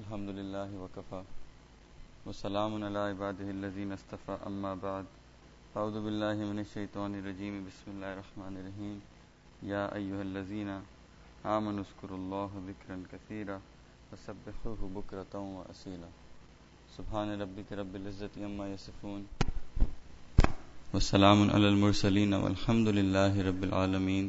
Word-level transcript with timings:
الحمد 0.00 0.28
لله 0.38 0.70
وكفى 0.82 1.22
وسلام 2.26 2.72
على 2.86 2.98
عباده 3.10 3.48
الذين 3.56 3.90
اصطفى 3.98 4.34
أما 4.50 4.72
بعد 4.86 5.06
أعوذ 5.76 5.96
بالله 6.06 6.36
من 6.50 6.58
الشيطان 6.64 7.10
الرجيم 7.20 7.54
بسم 7.68 7.86
الله 7.94 8.10
الرحمن 8.16 8.54
الرحيم 8.60 8.96
يا 9.72 9.84
أيها 9.98 10.22
الذين 10.28 10.70
آمنوا 11.56 11.82
اذكروا 11.86 12.18
الله 12.22 12.50
ذكرا 12.70 12.96
كثيرا 13.12 13.58
وسبحوه 14.12 14.80
بكرة 14.98 15.34
وأصيلا 15.56 16.10
سبحان 16.96 17.28
ربك 17.42 17.68
رب 17.80 17.92
العزة 18.00 18.34
عما 18.46 18.66
يصفون 18.74 19.20
وسلام 20.94 21.38
على 21.54 21.68
المرسلين 21.74 22.32
والحمد 22.44 22.88
لله 22.98 23.32
رب 23.48 23.62
العالمين 23.68 24.26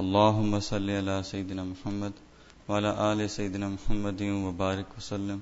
اللهم 0.00 0.52
صل 0.60 0.86
على 0.98 1.16
سيدنا 1.22 1.62
محمد 1.72 2.12
وعلى 2.69 3.11
آل 3.11 3.29
سيدنا 3.29 3.67
محمد 3.69 4.21
وبارك 4.21 4.97
وسلم 4.97 5.39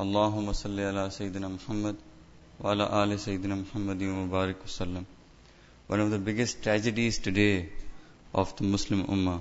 اللهم 0.00 0.52
صل 0.52 0.80
على 0.80 1.10
سيدنا 1.10 1.48
محمد 1.48 1.96
وعلى 2.60 2.84
آل 3.02 3.20
سيدنا 3.20 3.54
محمد 3.54 4.02
وبارك 4.02 4.56
وسلم 4.64 5.04
One 5.88 6.00
of 6.00 6.10
the 6.10 6.18
biggest 6.18 6.62
tragedies 6.62 7.18
today 7.18 7.68
of 8.32 8.54
the 8.56 8.64
Muslim 8.64 9.04
Ummah, 9.06 9.40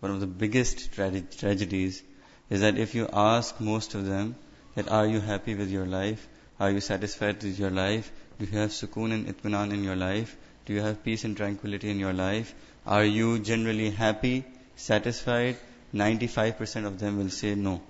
one 0.00 0.12
of 0.12 0.20
the 0.20 0.26
biggest 0.26 0.92
tra- 0.92 1.20
tragedies 1.20 2.02
is 2.48 2.60
that 2.62 2.78
if 2.78 2.94
you 2.94 3.06
ask 3.12 3.60
most 3.60 3.94
of 3.94 4.06
them 4.06 4.34
that 4.74 4.88
are 4.88 5.06
you 5.06 5.20
happy 5.20 5.54
with 5.54 5.70
your 5.70 5.84
life, 5.86 6.26
are 6.58 6.70
you 6.70 6.80
satisfied 6.80 7.42
with 7.42 7.58
your 7.58 7.70
life, 7.70 8.10
do 8.38 8.46
you 8.46 8.58
have 8.58 8.70
sukoon 8.70 9.12
and 9.12 9.26
itminan 9.26 9.72
in 9.74 9.84
your 9.84 9.96
life, 9.96 10.34
do 10.64 10.72
you 10.72 10.80
have 10.80 11.04
peace 11.04 11.24
and 11.24 11.36
tranquility 11.36 11.90
in 11.90 11.98
your 11.98 12.14
life, 12.14 12.54
are 12.86 13.04
you 13.04 13.38
generally 13.38 13.90
happy, 13.90 14.44
satisfied, 14.76 15.56
95% 15.93 16.85
of 16.85 16.99
them 16.99 17.17
will 17.17 17.29
say 17.29 17.55
no. 17.55 17.81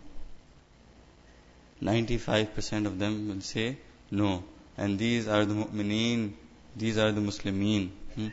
95% 1.82 2.86
of 2.86 3.00
them 3.00 3.28
will 3.28 3.42
say 3.42 3.78
no. 4.12 4.44
And 4.78 5.00
these 5.00 5.28
are 5.28 5.46
the 5.46 5.54
mu'mineen, 5.54 6.34
these 6.76 6.98
are 6.98 7.12
the 7.12 7.22
muslimeen. 7.22 7.90
Hmm? 8.16 8.28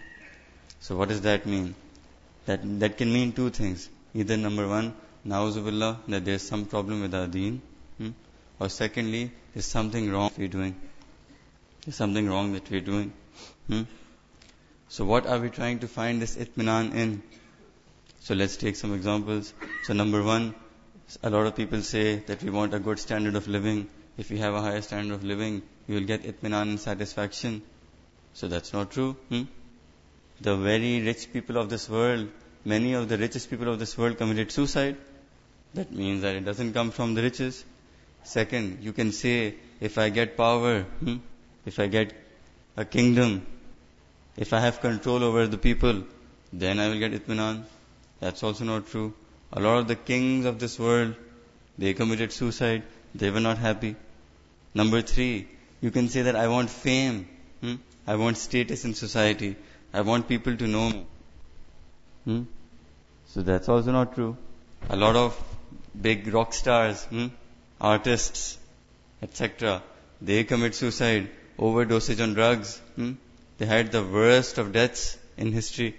So 0.81 0.97
what 0.97 1.09
does 1.09 1.21
that 1.23 1.47
mean? 1.47 1.75
That, 2.47 2.61
that 2.81 2.99
can 2.99 3.13
mean 3.13 3.33
two 3.33 3.51
things. 3.51 3.89
Either 4.15 4.37
number 4.37 4.67
one, 4.67 4.95
na'uzubillah, 5.27 5.99
that 6.09 6.25
there's 6.25 6.43
some 6.43 6.67
problem 6.67 7.03
with 7.03 7.15
our 7.15 7.27
deen. 7.27 7.63
Hmm? 7.99 8.11
Or 8.59 8.69
secondly, 8.69 9.31
there's 9.55 9.67
something 9.67 10.11
wrong 10.11 10.31
we're 10.37 10.49
doing. 10.49 10.75
There's 11.85 11.97
something 11.97 12.29
wrong 12.29 12.53
that 12.55 12.71
we're 12.71 12.81
doing. 12.81 13.13
Hmm? 13.69 13.83
So 14.89 15.05
what 15.05 15.27
are 15.27 15.39
we 15.39 15.51
trying 15.51 15.79
to 15.81 15.89
find 15.89 16.21
this 16.21 16.37
itminan 16.37 16.95
in? 16.95 17.23
So 18.25 18.35
let's 18.35 18.57
take 18.57 18.77
some 18.77 18.95
examples. 18.95 19.53
So 19.83 19.95
number 19.95 20.23
one, 20.23 20.55
a 21.25 21.31
lot 21.31 21.47
of 21.47 21.57
people 21.57 21.83
say 21.83 22.17
that 22.27 22.41
we 22.41 22.51
want 22.51 22.73
a 22.73 22.79
good 22.79 23.01
standard 23.01 23.35
of 23.35 23.49
living. 23.49 23.89
If 24.17 24.31
we 24.31 24.39
have 24.39 24.55
a 24.55 24.61
higher 24.61 24.81
standard 24.81 25.15
of 25.15 25.25
living, 25.25 25.63
we 25.89 25.97
will 25.97 26.05
get 26.05 26.23
itminan 26.23 26.63
and 26.63 26.81
satisfaction. 26.81 27.63
So 28.35 28.47
that's 28.47 28.73
not 28.73 28.93
true. 28.93 29.17
Hmm? 29.29 29.43
The 30.41 30.57
very 30.57 31.03
rich 31.03 31.33
people 31.33 31.59
of 31.59 31.69
this 31.69 31.89
world, 31.89 32.29
many 32.65 32.93
of 32.93 33.09
the 33.09 33.19
richest 33.19 33.51
people 33.51 33.69
of 33.73 33.81
this 33.81 33.99
world 33.99 34.19
committed 34.19 34.53
suicide. 34.53 34.97
That 35.75 35.91
means 35.91 36.23
that 36.23 36.37
it 36.37 36.45
doesn't 36.45 36.75
come 36.75 36.93
from 36.93 37.15
the 37.15 37.23
riches. 37.23 37.65
Second, 38.23 38.85
you 38.85 38.93
can 38.93 39.11
say, 39.11 39.57
if 39.81 39.99
I 39.99 40.11
get 40.11 40.37
power, 40.37 40.83
hmm? 40.83 41.17
if 41.67 41.81
I 41.81 41.89
get 41.89 42.13
a 42.77 42.85
kingdom, 42.85 43.45
if 44.37 44.53
I 44.53 44.61
have 44.61 44.81
control 44.81 45.25
over 45.25 45.49
the 45.49 45.59
people, 45.59 46.05
then 46.53 46.79
I 46.79 46.89
will 46.89 47.01
get 47.01 47.11
itminan. 47.11 47.65
That's 48.23 48.45
also 48.45 48.65
not 48.65 48.87
true. 48.87 49.13
A 49.53 49.61
lot 49.61 49.79
of 49.79 49.89
the 49.89 49.97
kings 49.97 50.45
of 50.47 50.61
this 50.61 50.79
world, 50.79 51.17
they 51.77 51.93
committed 51.93 52.33
suicide. 52.33 52.85
They 53.17 53.31
were 53.31 53.41
not 53.41 53.59
happy. 53.59 53.97
Number 54.75 55.03
three, 55.03 55.49
you 55.81 55.91
can 55.91 56.09
say 56.09 56.23
that 56.23 56.37
I 56.37 56.47
want 56.47 56.71
fame. 56.71 57.29
Hmm? 57.61 57.75
I 58.07 58.15
want 58.15 58.39
status 58.39 58.85
in 58.85 58.95
society. 58.95 59.57
I 59.93 60.03
want 60.03 60.29
people 60.29 60.57
to 60.57 60.69
know 60.69 60.91
me. 60.91 61.07
Hmm? 62.25 62.43
So 63.27 63.43
that's 63.43 63.69
also 63.69 63.91
not 63.91 64.15
true. 64.15 64.37
A 64.89 64.97
lot 64.97 65.17
of 65.17 65.43
big 66.01 66.33
rock 66.33 66.55
stars, 66.55 67.03
hmm? 67.17 67.27
artists, 67.81 68.57
etc., 69.21 69.83
they 70.21 70.45
commit 70.45 70.77
suicide, 70.77 71.29
overdosage 71.59 72.23
on 72.23 72.35
drugs. 72.35 72.81
Hmm? 72.95 73.13
They 73.59 73.67
had 73.67 73.91
the 73.91 74.05
worst 74.05 74.59
of 74.59 74.73
deaths 74.73 75.19
in 75.37 75.53
history. 75.53 75.97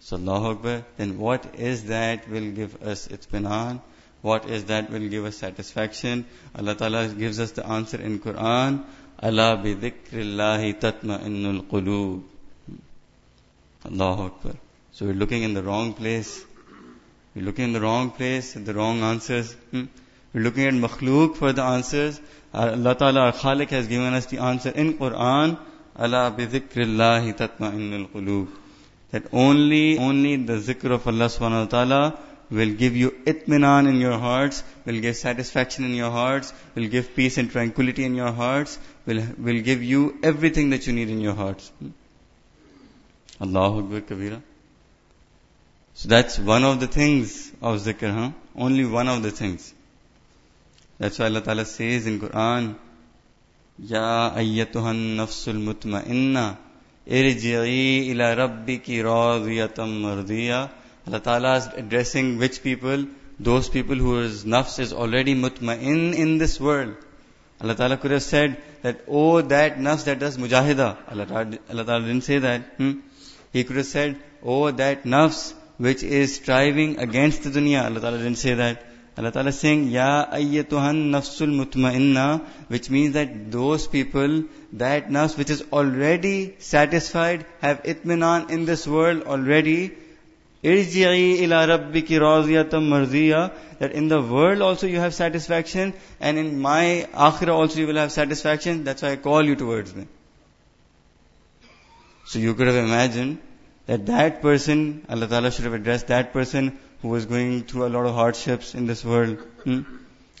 So 0.00 0.16
Allahu 0.16 0.50
Akbar, 0.50 0.84
then 0.96 1.18
what 1.18 1.54
is 1.56 1.84
that 1.84 2.28
will 2.30 2.50
give 2.52 2.82
us 2.82 3.08
itminan? 3.08 3.80
What 4.22 4.48
is 4.48 4.64
that 4.64 4.90
will 4.90 5.08
give 5.08 5.24
us 5.24 5.36
satisfaction? 5.36 6.24
Allah 6.54 6.74
Ta'ala 6.74 7.08
gives 7.08 7.40
us 7.40 7.52
the 7.52 7.66
answer 7.66 8.00
in 8.00 8.18
Quran. 8.18 8.84
Allah 9.20 9.56
bi 9.62 9.74
dhikrillahi 9.74 10.78
tatma'innul 10.80 11.66
qulub. 11.66 12.22
Allahu 13.84 14.22
Akbar. 14.26 14.52
So 14.92 15.06
we're 15.06 15.14
looking 15.14 15.42
in 15.42 15.54
the 15.54 15.62
wrong 15.62 15.94
place. 15.94 16.44
We're 17.34 17.44
looking 17.44 17.64
in 17.64 17.72
the 17.72 17.80
wrong 17.80 18.10
place, 18.10 18.54
the 18.54 18.74
wrong 18.74 19.02
answers. 19.02 19.52
Hmm? 19.72 19.84
We're 20.32 20.42
looking 20.42 20.66
at 20.66 20.74
makhluk 20.74 21.36
for 21.36 21.52
the 21.52 21.62
answers. 21.62 22.20
Allah 22.54 22.94
Ta'ala, 22.94 23.20
our 23.20 23.32
Khalik 23.32 23.70
has 23.70 23.88
given 23.88 24.14
us 24.14 24.26
the 24.26 24.38
answer 24.38 24.70
in 24.70 24.94
Quran. 24.94 25.58
Allah 25.96 26.34
bi 26.36 26.46
dhikrillahi 26.46 27.36
tatma'innul 27.36 28.08
qulub 28.10 28.48
that 29.10 29.24
only, 29.32 29.98
only 29.98 30.36
the 30.36 30.54
zikr 30.54 30.90
of 30.90 31.06
Allah 31.06 31.26
subhanahu 31.26 31.64
wa 31.64 31.66
ta'ala 31.66 32.18
will 32.50 32.74
give 32.74 32.96
you 32.96 33.10
itminan 33.26 33.88
in 33.88 33.96
your 34.00 34.18
hearts, 34.18 34.62
will 34.84 35.00
give 35.00 35.16
satisfaction 35.16 35.84
in 35.84 35.94
your 35.94 36.10
hearts, 36.10 36.52
will 36.74 36.88
give 36.88 37.14
peace 37.14 37.38
and 37.38 37.50
tranquility 37.50 38.04
in 38.04 38.14
your 38.14 38.32
hearts, 38.32 38.78
will, 39.06 39.22
will 39.38 39.60
give 39.60 39.82
you 39.82 40.18
everything 40.22 40.70
that 40.70 40.86
you 40.86 40.92
need 40.92 41.10
in 41.10 41.20
your 41.20 41.34
hearts. 41.34 41.70
Allahu 43.40 43.80
Akbar 43.80 44.00
Kabira. 44.00 44.42
So 45.94 46.08
that's 46.08 46.38
one 46.38 46.64
of 46.64 46.80
the 46.80 46.86
things 46.86 47.50
of 47.60 47.80
zikr, 47.80 48.12
huh? 48.12 48.30
Only 48.56 48.84
one 48.84 49.08
of 49.08 49.22
the 49.22 49.30
things. 49.30 49.74
That's 50.98 51.18
why 51.18 51.26
Allah 51.26 51.40
Ta'ala 51.40 51.64
says 51.64 52.06
in 52.06 52.20
Quran, 52.20 52.76
Ya 53.78 54.30
ayyatuhan 54.34 55.16
nafsul 55.16 55.62
mutma'inna 55.62 56.56
irji'i 57.08 58.10
ila 58.10 58.34
rabbiki 58.36 59.02
radiyatam 59.02 60.00
mardiya. 60.02 60.70
Allah 61.06 61.20
Ta'ala 61.20 61.56
is 61.56 61.66
addressing 61.76 62.38
which 62.38 62.62
people? 62.62 63.06
Those 63.40 63.68
people 63.68 63.96
whose 63.96 64.44
nafs 64.44 64.78
is 64.78 64.92
already 64.92 65.34
mutma'in 65.34 66.14
in 66.14 66.38
this 66.38 66.60
world. 66.60 66.96
Allah 67.60 67.74
Ta'ala 67.74 67.96
could 67.96 68.10
have 68.10 68.22
said 68.22 68.56
that, 68.82 69.04
oh, 69.08 69.40
that 69.40 69.78
nafs 69.78 70.04
that 70.04 70.18
does 70.18 70.36
mujahida. 70.36 70.96
Allah 71.10 71.26
Ta'ala, 71.26 71.58
Allah 71.70 71.84
Ta'ala 71.84 72.04
didn't 72.06 72.24
say 72.24 72.38
that. 72.38 72.62
Hmm? 72.76 72.92
He 73.52 73.64
could 73.64 73.76
have 73.76 73.86
said, 73.86 74.16
oh, 74.42 74.70
that 74.70 75.04
nafs 75.04 75.54
which 75.78 76.02
is 76.02 76.36
striving 76.36 76.98
against 76.98 77.42
the 77.44 77.50
dunya. 77.50 77.84
Allah 77.84 78.00
Ta'ala 78.00 78.18
didn't 78.18 78.36
say 78.36 78.54
that. 78.54 78.84
Allah 79.18 79.32
Ta'ala 79.32 79.48
is 79.48 79.58
saying, 79.58 79.88
Ya 79.88 80.26
ayyatuhan 80.26 81.10
nafsul 81.10 81.50
mutma'inna, 81.60 82.46
which 82.68 82.88
means 82.88 83.14
that 83.14 83.50
those 83.50 83.88
people, 83.88 84.44
that 84.74 85.08
nafs 85.08 85.36
which 85.36 85.50
is 85.50 85.64
already 85.72 86.54
satisfied, 86.60 87.44
have 87.60 87.82
itminan 87.82 88.48
in 88.48 88.64
this 88.64 88.86
world 88.86 89.24
already, 89.24 89.90
irji'i 90.62 91.40
ila 91.46 91.66
rabbiki 91.66 92.20
raziyatam 92.26 92.88
marziya, 92.94 93.52
that 93.80 93.90
in 93.90 94.06
the 94.06 94.22
world 94.22 94.62
also 94.62 94.86
you 94.86 95.00
have 95.00 95.12
satisfaction, 95.12 95.94
and 96.20 96.38
in 96.38 96.60
my 96.60 97.08
akhirah 97.12 97.54
also 97.54 97.80
you 97.80 97.88
will 97.88 97.96
have 97.96 98.12
satisfaction, 98.12 98.84
that's 98.84 99.02
why 99.02 99.10
I 99.10 99.16
call 99.16 99.42
you 99.42 99.56
towards 99.56 99.96
me. 99.96 100.06
So 102.26 102.38
you 102.38 102.54
could 102.54 102.68
have 102.68 102.76
imagined 102.76 103.38
that 103.86 104.06
that 104.06 104.42
person, 104.42 105.04
Allah 105.08 105.26
Ta'ala 105.26 105.50
should 105.50 105.64
have 105.64 105.74
addressed 105.74 106.06
that 106.06 106.32
person 106.32 106.78
who 107.02 107.08
was 107.08 107.26
going 107.26 107.62
through 107.64 107.86
a 107.86 107.90
lot 107.96 108.06
of 108.06 108.14
hardships 108.14 108.74
in 108.74 108.86
this 108.86 109.04
world, 109.04 109.38
hmm? 109.64 109.80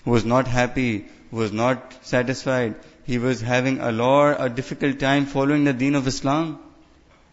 who 0.04 0.10
was 0.10 0.24
not 0.24 0.46
happy, 0.46 1.06
who 1.30 1.36
was 1.36 1.52
not 1.52 1.98
satisfied. 2.02 2.74
He 3.04 3.18
was 3.18 3.40
having 3.40 3.80
a 3.80 3.92
lot, 3.92 4.36
a 4.38 4.48
difficult 4.48 4.98
time 4.98 5.26
following 5.26 5.64
the 5.64 5.72
deen 5.72 5.94
of 5.94 6.06
Islam. 6.06 6.58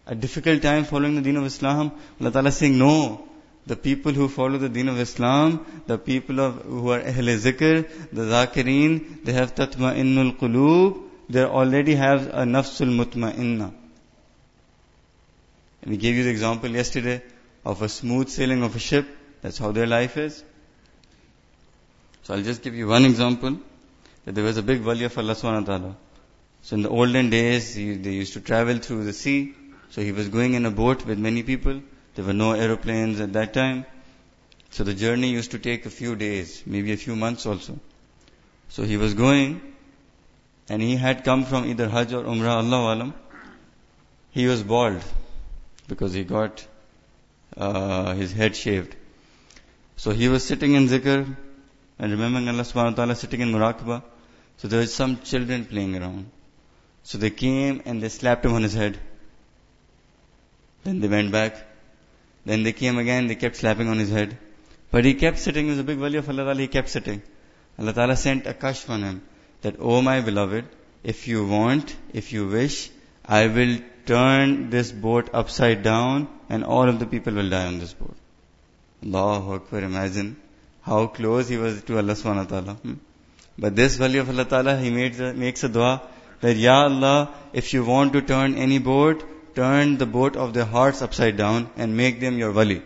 A 0.06 0.14
difficult 0.14 0.62
time 0.62 0.84
following 0.84 1.16
the 1.16 1.22
deen 1.22 1.36
of 1.36 1.44
Islam. 1.44 1.92
Allah 2.20 2.30
Ta'ala 2.30 2.52
saying, 2.52 2.78
no. 2.78 3.26
The 3.66 3.74
people 3.74 4.12
who 4.12 4.28
follow 4.28 4.58
the 4.58 4.68
deen 4.68 4.88
of 4.88 5.00
Islam, 5.00 5.66
the 5.86 5.98
people 5.98 6.38
of, 6.40 6.62
who 6.62 6.90
are 6.90 7.00
Ahl 7.00 7.32
Zikr, 7.46 7.88
the 8.12 8.22
Zakireen, 8.22 9.24
they 9.24 9.32
have 9.32 9.56
tatma'innul 9.56 10.38
qulub, 10.38 11.02
they 11.28 11.42
already 11.42 11.96
have 11.96 12.28
a 12.28 12.44
nafsul 12.44 12.94
mutma'inna. 13.04 13.72
We 15.84 15.96
gave 15.96 16.14
you 16.14 16.24
the 16.24 16.30
example 16.30 16.70
yesterday 16.70 17.22
of 17.64 17.82
a 17.82 17.88
smooth 17.88 18.28
sailing 18.28 18.62
of 18.62 18.76
a 18.76 18.78
ship. 18.78 19.06
That's 19.42 19.58
how 19.58 19.72
their 19.72 19.86
life 19.86 20.16
is. 20.16 20.42
So 22.24 22.34
I'll 22.34 22.42
just 22.42 22.62
give 22.62 22.74
you 22.74 22.88
one 22.88 23.04
example. 23.04 23.58
That 24.24 24.34
there 24.34 24.44
was 24.44 24.56
a 24.56 24.62
big 24.62 24.84
wali 24.84 25.04
of 25.04 25.16
Allah 25.16 25.34
subhanahu 25.34 25.68
wa 25.68 25.78
ta'ala. 25.78 25.96
So 26.62 26.74
in 26.74 26.82
the 26.82 26.88
olden 26.88 27.30
days, 27.30 27.74
he, 27.74 27.94
they 27.94 28.10
used 28.10 28.32
to 28.32 28.40
travel 28.40 28.78
through 28.78 29.04
the 29.04 29.12
sea. 29.12 29.54
So 29.90 30.02
he 30.02 30.10
was 30.10 30.28
going 30.28 30.54
in 30.54 30.66
a 30.66 30.70
boat 30.70 31.06
with 31.06 31.18
many 31.18 31.44
people. 31.44 31.80
There 32.16 32.24
were 32.24 32.32
no 32.32 32.52
aeroplanes 32.52 33.20
at 33.20 33.32
that 33.34 33.54
time. 33.54 33.86
So 34.70 34.82
the 34.82 34.94
journey 34.94 35.28
used 35.28 35.52
to 35.52 35.58
take 35.58 35.86
a 35.86 35.90
few 35.90 36.16
days, 36.16 36.62
maybe 36.66 36.92
a 36.92 36.96
few 36.96 37.14
months 37.14 37.46
also. 37.46 37.78
So 38.68 38.82
he 38.82 38.96
was 38.96 39.14
going, 39.14 39.60
and 40.68 40.82
he 40.82 40.96
had 40.96 41.22
come 41.24 41.44
from 41.44 41.66
either 41.66 41.88
Hajj 41.88 42.12
or 42.14 42.24
Umrah, 42.24 42.56
Allah 42.56 42.94
Alam. 42.94 43.14
He 44.32 44.46
was 44.48 44.62
bald, 44.62 45.02
because 45.86 46.12
he 46.12 46.24
got 46.24 46.66
uh, 47.56 48.14
his 48.14 48.32
head 48.32 48.56
shaved. 48.56 48.96
So 49.96 50.12
he 50.12 50.28
was 50.28 50.44
sitting 50.44 50.74
in 50.74 50.88
zikr, 50.88 51.36
and 51.98 52.12
remembering 52.12 52.48
Allah 52.48 52.62
subhanahu 52.62 52.90
wa 52.90 52.96
ta'ala 52.96 53.14
sitting 53.16 53.40
in 53.40 53.52
muraqabah. 53.52 54.02
So 54.58 54.68
there 54.68 54.80
was 54.80 54.94
some 54.94 55.20
children 55.20 55.64
playing 55.64 55.96
around. 55.96 56.30
So 57.02 57.18
they 57.18 57.30
came 57.30 57.82
and 57.84 58.02
they 58.02 58.08
slapped 58.08 58.44
him 58.44 58.52
on 58.54 58.62
his 58.62 58.74
head. 58.74 58.98
Then 60.84 61.00
they 61.00 61.08
went 61.08 61.32
back. 61.32 61.56
Then 62.44 62.62
they 62.62 62.72
came 62.72 62.98
again, 62.98 63.26
they 63.26 63.34
kept 63.34 63.56
slapping 63.56 63.88
on 63.88 63.98
his 63.98 64.10
head. 64.10 64.38
But 64.90 65.04
he 65.04 65.14
kept 65.14 65.38
sitting, 65.38 65.64
he 65.64 65.70
was 65.70 65.80
a 65.80 65.84
big 65.84 65.98
wali 65.98 66.18
of 66.18 66.28
Allah 66.28 66.44
Ta'ala, 66.44 66.60
he 66.60 66.68
kept 66.68 66.88
sitting. 66.88 67.22
Allah 67.78 67.92
Ta'ala 67.92 68.16
sent 68.16 68.46
a 68.46 68.54
kashf 68.54 68.88
on 68.88 69.02
him, 69.02 69.22
that, 69.62 69.76
oh 69.80 70.00
my 70.00 70.20
beloved, 70.20 70.64
if 71.02 71.26
you 71.26 71.46
want, 71.46 71.94
if 72.12 72.32
you 72.32 72.46
wish, 72.46 72.90
I 73.24 73.48
will 73.48 73.78
turn 74.06 74.70
this 74.70 74.92
boat 74.92 75.30
upside 75.32 75.82
down 75.82 76.28
and 76.48 76.64
all 76.64 76.88
of 76.88 77.00
the 77.00 77.06
people 77.06 77.34
will 77.34 77.50
die 77.50 77.66
on 77.66 77.78
this 77.80 77.92
boat. 77.92 78.16
Allahu 79.06 79.54
Akbar, 79.54 79.80
imagine 79.80 80.36
how 80.82 81.06
close 81.06 81.48
he 81.48 81.56
was 81.56 81.82
to 81.82 81.98
Allah 81.98 82.14
subhanahu 82.14 82.50
wa 82.50 82.58
ta'ala. 82.58 82.72
Hmm? 82.74 82.94
But 83.58 83.76
this 83.76 83.98
wali 83.98 84.18
of 84.18 84.28
Allah 84.28 84.44
ta'ala, 84.44 84.76
he 84.76 84.90
made, 84.90 85.18
makes 85.36 85.64
a 85.64 85.68
dua 85.68 86.02
that, 86.40 86.56
Ya 86.56 86.84
Allah, 86.84 87.32
if 87.52 87.72
you 87.72 87.84
want 87.84 88.12
to 88.14 88.22
turn 88.22 88.54
any 88.54 88.78
boat, 88.78 89.24
turn 89.54 89.96
the 89.96 90.06
boat 90.06 90.36
of 90.36 90.52
their 90.54 90.64
hearts 90.64 91.02
upside 91.02 91.36
down 91.36 91.70
and 91.76 91.96
make 91.96 92.20
them 92.20 92.38
your 92.38 92.52
wali. 92.52 92.82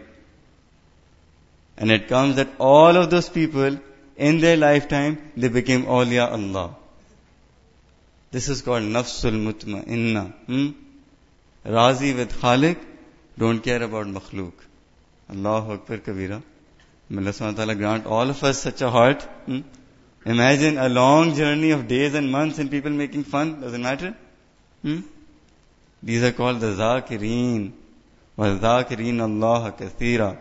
And 1.76 1.90
it 1.90 2.08
comes 2.08 2.36
that 2.36 2.48
all 2.58 2.96
of 2.96 3.10
those 3.10 3.28
people, 3.28 3.78
in 4.16 4.40
their 4.40 4.56
lifetime, 4.56 5.18
they 5.36 5.48
became 5.48 5.84
awliya 5.84 6.30
Allah. 6.30 6.76
This 8.30 8.48
is 8.48 8.62
called 8.62 8.82
nafsul 8.82 9.38
mutma'inna. 9.46 10.32
Hmm? 10.46 10.68
Razi 11.64 12.14
with 12.16 12.40
Khalik, 12.40 12.78
don't 13.38 13.60
care 13.60 13.82
about 13.82 14.06
makhluk. 14.06 14.52
Allahu 15.29 15.73
Akbar 15.73 15.97
Kabira. 15.97 16.41
May 17.09 17.21
Allah 17.21 17.31
subhanahu 17.31 17.51
wa 17.51 17.57
ta'ala 17.57 17.75
grant 17.75 18.05
all 18.05 18.29
of 18.29 18.43
us 18.43 18.61
such 18.61 18.81
a 18.81 18.89
heart. 18.89 19.23
Hmm? 19.45 19.61
Imagine 20.25 20.77
a 20.77 20.89
long 20.89 21.35
journey 21.35 21.71
of 21.71 21.87
days 21.87 22.15
and 22.15 22.31
months 22.31 22.57
and 22.57 22.71
people 22.71 22.91
making 22.91 23.23
fun. 23.23 23.61
Doesn't 23.61 23.81
matter. 23.81 24.15
Hmm? 24.81 25.01
These 26.01 26.23
are 26.23 26.31
called 26.31 26.59
the 26.59 26.73
Zakireen. 26.73 27.73
وَالذَّاكِرِينَ 28.37 29.19
اللَّهَ 29.21 29.77
كَثِيرًا 29.77 30.37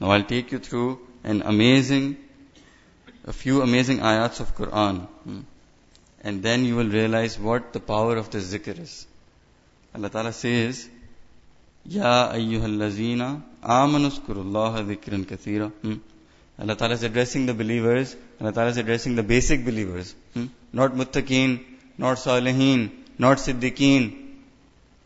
Now 0.00 0.10
I'll 0.10 0.24
take 0.24 0.52
you 0.52 0.58
through 0.58 1.00
an 1.22 1.42
amazing, 1.42 2.16
a 3.26 3.32
few 3.32 3.62
amazing 3.62 3.98
ayats 3.98 4.40
of 4.40 4.54
Quran. 4.56 5.06
Hmm? 5.24 5.40
And 6.22 6.42
then 6.42 6.64
you 6.64 6.76
will 6.76 6.88
realize 6.88 7.38
what 7.38 7.72
the 7.72 7.80
power 7.80 8.16
of 8.16 8.30
the 8.30 8.38
zikr 8.38 8.78
is. 8.78 9.06
Allah 9.94 10.10
Ta'ala 10.10 10.32
says, 10.32 10.88
Ya 11.87 12.31
ayyuhallazina 12.31 13.41
amanu 13.61 14.09
zkurullaha 14.09 14.83
dhikran 14.83 15.23
kathira. 15.25 15.71
Hmm? 15.81 15.95
Allah 16.57 16.75
Ta'ala 16.75 16.95
is 16.95 17.03
addressing 17.03 17.45
the 17.45 17.53
believers. 17.53 18.15
Allah 18.41 18.53
Ta'ala 18.53 18.69
is 18.69 18.77
addressing 18.77 19.15
the 19.15 19.23
basic 19.23 19.63
believers. 19.63 20.15
Hmm? 20.33 20.45
Not 20.73 20.93
muttaqeen, 20.93 21.63
not 21.97 22.17
salihin, 22.17 22.89
not 23.19 23.37
siddiqeen, 23.37 24.13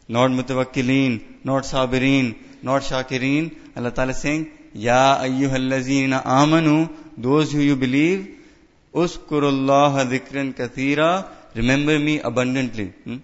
not 0.07 0.31
mutawakkilin, 0.31 1.21
not 1.43 1.63
sabirin, 1.63 2.35
not 2.63 2.81
shakireen. 2.83 3.55
Allah 3.75 3.91
Ta'ala 3.91 4.11
is 4.11 4.19
saying, 4.19 4.49
Ya 4.73 5.17
ayyuhallazina 5.19 6.23
amanu, 6.23 6.89
those 7.17 7.51
who 7.51 7.59
you 7.59 7.75
believe, 7.75 8.37
uskurullaha 8.93 10.07
dhikran 10.09 10.53
kathira, 10.53 11.27
remember 11.55 11.99
me 11.99 12.19
abundantly. 12.21 12.93
Hmm? 13.03 13.17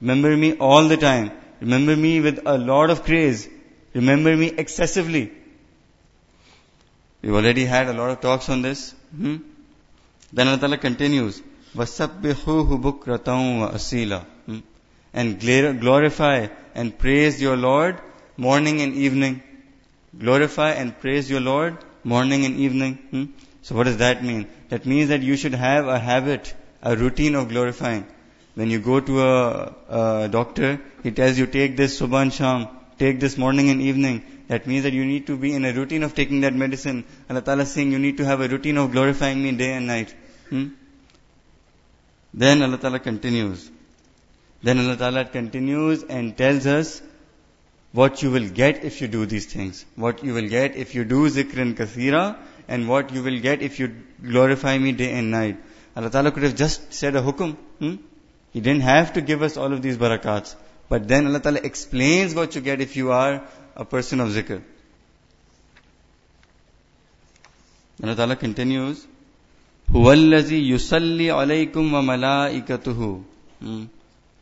Remember 0.00 0.36
me 0.36 0.56
all 0.58 0.86
the 0.86 0.96
time. 0.96 1.32
Remember 1.61 1.95
me 1.95 2.21
with 2.21 2.41
a 2.45 2.57
lot 2.57 2.89
of 2.89 3.05
praise. 3.05 3.47
Remember 3.93 4.35
me 4.35 4.47
excessively. 4.47 5.31
We've 7.21 7.33
already 7.33 7.65
had 7.65 7.87
a 7.87 7.93
lot 7.93 8.11
of 8.11 8.21
talks 8.21 8.49
on 8.49 8.61
this. 8.61 8.93
Hmm? 9.15 9.37
Then 10.31 10.47
Allah 10.47 10.59
Ta'ala 10.59 10.77
continues, 10.77 11.41
وَسَبِّحُوهُ 11.75 12.81
بُكْرَةً 12.81 13.23
وَأَسِيلًا 13.23 14.25
hmm? 14.45 14.59
And 15.13 15.39
glorify 15.81 16.47
and 16.75 16.97
praise 16.97 17.41
your 17.41 17.57
Lord 17.57 17.99
morning 18.35 18.81
and 18.81 18.93
evening. 18.93 19.41
Glorify 20.17 20.71
and 20.71 20.99
praise 20.99 21.29
your 21.29 21.39
Lord 21.39 21.77
morning 22.03 22.45
and 22.45 22.55
evening. 22.57 22.95
Hmm? 23.11 23.25
So 23.63 23.75
what 23.75 23.85
does 23.85 23.97
that 23.97 24.23
mean? 24.23 24.47
That 24.69 24.85
means 24.85 25.09
that 25.09 25.21
you 25.21 25.35
should 25.35 25.53
have 25.53 25.87
a 25.87 25.97
habit, 25.99 26.53
a 26.81 26.95
routine 26.95 27.35
of 27.35 27.49
glorifying. 27.49 28.05
When 28.55 28.69
you 28.69 28.79
go 28.79 28.99
to 28.99 29.21
a, 29.23 29.75
a 29.89 30.27
doctor, 30.29 30.79
he 31.02 31.10
tells 31.10 31.38
you 31.38 31.46
take 31.46 31.76
this 31.76 32.00
subhan 32.00 32.32
sham, 32.32 32.68
take 32.98 33.20
this 33.20 33.36
morning 33.36 33.70
and 33.70 33.80
evening. 33.80 34.22
That 34.48 34.66
means 34.66 34.84
that 34.84 34.92
you 34.92 35.04
need 35.04 35.26
to 35.28 35.36
be 35.36 35.52
in 35.54 35.64
a 35.64 35.72
routine 35.72 36.02
of 36.02 36.14
taking 36.14 36.42
that 36.42 36.54
medicine. 36.54 37.04
Allah 37.28 37.42
Ta'ala 37.42 37.62
is 37.62 37.72
saying 37.72 37.92
you 37.92 37.98
need 37.98 38.18
to 38.18 38.24
have 38.24 38.40
a 38.40 38.48
routine 38.48 38.76
of 38.76 38.92
glorifying 38.92 39.42
me 39.42 39.52
day 39.52 39.72
and 39.72 39.86
night. 39.86 40.14
Hmm? 40.50 40.68
Then 42.34 42.62
Allah 42.62 42.78
Ta'ala 42.78 42.98
continues. 42.98 43.70
Then 44.62 44.78
Allah 44.78 44.96
Ta'ala 44.96 45.24
continues 45.24 46.02
and 46.04 46.36
tells 46.36 46.66
us 46.66 47.02
what 47.92 48.22
you 48.22 48.30
will 48.30 48.48
get 48.48 48.84
if 48.84 49.00
you 49.00 49.08
do 49.08 49.26
these 49.26 49.46
things. 49.46 49.84
What 49.96 50.22
you 50.24 50.34
will 50.34 50.48
get 50.48 50.76
if 50.76 50.94
you 50.94 51.04
do 51.04 51.28
zikr 51.28 51.58
and 51.58 51.76
kathira 51.76 52.38
and 52.68 52.88
what 52.88 53.12
you 53.12 53.22
will 53.22 53.38
get 53.40 53.62
if 53.62 53.78
you 53.80 53.94
glorify 54.22 54.78
me 54.78 54.92
day 54.92 55.12
and 55.12 55.30
night. 55.30 55.58
Allah 55.96 56.10
Ta'ala 56.10 56.30
could 56.30 56.42
have 56.44 56.56
just 56.56 56.92
said 56.92 57.16
a 57.16 57.22
hukum. 57.22 57.56
Hmm? 57.78 57.96
He 58.52 58.60
didn't 58.60 58.82
have 58.82 59.14
to 59.14 59.20
give 59.20 59.42
us 59.42 59.56
all 59.56 59.72
of 59.72 59.82
these 59.82 59.96
barakats. 59.96 60.54
But 60.91 61.07
then 61.07 61.27
Allah 61.27 61.39
Ta'ala 61.39 61.59
explains 61.63 62.33
what 62.33 62.55
you 62.55 62.61
get 62.61 62.81
if 62.81 62.95
you 62.95 63.11
are 63.11 63.43
a 63.75 63.85
person 63.85 64.19
of 64.21 64.29
zikr. 64.29 64.61
Allah 68.03 68.15
Ta'ala 68.15 68.35
continues, 68.35 69.05
هُوَ 69.91 70.13
الَّذِي 70.13 70.69
يُصَلِّي 70.69 71.27
عَلَيْكُمْ 71.27 71.73
وَمَلَائِكَتُهُ 71.73 73.87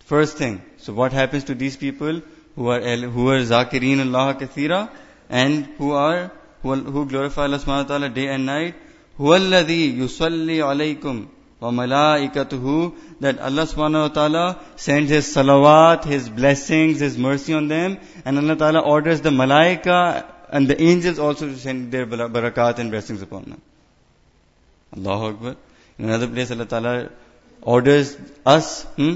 First 0.06 0.38
thing, 0.38 0.62
so 0.78 0.94
what 0.94 1.13
happens 1.13 1.46
to 1.46 1.56
these 1.56 1.78
people 1.78 2.22
who 2.56 2.69
are 2.69 2.80
who 2.80 3.30
are 3.30 3.40
zakireen 3.40 4.02
Allah 4.02 4.36
kathira 4.36 4.90
and 5.30 5.66
who 5.78 5.92
are 5.92 6.31
who, 6.62 6.75
who 6.75 7.06
glorify 7.07 7.44
Allah 7.44 7.57
subhanahu 7.57 7.84
wa 7.84 7.84
ta'ala 7.84 8.10
day 8.10 8.28
and 8.28 8.46
night? 8.46 8.75
هُوَ 9.19 9.40
الَّذِي 9.40 9.98
يُصَلِّي 9.98 10.57
عَلَيْكُمْ 10.57 11.28
وَمَلَائِكَتُهُ 11.62 12.95
that 13.21 13.40
Allah 13.40 13.64
subhanahu 13.64 14.02
wa 14.02 14.07
ta'ala 14.09 14.59
sends 14.76 15.09
His 15.09 15.33
salawat, 15.33 16.04
His 16.04 16.30
blessings, 16.30 17.00
His 17.00 17.18
mercy 17.18 17.54
on 17.54 17.68
them 17.68 17.97
and 18.26 18.38
Allah 18.38 18.56
ta'ala 18.56 18.80
orders 18.81 19.21
the 19.21 19.30
malaika 19.30 20.26
and 20.50 20.68
the 20.68 20.81
angels 20.81 21.18
also 21.18 21.47
to 21.47 21.57
send 21.57 21.92
their 21.92 22.06
barakat 22.06 22.80
and 22.80 22.92
blessings 22.92 23.21
upon 23.21 23.44
them. 23.44 23.62
Allahu 24.95 25.26
Akbar. 25.28 25.56
In 25.97 26.06
another 26.06 26.28
place 26.28 26.52
Allah 26.52 26.66
ta'ala 26.66 27.09
orders 27.62 28.18
us 28.45 28.83
hmm, 28.95 29.16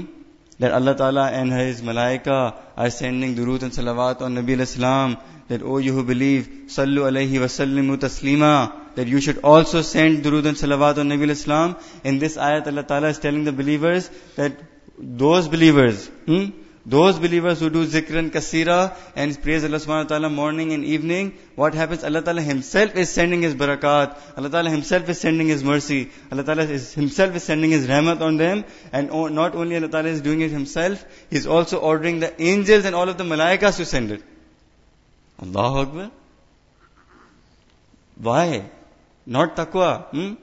that 0.58 0.72
Allah 0.72 0.94
ta'ala 0.96 1.30
and 1.30 1.52
His 1.52 1.82
malaika 1.82 2.54
are 2.76 2.90
sending 2.90 3.34
durood 3.36 3.62
and 3.62 3.72
salawat 3.72 4.22
on 4.22 4.34
Nabi 4.34 4.54
al-Islam 4.54 5.18
that, 5.48 5.62
oh 5.62 5.78
you 5.78 5.92
who 5.92 6.04
believe, 6.04 6.48
sallu 6.66 7.06
alayhi 7.10 7.40
wa 7.40 7.46
sallimu 7.46 7.96
taslima, 7.96 8.72
that 8.95 9.07
you 9.07 9.21
should 9.21 9.39
also 9.43 9.81
send 9.81 10.23
durood 10.23 10.45
and 10.45 10.57
salawat 10.57 10.97
on 10.97 11.09
Nabi 11.09 11.23
al-Islam. 11.23 11.75
In 12.03 12.19
this 12.19 12.37
ayat, 12.37 12.67
Allah 12.67 12.83
Ta'ala 12.83 13.09
is 13.09 13.19
telling 13.19 13.43
the 13.43 13.51
believers 13.51 14.09
that 14.35 14.53
those 14.97 15.47
believers, 15.47 16.07
hmm, 16.25 16.45
those 16.85 17.17
believers 17.17 17.59
who 17.59 17.69
do 17.69 17.85
zikr 17.85 18.15
and 18.15 18.31
kasira 18.31 18.95
and 19.15 19.41
praise 19.41 19.63
Allah 19.63 19.77
subhanahu 19.77 20.03
wa 20.03 20.09
ta'ala 20.09 20.29
morning 20.29 20.71
and 20.71 20.85
evening, 20.85 21.33
what 21.55 21.73
happens? 21.73 22.03
Allah 22.03 22.21
ta'ala 22.21 22.41
himself 22.41 22.95
is 22.95 23.09
sending 23.09 23.41
his 23.41 23.55
barakat. 23.55 24.15
Allah 24.37 24.49
ta'ala 24.49 24.69
himself 24.69 25.09
is 25.09 25.19
sending 25.19 25.47
his 25.47 25.63
mercy. 25.63 26.11
Allah 26.31 26.43
ta'ala 26.43 26.63
is, 26.63 26.93
himself 26.93 27.35
is 27.35 27.43
sending 27.43 27.71
his 27.71 27.87
rahmat 27.87 28.21
on 28.21 28.37
them. 28.37 28.65
And 28.93 29.09
not 29.33 29.55
only 29.55 29.77
Allah 29.77 29.89
ta'ala 29.89 30.09
is 30.09 30.21
doing 30.21 30.41
it 30.41 30.51
himself, 30.51 31.03
he's 31.31 31.47
also 31.47 31.79
ordering 31.79 32.19
the 32.19 32.39
angels 32.39 32.85
and 32.85 32.95
all 32.95 33.09
of 33.09 33.17
the 33.17 33.23
malaikas 33.23 33.77
to 33.77 33.85
send 33.85 34.11
it. 34.11 34.21
Allahu 35.41 35.79
Akbar. 35.79 36.11
Why? 38.17 38.69
Not 39.25 39.55
taqwa, 39.55 40.05
hmm? 40.09 40.33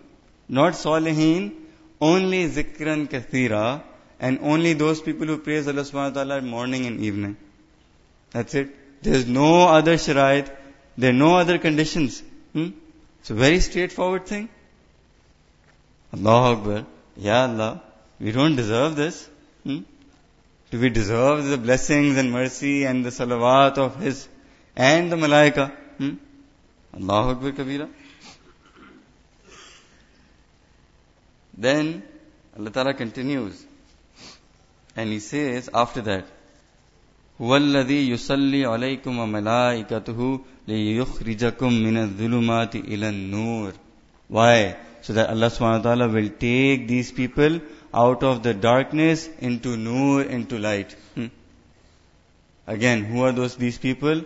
not 0.49 0.75
salihin, 0.75 1.53
only 2.01 2.49
zikran 2.49 3.09
kathira, 3.09 3.83
and 4.19 4.39
only 4.43 4.73
those 4.73 5.01
people 5.01 5.27
who 5.27 5.39
praise 5.39 5.69
Allah 5.69 5.83
subhanahu 5.83 6.17
wa 6.17 6.23
ta'ala 6.25 6.43
morning 6.43 6.87
and 6.87 7.01
evening. 7.01 7.37
That's 8.31 8.55
it. 8.55 9.03
There's 9.03 9.27
no 9.27 9.69
other 9.69 9.95
sharait, 9.95 10.51
there 10.97 11.11
are 11.11 11.21
no 11.25 11.37
other 11.37 11.59
conditions. 11.59 12.23
Hmm? 12.53 12.69
It's 13.21 13.31
a 13.31 13.35
very 13.35 13.61
straightforward 13.61 14.27
thing. 14.27 14.49
Allah 16.13 16.57
Akbar. 16.57 16.87
Ya 17.17 17.47
Allah, 17.47 17.83
we 18.21 18.33
don't 18.33 18.57
deserve 18.57 18.97
this. 18.97 19.29
Hmm? 19.65 19.81
Do 20.71 20.81
we 20.81 20.89
deserve 20.89 21.45
the 21.45 21.59
blessings 21.59 22.17
and 22.17 22.33
mercy 22.33 22.85
and 22.85 23.05
the 23.05 23.11
salawat 23.11 23.79
of 23.79 23.97
His 24.01 24.29
and 24.75 25.13
the 25.13 25.17
malaika. 25.17 25.73
Hmm? 25.99 26.15
Allahu 26.95 27.31
Akbar 27.31 27.53
Kabira. 27.53 27.89
Then 31.63 32.03
Allah 32.59 32.71
Ta'ala 32.71 32.95
continues. 32.95 33.65
And 34.97 35.11
He 35.11 35.21
says 35.21 35.71
after 35.73 36.03
that, 36.03 36.25
هو 37.41 37.57
الذي 37.57 38.11
يصلي 38.11 38.65
عليكم 38.67 39.19
وملائكته 39.19 40.41
ليخرجكم 40.69 41.73
من 41.73 41.97
الظلمات 41.97 42.77
إلى 42.77 43.09
النور. 43.09 43.73
Why? 44.29 44.77
So 45.03 45.13
that 45.13 45.31
Allah 45.31 45.47
subhanahu 45.47 45.79
wa 45.79 45.83
ta'ala 45.83 46.09
will 46.09 46.29
take 46.29 46.89
these 46.89 47.13
people 47.13 47.61
out 47.95 48.23
of 48.23 48.43
the 48.43 48.55
darkness 48.55 49.29
into 49.41 49.77
nur, 49.77 50.23
into 50.23 50.59
light. 50.59 50.95
Hmm. 51.15 51.27
Again, 52.67 53.05
who 53.05 53.23
are 53.23 53.33
those 53.33 53.57
these 53.57 53.79
people? 53.79 54.23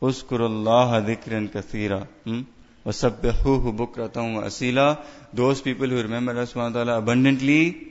Uskurullaha 0.00 1.04
dhikran 1.10 1.50
kathira. 1.50 2.06
Hmm? 2.24 2.42
وَسَبِّحُوهُ 2.86 3.76
بُكْرَةً 3.76 4.16
وَأَسِيلًا 4.16 4.98
Those 5.32 5.60
people 5.60 5.88
who 5.88 6.02
remember 6.02 6.32
Allah 6.32 6.42
subhanahu 6.42 6.74
wa 6.74 6.84
ta'ala 6.84 6.98
abundantly 6.98 7.88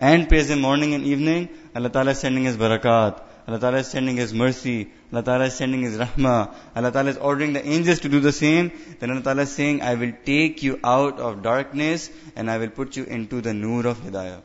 and 0.00 0.28
praise 0.28 0.50
Him 0.50 0.60
morning 0.60 0.94
and 0.94 1.04
evening, 1.04 1.48
Allah 1.74 1.90
Ta'ala 1.90 2.12
is 2.12 2.18
sending 2.18 2.44
His 2.44 2.56
barakat. 2.56 3.22
Allah 3.48 3.60
Ta'ala 3.60 3.78
is 3.78 3.88
sending 3.88 4.16
His 4.16 4.34
mercy. 4.34 4.90
Allah 5.12 5.22
Ta'ala 5.22 5.44
is 5.46 5.54
sending 5.54 5.82
His 5.82 5.96
rahmah. 5.96 6.54
Allah 6.74 6.92
Ta'ala 6.92 7.10
is 7.10 7.16
ordering 7.16 7.52
the 7.52 7.64
angels 7.66 8.00
to 8.00 8.08
do 8.08 8.20
the 8.20 8.32
same. 8.32 8.72
Then 8.98 9.10
Allah 9.10 9.22
Ta'ala 9.22 9.42
is 9.42 9.52
saying, 9.52 9.82
I 9.82 9.94
will 9.94 10.12
take 10.24 10.62
you 10.62 10.80
out 10.82 11.20
of 11.20 11.42
darkness 11.42 12.10
and 12.34 12.50
I 12.50 12.58
will 12.58 12.70
put 12.70 12.96
you 12.96 13.04
into 13.04 13.40
the 13.40 13.54
nur 13.54 13.86
of 13.86 13.98
hidayah. 13.98 14.42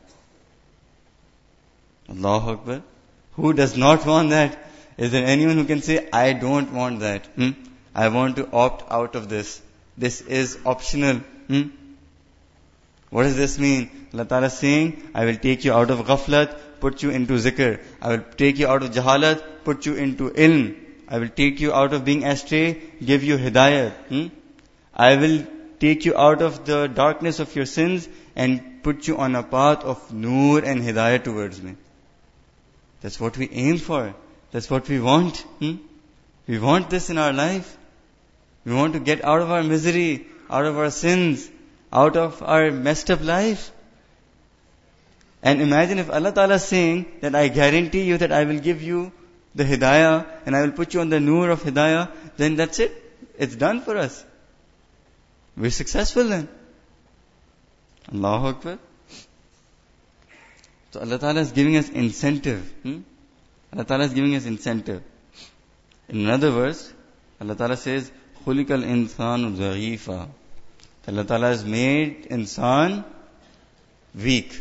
Allahu 2.09 2.51
Akbar. 2.51 2.81
Who 3.33 3.53
does 3.53 3.77
not 3.77 4.05
want 4.05 4.29
that? 4.31 4.67
Is 4.97 5.11
there 5.11 5.25
anyone 5.25 5.57
who 5.57 5.65
can 5.65 5.81
say, 5.81 6.07
I 6.13 6.33
don't 6.33 6.73
want 6.73 6.99
that? 6.99 7.25
Hmm? 7.27 7.51
I 7.95 8.09
want 8.09 8.35
to 8.35 8.49
opt 8.51 8.91
out 8.91 9.15
of 9.15 9.29
this. 9.29 9.61
This 9.97 10.21
is 10.21 10.57
optional. 10.65 11.17
Hmm? 11.47 11.69
What 13.11 13.23
does 13.23 13.35
this 13.35 13.59
mean? 13.59 13.89
Allah 14.13 14.25
Ta'ala 14.25 14.47
is 14.47 14.53
saying, 14.53 15.11
I 15.13 15.25
will 15.25 15.35
take 15.35 15.65
you 15.65 15.73
out 15.73 15.91
of 15.91 15.99
ghaflat, 16.05 16.57
put 16.79 17.03
you 17.03 17.09
into 17.09 17.33
zikr. 17.33 17.81
I 18.01 18.09
will 18.15 18.23
take 18.37 18.57
you 18.57 18.67
out 18.67 18.83
of 18.83 18.91
jahalat, 18.91 19.43
put 19.65 19.85
you 19.85 19.95
into 19.95 20.29
ilm. 20.31 20.77
I 21.09 21.19
will 21.19 21.27
take 21.27 21.59
you 21.59 21.73
out 21.73 21.93
of 21.93 22.05
being 22.05 22.23
astray, 22.23 22.81
give 23.03 23.23
you 23.23 23.37
hidayat. 23.37 23.91
Hmm? 24.07 24.27
I 24.95 25.17
will 25.17 25.45
take 25.79 26.05
you 26.05 26.15
out 26.15 26.41
of 26.41 26.65
the 26.65 26.87
darkness 26.87 27.39
of 27.39 27.53
your 27.53 27.65
sins 27.65 28.07
and 28.33 28.81
put 28.81 29.07
you 29.07 29.17
on 29.17 29.35
a 29.35 29.43
path 29.43 29.83
of 29.83 30.13
nur 30.13 30.59
and 30.59 30.81
hidayah 30.81 31.21
towards 31.21 31.61
me. 31.61 31.75
That's 33.01 33.19
what 33.19 33.37
we 33.37 33.49
aim 33.51 33.77
for. 33.77 34.15
That's 34.51 34.69
what 34.69 34.87
we 34.87 35.01
want. 35.01 35.37
Hmm? 35.59 35.77
We 36.47 36.59
want 36.59 36.89
this 36.89 37.09
in 37.09 37.17
our 37.17 37.33
life. 37.33 37.77
We 38.63 38.73
want 38.73 38.93
to 38.93 38.99
get 38.99 39.25
out 39.25 39.41
of 39.41 39.51
our 39.51 39.63
misery, 39.63 40.27
out 40.49 40.65
of 40.65 40.77
our 40.77 40.91
sins, 40.91 41.49
out 41.92 42.16
of 42.16 42.42
our 42.42 42.70
messed 42.70 43.10
up 43.10 43.22
life. 43.22 43.70
And 45.42 45.62
imagine 45.62 45.98
if 45.98 46.10
Allah 46.10 46.32
Ta'ala 46.32 46.54
is 46.54 46.64
saying 46.64 47.06
that 47.20 47.34
I 47.34 47.48
guarantee 47.48 48.02
you 48.02 48.18
that 48.18 48.32
I 48.32 48.44
will 48.44 48.58
give 48.58 48.82
you 48.82 49.12
the 49.54 49.64
hidayah 49.64 50.26
and 50.44 50.56
I 50.56 50.62
will 50.62 50.72
put 50.72 50.94
you 50.94 51.00
on 51.00 51.08
the 51.08 51.20
nur 51.20 51.50
of 51.50 51.62
hidayah, 51.62 52.10
then 52.36 52.56
that's 52.56 52.78
it. 52.78 52.92
It's 53.38 53.54
done 53.54 53.80
for 53.82 53.96
us. 53.96 54.24
We're 55.56 55.70
successful 55.70 56.24
then. 56.24 56.48
Allahu 58.12 58.46
Akbar. 58.48 58.78
So 60.90 61.00
Allah 61.00 61.18
Ta'ala 61.18 61.40
is 61.40 61.52
giving 61.52 61.76
us 61.76 61.88
incentive. 61.88 62.72
Hmm? 62.82 63.00
Allah 63.72 63.84
Ta'ala 63.84 64.04
is 64.04 64.14
giving 64.14 64.34
us 64.34 64.46
incentive. 64.46 65.02
In 66.08 66.20
another 66.24 66.50
verse, 66.50 66.92
Allah 67.40 67.54
Ta'ala 67.56 67.76
says, 67.76 68.10
خُلِقَ 68.44 68.66
الْإِنسَانُ 68.66 69.56
ضَعِيفًا 69.56 70.28
Allah 71.08 71.24
Ta'ala 71.24 71.48
has 71.48 71.64
made 71.64 72.26
insan 72.30 73.04
weak. 74.14 74.60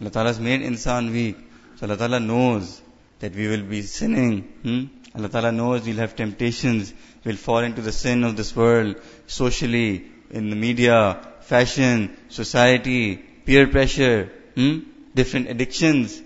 Allah 0.00 0.10
Ta'ala 0.10 0.28
has 0.28 0.40
made 0.40 0.60
insan 0.60 1.10
weak. 1.12 1.36
So 1.76 1.86
Allah 1.86 1.96
Ta'ala 1.96 2.20
knows 2.20 2.82
that 3.20 3.34
we 3.34 3.48
will 3.48 3.62
be 3.62 3.80
sinning. 3.82 4.42
Hmm? 4.62 4.84
Allah 5.14 5.28
Ta'ala 5.28 5.52
knows 5.52 5.86
we'll 5.86 5.96
have 5.96 6.14
temptations. 6.14 6.92
We'll 7.24 7.36
fall 7.36 7.60
into 7.60 7.80
the 7.80 7.92
sin 7.92 8.24
of 8.24 8.36
this 8.36 8.54
world, 8.54 8.96
socially, 9.26 10.04
in 10.30 10.50
the 10.50 10.56
media, 10.56 11.18
fashion, 11.40 12.16
society, 12.28 13.16
peer 13.16 13.66
pressure, 13.68 14.30
hmm? 14.54 14.80
different 15.14 15.48
addictions. 15.48 16.20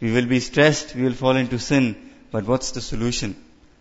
We 0.00 0.12
will 0.12 0.26
be 0.26 0.40
stressed, 0.40 0.94
we 0.94 1.02
will 1.02 1.12
fall 1.12 1.36
into 1.36 1.58
sin. 1.58 2.10
But 2.30 2.46
what's 2.46 2.72
the 2.72 2.80
solution? 2.80 3.34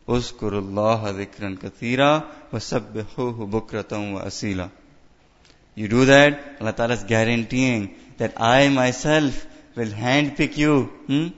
اذكروا 0.10 0.60
الله 0.60 1.10
ذكرا 1.10 1.58
كثيرا 1.62 2.24
وسبحوه 2.54 3.46
بكرة 3.46 4.14
وأصيلا 4.14 4.70
you 5.75 5.89
do 5.89 6.05
that, 6.07 6.57
Allah 6.61 6.73
Ta'ala 6.73 6.95
is 6.95 7.05
guaranteeing 7.05 7.95
that 8.19 8.41
I 8.41 8.69
myself 8.69 9.47
will 9.75 9.89
handpick 9.89 10.57
you. 10.57 10.85
Hmm? 11.07 11.29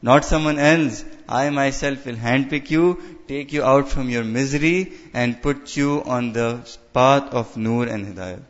Not 0.00 0.24
someone 0.24 0.58
else. 0.58 1.04
I 1.28 1.50
myself 1.50 2.06
will 2.06 2.14
handpick 2.14 2.70
you, 2.70 3.00
take 3.28 3.52
you 3.52 3.62
out 3.62 3.88
from 3.88 4.08
your 4.08 4.24
misery 4.24 4.92
and 5.12 5.40
put 5.40 5.76
you 5.76 6.02
on 6.04 6.32
the 6.32 6.48
path 6.92 7.32
of 7.32 7.56
Nur 7.56 7.86
and 7.86 8.06
Hidayah. 8.06 8.42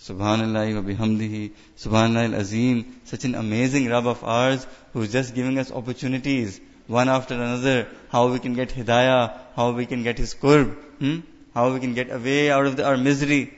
Subhanallah 0.00 0.74
wa 0.74 0.82
bihamdihi. 0.82 1.52
Subhanallah 1.78 2.34
al-Azim. 2.34 3.00
Such 3.04 3.24
an 3.24 3.34
amazing 3.34 3.88
Rabb 3.88 4.06
of 4.06 4.22
ours 4.22 4.66
who 4.92 5.02
is 5.02 5.12
just 5.12 5.34
giving 5.34 5.58
us 5.58 5.72
opportunities 5.72 6.60
one 6.86 7.08
after 7.08 7.34
another, 7.34 7.88
how 8.10 8.30
we 8.30 8.38
can 8.38 8.54
get 8.54 8.68
hidayah, 8.68 9.32
how 9.56 9.72
we 9.72 9.86
can 9.86 10.02
get 10.02 10.18
his 10.18 10.34
qurb, 10.34 10.74
hmm? 10.98 11.20
how 11.54 11.72
we 11.72 11.80
can 11.80 11.94
get 11.94 12.10
away 12.12 12.50
out 12.50 12.66
of 12.66 12.76
the, 12.76 12.84
our 12.84 12.96
misery, 12.96 13.52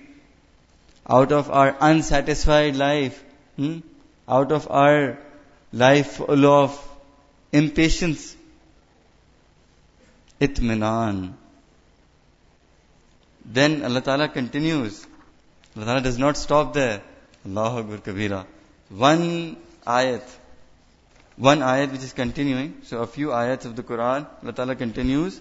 out 1.08 1.32
of 1.32 1.50
our 1.50 1.76
unsatisfied 1.80 2.76
life, 2.76 3.22
hmm? 3.56 3.78
out 4.28 4.52
of 4.52 4.70
our 4.70 5.18
life 5.72 6.12
full 6.16 6.46
of 6.46 6.78
impatience. 7.52 8.36
Itminan. 10.40 11.32
Then 13.44 13.84
Allah 13.84 14.00
Ta'ala 14.02 14.28
continues. 14.28 15.06
Allah 15.76 15.86
Ta'ala 15.86 16.00
does 16.00 16.18
not 16.18 16.36
stop 16.36 16.75
there. 16.75 17.00
Allahu 17.46 17.78
Akbar 17.78 17.98
Kabira. 17.98 18.46
One 18.88 19.56
ayat 19.86 20.22
one 21.36 21.60
ayat 21.60 21.92
which 21.92 22.02
is 22.02 22.12
continuing. 22.12 22.80
So 22.84 22.98
a 22.98 23.06
few 23.06 23.28
ayats 23.28 23.66
of 23.66 23.76
the 23.76 23.82
Quran, 23.82 24.26
Allah 24.42 24.52
Ta'ala 24.52 24.75
continues. 24.75 25.40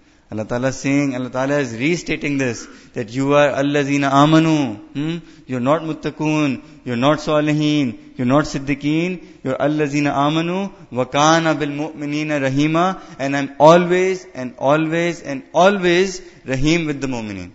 Allah 0.31 0.45
Ta'ala 0.45 0.69
is 0.69 0.77
saying, 0.77 1.13
Allah 1.13 1.29
Ta'ala 1.29 1.57
is 1.59 1.73
restating 1.77 2.37
this, 2.37 2.65
that 2.93 3.11
you 3.11 3.33
are 3.33 3.49
allazina 3.51 4.09
amanu. 4.09 4.77
Hmm? 4.93 5.17
You're 5.45 5.59
not 5.59 5.81
muttaqoon, 5.81 6.63
you're 6.85 6.95
not 6.95 7.17
salihin, 7.19 7.99
you're 8.15 8.27
not 8.27 8.45
siddiqeen, 8.45 9.25
you're 9.43 9.57
allazina 9.57 10.13
amanu, 10.13 10.71
wa 10.89 11.03
kana 11.03 11.53
bil 11.53 11.67
mu'minina 11.67 12.39
rahima, 12.47 13.01
and 13.19 13.35
I'm 13.35 13.53
always 13.59 14.25
and 14.33 14.55
always 14.57 15.21
and 15.21 15.43
always 15.53 16.21
rahim 16.45 16.85
with 16.85 17.01
the 17.01 17.07
mu'mineen. 17.07 17.51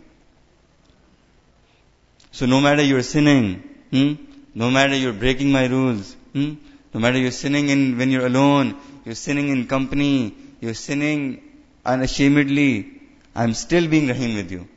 So 2.31 2.45
no 2.45 2.61
matter 2.61 2.83
you're 2.83 3.03
sinning, 3.03 3.63
hmm? 3.91 4.13
no 4.55 4.71
matter 4.71 4.95
you're 4.95 5.15
breaking 5.15 5.51
my 5.51 5.65
rules, 5.65 6.15
hmm? 6.35 6.53
no 6.93 7.01
matter 7.01 7.17
you're 7.17 7.31
sinning 7.31 7.71
in 7.71 7.97
when 7.97 8.11
you're 8.11 8.27
alone, 8.27 8.77
you're 9.07 9.15
sinning 9.15 9.49
in 9.49 9.67
company, 9.67 10.35
you're 10.61 10.75
sinning 10.75 11.46
unashamedly, 11.87 13.01
I'm 13.35 13.55
still 13.55 13.89
being 13.89 14.09
Rahim 14.09 14.37
with 14.37 14.51
you. 14.51 14.69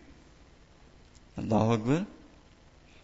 Allahu 1.37 1.73
Akbar. 1.73 2.05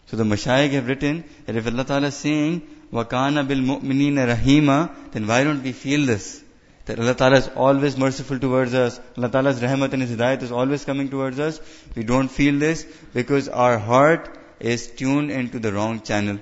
So 0.07 0.17
the 0.17 0.23
Mashayikh 0.23 0.71
have 0.71 0.87
written 0.87 1.23
that 1.45 1.55
if 1.55 1.67
Allah 1.67 1.85
Ta'ala 1.85 2.07
is 2.07 2.15
saying, 2.15 2.61
Wakana 2.91 3.47
bil 3.47 3.57
mu'minina 3.57 4.27
rahima, 4.35 4.95
then 5.11 5.27
why 5.27 5.43
don't 5.43 5.63
we 5.63 5.71
feel 5.71 6.05
this? 6.05 6.43
That 6.85 6.99
Allah 6.99 7.15
Ta'ala 7.15 7.37
is 7.37 7.47
always 7.55 7.97
merciful 7.97 8.37
towards 8.37 8.73
us. 8.75 8.99
Allah 9.17 9.29
Ta'ala's 9.29 9.59
rahmat 9.59 9.93
and 9.93 10.03
His 10.03 10.11
hidayat 10.11 10.43
is 10.43 10.51
always 10.51 10.85
coming 10.85 11.09
towards 11.09 11.39
us. 11.39 11.59
We 11.95 12.03
don't 12.03 12.27
feel 12.27 12.59
this 12.59 12.85
because 13.13 13.49
our 13.49 13.79
heart 13.79 14.37
is 14.59 14.87
tuned 14.87 15.31
into 15.31 15.59
the 15.59 15.73
wrong 15.73 16.01
channel. 16.01 16.39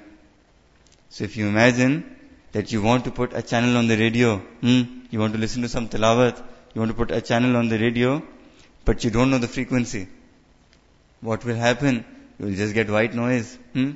So 1.10 1.24
if 1.24 1.38
you 1.38 1.48
imagine 1.48 2.18
that 2.52 2.72
you 2.72 2.82
want 2.82 3.06
to 3.06 3.12
put 3.12 3.34
a 3.34 3.42
channel 3.42 3.78
on 3.78 3.88
the 3.88 3.98
radio, 3.98 4.38
hmm, 4.38 4.82
you 5.10 5.20
want 5.20 5.34
to 5.34 5.40
listen 5.40 5.62
to 5.62 5.70
some 5.70 5.88
tilawat, 5.88 6.44
you 6.74 6.82
want 6.82 6.92
to 6.92 6.98
put 6.98 7.12
a 7.12 7.22
channel 7.22 7.56
on 7.56 7.70
the 7.70 7.78
radio, 7.78 8.22
but 8.86 9.04
you 9.04 9.12
don't 9.12 9.30
know 9.30 9.38
the 9.38 9.48
frequency. 9.48 10.08
What 11.22 11.46
will 11.46 11.56
happen? 11.56 12.06
You 12.40 12.48
will 12.48 12.56
just 12.56 12.74
get 12.74 12.90
white 12.90 13.14
noise. 13.14 13.58
Hmm? 13.74 13.92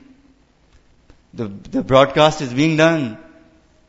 The, 1.33 1.47
the 1.47 1.83
broadcast 1.83 2.41
is 2.41 2.53
being 2.53 2.77
done. 2.77 3.17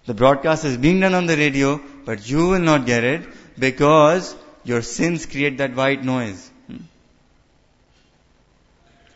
The 0.06 0.14
broadcast 0.14 0.64
is 0.64 0.76
being 0.76 1.00
done 1.00 1.14
on 1.14 1.26
the 1.26 1.36
radio, 1.36 1.80
but 2.04 2.28
you 2.28 2.48
will 2.48 2.60
not 2.60 2.86
get 2.86 3.04
it 3.04 3.22
because 3.58 4.34
your 4.64 4.82
sins 4.82 5.26
create 5.26 5.58
that 5.58 5.74
white 5.74 6.02
noise. 6.02 6.50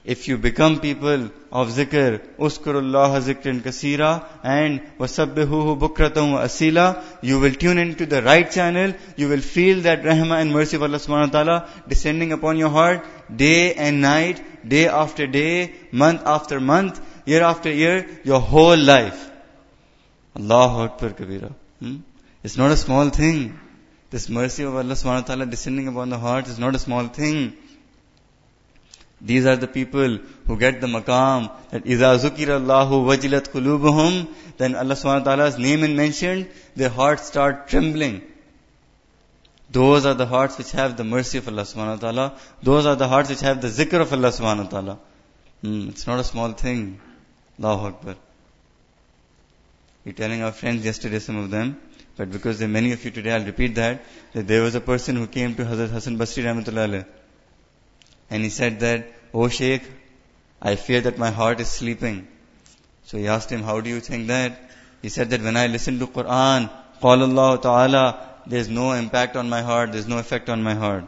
If 0.05 0.27
you 0.27 0.37
become 0.37 0.81
people 0.81 1.31
of 1.53 1.69
zikr, 1.69 2.21
uskurullah 2.37 3.21
zikrin 3.23 3.61
kasira, 3.61 4.25
and 4.43 4.81
wasabbihuhu 4.99 5.79
bukratum 5.79 6.33
wa 6.33 6.41
asila, 6.43 7.05
you 7.23 7.39
will 7.39 7.53
tune 7.53 7.79
into 7.79 8.07
the 8.07 8.21
right 8.21 8.51
channel, 8.51 8.95
you 9.17 9.29
will 9.29 9.41
feel 9.41 9.83
that 9.83 10.03
rahmah 10.03 10.41
and 10.41 10.53
mercy 10.53 10.77
of 10.77 10.83
Allah 10.83 10.99
subhanahu 10.99 11.33
wa 11.33 11.45
ta'ala 11.45 11.69
descending 11.87 12.33
upon 12.33 12.59
your 12.59 12.71
heart, 12.71 13.07
day 13.35 13.75
and 13.75 14.01
night, 14.01 14.69
day 14.69 14.89
after 14.89 15.29
day, 15.29 15.73
month 15.93 16.23
after 16.27 16.59
month, 16.59 17.01
year 17.25 17.43
after 17.45 17.71
year, 17.71 18.09
your 18.25 18.41
whole 18.41 18.77
life. 18.77 19.31
Allahu 20.37 20.81
Akbar 20.83 21.11
Kabira. 21.11 21.53
Hmm? 21.79 21.99
It's 22.43 22.57
not 22.57 22.73
a 22.73 22.77
small 22.77 23.11
thing. 23.11 23.57
This 24.11 24.29
mercy 24.29 24.65
of 24.65 24.75
Allah 24.75 24.95
subhanahu 24.95 25.23
wa 25.23 25.29
ta'ala 25.29 25.47
descending 25.47 25.87
upon 25.87 26.09
the 26.11 26.19
heart 26.19 26.49
is 26.49 26.59
not 26.59 26.75
a 26.75 26.79
small 26.81 27.07
thing. 27.07 27.57
These 29.22 29.46
are 29.48 29.56
the 29.56 29.68
people 29.68 30.20
who 30.46 30.58
get 30.58 30.80
the 30.80 30.88
maqam 30.88 31.52
that 31.72 31.86
إِذَا 31.86 32.20
ذُكِرَ 32.20 32.60
اللَّهُ 32.60 32.90
وَجِلَتْ 32.90 33.50
قُلُوبُهُم 33.50 34.28
Then 34.58 34.76
Allah 34.76 34.94
subhanahu 34.94 35.26
wa 35.26 35.36
ta'ala's 35.36 35.58
name 35.58 35.84
is 35.84 35.90
mentioned, 35.90 36.50
their 36.76 36.90
hearts 36.90 37.24
start 37.24 37.68
trembling. 37.68 38.22
Those 39.72 40.06
are 40.06 40.14
the 40.14 40.28
hearts 40.28 40.58
which 40.58 40.72
have 40.72 40.98
the 40.98 41.04
mercy 41.04 41.40
of 41.40 41.48
Allah 41.48 41.64
subhanahu 41.64 41.96
wa 41.96 41.96
ta'ala. 41.96 42.40
Those 42.62 42.86
are 42.86 42.96
the 42.96 43.08
hearts 43.08 43.30
which 43.30 43.42
have 43.42 43.60
the 43.60 43.68
zikr 43.68 44.02
of 44.02 44.14
Allah 44.14 44.30
subhanahu 44.30 44.66
wa 44.66 44.70
ta'ala. 44.70 45.00
Hmm, 45.62 45.90
it's 45.90 46.06
not 46.06 46.20
a 46.20 46.24
small 46.24 46.52
thing. 46.52 47.00
Allahu 47.60 47.88
Akbar. 47.88 48.16
We're 50.06 50.14
telling 50.14 50.44
our 50.44 50.52
friends 50.52 50.86
yesterday, 50.86 51.20
some 51.20 51.38
of 51.38 51.50
them, 51.50 51.82
but 52.16 52.32
because 52.32 52.60
there 52.60 52.68
are 52.70 52.72
many 52.72 52.94
of 52.94 53.04
you 53.04 53.12
today, 53.12 53.34
I'll 53.34 53.44
repeat 53.44 53.76
that, 53.76 54.06
that 54.34 54.48
there 54.48 54.62
was 54.62 54.76
a 54.76 54.80
person 54.80 55.16
who 55.16 55.28
came 55.28 55.56
to 55.56 55.66
Hazrat 55.66 55.90
Hassan 55.90 56.18
Basri 56.18 56.44
Rahmatullah 56.44 57.06
and 58.33 58.43
he 58.43 58.49
said 58.49 58.81
that, 58.81 59.09
Oh 59.35 59.49
Sheikh, 59.49 59.83
I 60.61 60.77
fear 60.77 61.01
that 61.03 61.19
my 61.19 61.31
heart 61.31 61.61
is 61.61 61.69
sleeping. 61.69 62.27
So 63.05 63.19
he 63.19 63.27
asked 63.29 63.51
him, 63.51 63.63
how 63.63 63.81
do 63.81 63.91
you 63.91 64.01
think 64.01 64.29
that? 64.29 64.71
He 65.03 65.11
said 65.11 65.31
that 65.31 65.43
when 65.43 65.57
I 65.57 65.67
listen 65.67 65.99
to 65.99 66.07
Quran, 66.07 66.71
Qal 67.03 67.25
Allah 67.29 67.61
Ta'ala, 67.61 68.07
there's 68.47 68.71
no 68.71 68.93
impact 68.93 69.37
on 69.37 69.51
my 69.51 69.61
heart, 69.61 69.93
there's 69.93 70.09
no 70.09 70.19
effect 70.19 70.49
on 70.49 70.63
my 70.63 70.75
heart. 70.75 71.05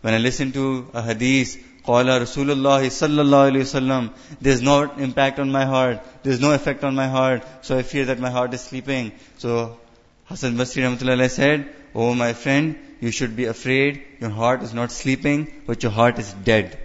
When 0.00 0.14
I 0.14 0.18
listen 0.18 0.50
to 0.52 0.88
a 0.94 1.02
hadith, 1.02 1.56
Qala 1.86 2.18
Rasulullah 2.24 2.80
sallallahu 2.96 3.52
alayhi 3.52 3.68
wasallam, 3.68 4.12
there's 4.40 4.62
no 4.62 4.82
impact 5.08 5.38
on 5.38 5.52
my 5.52 5.64
heart, 5.64 6.02
there's 6.24 6.40
no 6.40 6.52
effect 6.52 6.82
on 6.82 6.96
my 6.96 7.06
heart, 7.06 7.44
so 7.60 7.78
I 7.78 7.82
fear 7.82 8.06
that 8.06 8.18
my 8.18 8.30
heart 8.30 8.52
is 8.54 8.62
sleeping. 8.62 9.12
So 9.38 9.78
Hassan 10.24 10.56
Basri 10.56 10.82
Rahmatullah 10.82 11.30
said, 11.30 11.72
Oh 11.94 12.14
my 12.14 12.32
friend, 12.32 12.76
you 13.04 13.10
should 13.10 13.36
be 13.36 13.44
afraid. 13.52 14.02
Your 14.20 14.30
heart 14.30 14.62
is 14.62 14.72
not 14.72 14.90
sleeping, 14.90 15.40
but 15.66 15.82
your 15.82 15.92
heart 15.92 16.18
is 16.18 16.32
dead. 16.50 16.78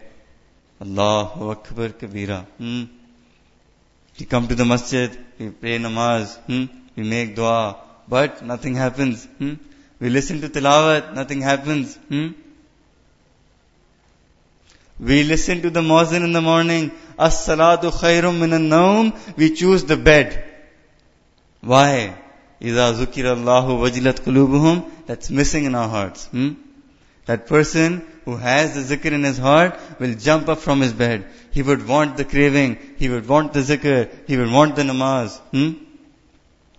Allahu 0.85 1.51
Akbar 1.51 1.89
Kabira. 2.01 2.39
Hmm? 2.57 2.83
We 4.19 4.25
come 4.25 4.49
to 4.49 4.55
the 4.55 4.65
masjid, 4.65 5.17
we 5.39 5.49
pray 5.49 5.77
namaz, 5.77 6.35
hmm? 6.47 6.65
we 6.97 7.03
make 7.03 7.35
dua, 7.37 7.77
but 8.09 8.45
nothing 8.45 8.75
happens. 8.75 9.25
Hmm? 9.37 9.53
We 10.01 10.09
listen 10.09 10.41
to 10.41 10.49
tilawat, 10.49 11.13
nothing 11.13 11.41
happens. 11.41 11.95
Hmm? 12.09 12.27
We 14.99 15.23
listen 15.23 15.61
to 15.61 15.69
the 15.69 15.79
muazzin 15.79 16.25
in 16.25 16.33
the 16.33 16.41
morning, 16.41 16.91
as-salatu 17.17 17.93
khairum 18.01 18.39
minan 18.41 18.69
naum, 18.69 19.37
we 19.37 19.55
choose 19.55 19.85
the 19.85 19.95
bed. 19.95 20.43
Why? 21.61 22.17
Iza 22.61 22.93
zukirallahu 22.93 23.79
wajilat 23.79 24.21
qulubuhum. 24.21 24.89
That's 25.07 25.29
missing 25.29 25.65
in 25.65 25.75
our 25.75 25.87
hearts. 25.87 26.25
Hmm? 26.27 26.53
That 27.25 27.47
person 27.47 28.05
who 28.25 28.37
has 28.37 28.73
the 28.73 28.95
zikr 28.95 29.11
in 29.11 29.23
his 29.23 29.37
heart 29.37 29.79
will 29.99 30.15
jump 30.15 30.49
up 30.49 30.59
from 30.59 30.81
his 30.81 30.93
bed. 30.93 31.25
He 31.51 31.61
would 31.61 31.87
want 31.87 32.17
the 32.17 32.25
craving. 32.25 32.77
He 32.97 33.09
would 33.09 33.27
want 33.27 33.53
the 33.53 33.59
zikr. 33.59 34.09
He 34.27 34.37
would 34.37 34.51
want 34.51 34.75
the 34.75 34.83
namaz. 34.83 35.39
Hmm? 35.51 35.71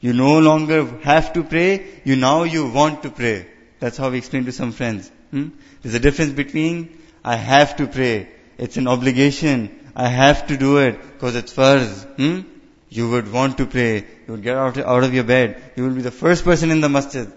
You 0.01 0.13
no 0.13 0.39
longer 0.39 0.87
have 1.03 1.33
to 1.35 1.45
pray. 1.45 1.87
You 2.05 2.17
now 2.17 2.43
you 2.43 2.69
want 2.69 3.03
to 3.05 3.11
pray. 3.11 3.47
That's 3.81 3.97
how 3.97 4.11
we 4.11 4.19
explain 4.19 4.45
to 4.47 4.53
some 4.53 4.73
friends. 4.73 5.11
Hmm? 5.31 5.49
There's 5.83 5.95
a 5.95 6.01
difference 6.01 6.33
between 6.33 6.99
I 7.25 7.37
have 7.37 7.77
to 7.77 7.87
pray. 7.87 8.29
It's 8.59 8.77
an 8.77 8.89
obligation. 8.89 9.91
I 9.97 10.09
have 10.09 10.47
to 10.49 10.57
do 10.57 10.79
it 10.79 11.01
because 11.03 11.37
it's 11.37 11.53
first. 11.53 12.05
Hmm? 12.17 12.41
You 12.89 13.11
would 13.11 13.33
want 13.33 13.59
to 13.59 13.67
pray. 13.67 14.07
You 14.30 14.34
would 14.34 14.44
get 14.44 14.56
out, 14.58 14.78
out 14.78 15.04
of 15.04 15.14
your 15.14 15.24
bed. 15.24 15.62
You 15.76 15.84
will 15.84 15.96
be 15.96 16.02
the 16.02 16.12
first 16.12 16.44
person 16.44 16.72
in 16.72 16.82
the 16.82 16.90
masjid. 16.90 17.32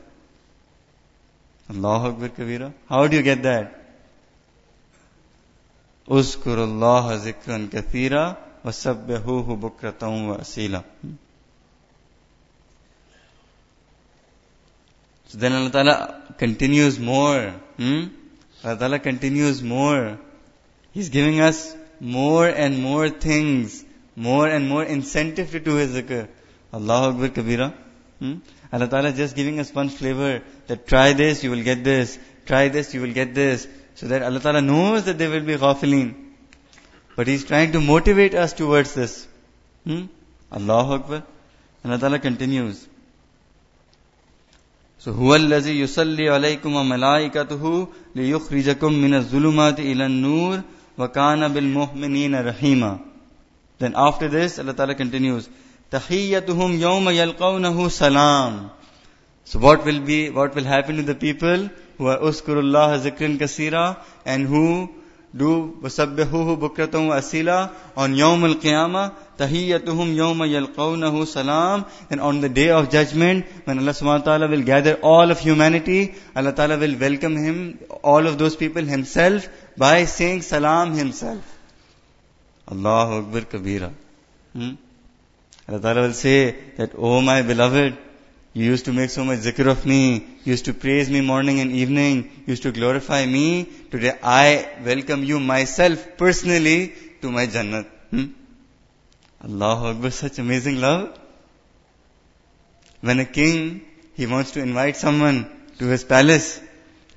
Allahu 1.71 2.09
Akbar 2.09 2.29
Kabira. 2.31 2.73
How 2.89 3.07
do 3.07 3.17
you 3.17 3.23
get 3.23 3.43
that? 3.43 3.75
اذكر 6.11 6.65
الله 6.65 7.15
ذكرا 7.15 7.69
كثيرا 7.73 8.37
وسبحوه 8.65 9.57
بكرة 9.57 10.03
وأصيلا 10.03 10.83
So 15.27 15.37
then 15.37 15.53
Allah 15.53 15.71
Ta'ala 15.71 16.23
continues 16.39 16.99
more. 16.99 17.53
Hmm? 17.77 18.05
Allah 18.65 18.79
Ta'ala 18.79 18.99
continues 18.99 19.63
more. 19.63 20.19
He's 20.93 21.11
giving 21.11 21.43
us 21.43 21.77
more 22.01 22.49
and 22.49 22.83
more 22.83 23.11
things 23.11 23.85
more 24.19 24.49
and 24.49 24.69
more 24.69 24.83
incentive 24.83 25.53
to 25.53 25.61
do 25.61 25.77
his 25.77 25.95
zikr. 25.95 26.29
Allahu 26.73 27.11
Akbar 27.11 27.29
Kabira. 27.29 27.73
Hmm? 28.19 28.35
Allah 28.73 28.89
Ta'ala 28.89 29.09
is 29.11 29.17
just 29.17 29.37
giving 29.37 29.61
us 29.61 29.75
one 29.75 29.89
flavor 29.89 30.43
that 30.67 30.87
try 30.87 31.13
this, 31.13 31.43
you 31.43 31.51
will 31.51 31.63
get 31.63 31.85
this. 31.85 32.19
Try 32.47 32.69
this, 32.69 32.93
you 32.95 33.01
will 33.01 33.13
get 33.13 33.35
this. 33.35 33.67
So 33.95 34.07
that 34.09 34.23
Allah 34.23 34.41
Ta'ala 34.41 34.61
knows 34.61 35.05
that 35.05 35.19
there 35.19 35.31
will 35.31 35.41
be 35.41 35.57
ghafileen. 35.57 36.15
But 37.17 37.27
He's 37.27 37.45
trying 37.45 37.73
to 37.73 37.81
motivate 37.81 38.35
us 38.35 38.53
towards 38.53 38.95
this. 38.95 39.27
Hmm? 39.85 40.07
Allahu 40.53 40.95
Akbar. 40.95 41.23
Allah 41.85 41.99
Ta'ala 41.99 42.19
continues. 42.19 42.87
So, 45.01 45.13
هو 45.13 45.35
الذي 45.35 45.81
يصلي 45.81 46.29
عليكم 46.29 46.75
وملائكته 46.75 47.89
ليخرجكم 48.15 48.93
من 48.93 49.15
الظلمات 49.15 49.81
إلى 49.81 50.07
النور 50.07 50.63
وكان 50.99 51.49
بالمؤمنين 51.49 52.35
رحيما 52.35 52.99
then 53.79 53.95
after 53.97 54.29
this, 54.29 54.59
Allah 54.59 54.75
Ta'ala 54.75 54.95
continues, 54.95 55.49
تَحِيَّتُهُمْ 55.94 56.80
يَوْمَ 56.82 57.06
يَلْقَوْنَهُ 57.22 57.92
salam. 57.92 58.72
So 59.46 59.60
what 59.60 59.86
will 59.86 60.00
be, 60.00 60.30
what 60.30 60.56
will 60.56 60.64
happen 60.64 60.98
to 60.98 61.04
the 61.04 61.16
people 61.16 61.70
who 61.98 62.08
are 62.08 62.20
uskurullah 62.20 63.00
zikrin 63.06 63.38
kasira 63.38 63.98
and 64.26 64.48
who 64.48 64.90
do 65.36 65.78
wasabbihuhu 65.82 66.58
bukratum 66.64 67.10
asila 67.18 67.72
on 67.98 68.14
yawm 68.14 68.44
al-qiyamah 68.50 69.14
tahiyyatuhum 69.38 70.14
yawma 70.22 70.48
yalqawnahu 70.56 71.26
salam 71.28 71.86
and 72.12 72.22
on 72.22 72.42
the 72.42 72.50
day 72.50 72.70
of 72.70 72.90
judgment 72.92 73.46
when 73.66 73.80
Allah 73.80 73.96
subhanahu 74.00 74.20
wa 74.20 74.26
ta'ala 74.26 74.48
will 74.48 74.62
gather 74.62 74.94
all 75.02 75.32
of 75.32 75.40
humanity 75.40 76.14
Allah 76.36 76.54
ta'ala 76.54 76.78
will 76.78 76.96
welcome 76.98 77.36
him 77.36 77.80
all 78.04 78.28
of 78.28 78.38
those 78.38 78.56
people 78.56 78.84
himself 78.84 79.50
by 79.76 80.06
saying 80.06 80.44
salam 80.44 80.94
himself 80.94 81.58
Allahu 82.72 83.20
Akbar 83.24 83.42
Kabira. 83.42 83.92
Hmm? 84.54 84.72
Allah 85.68 85.80
Ta'ala 85.80 86.02
will 86.02 86.14
say 86.14 86.56
that, 86.78 86.92
Oh 86.98 87.22
my 87.22 87.42
beloved, 87.42 87.98
you 88.54 88.66
used 88.66 88.86
to 88.86 88.94
make 88.94 89.10
so 89.10 89.24
much 89.24 89.40
zikr 89.40 89.68
of 89.68 89.86
me, 89.86 90.18
you 90.44 90.52
used 90.52 90.66
to 90.66 90.74
praise 90.74 91.10
me 91.10 91.22
morning 91.22 91.60
and 91.60 91.72
evening, 91.72 92.24
you 92.46 92.54
used 92.54 92.64
to 92.64 92.72
glorify 92.72 93.26
me. 93.26 93.66
Today 93.90 94.18
I 94.22 94.68
welcome 94.86 95.24
you 95.24 95.40
myself 95.40 96.18
personally 96.18 96.94
to 97.22 97.32
my 97.32 97.48
Jannat. 97.48 97.88
Hmm? 98.12 98.26
Allahu 99.44 99.88
Akbar, 99.88 100.12
such 100.12 100.40
amazing 100.40 100.80
love. 100.82 101.18
When 103.02 103.20
a 103.20 103.26
king, 103.26 103.82
he 104.14 104.28
wants 104.28 104.52
to 104.52 104.62
invite 104.62 104.98
someone 104.98 105.50
to 105.80 105.88
his 105.88 106.04
palace, 106.04 106.62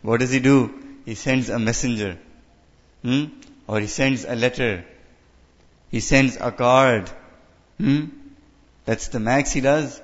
what 0.02 0.20
does 0.20 0.30
he 0.30 0.40
do? 0.40 0.58
He 1.04 1.14
sends 1.14 1.48
a 1.50 1.58
messenger. 1.58 2.18
Hmm? 3.02 3.24
Or 3.68 3.80
he 3.80 3.86
sends 3.86 4.24
a 4.24 4.34
letter 4.34 4.84
he 5.90 6.00
sends 6.00 6.36
a 6.36 6.52
card. 6.52 7.10
Hmm? 7.78 8.06
That's 8.86 9.08
the 9.08 9.20
max 9.20 9.52
he 9.52 9.60
does. 9.60 10.00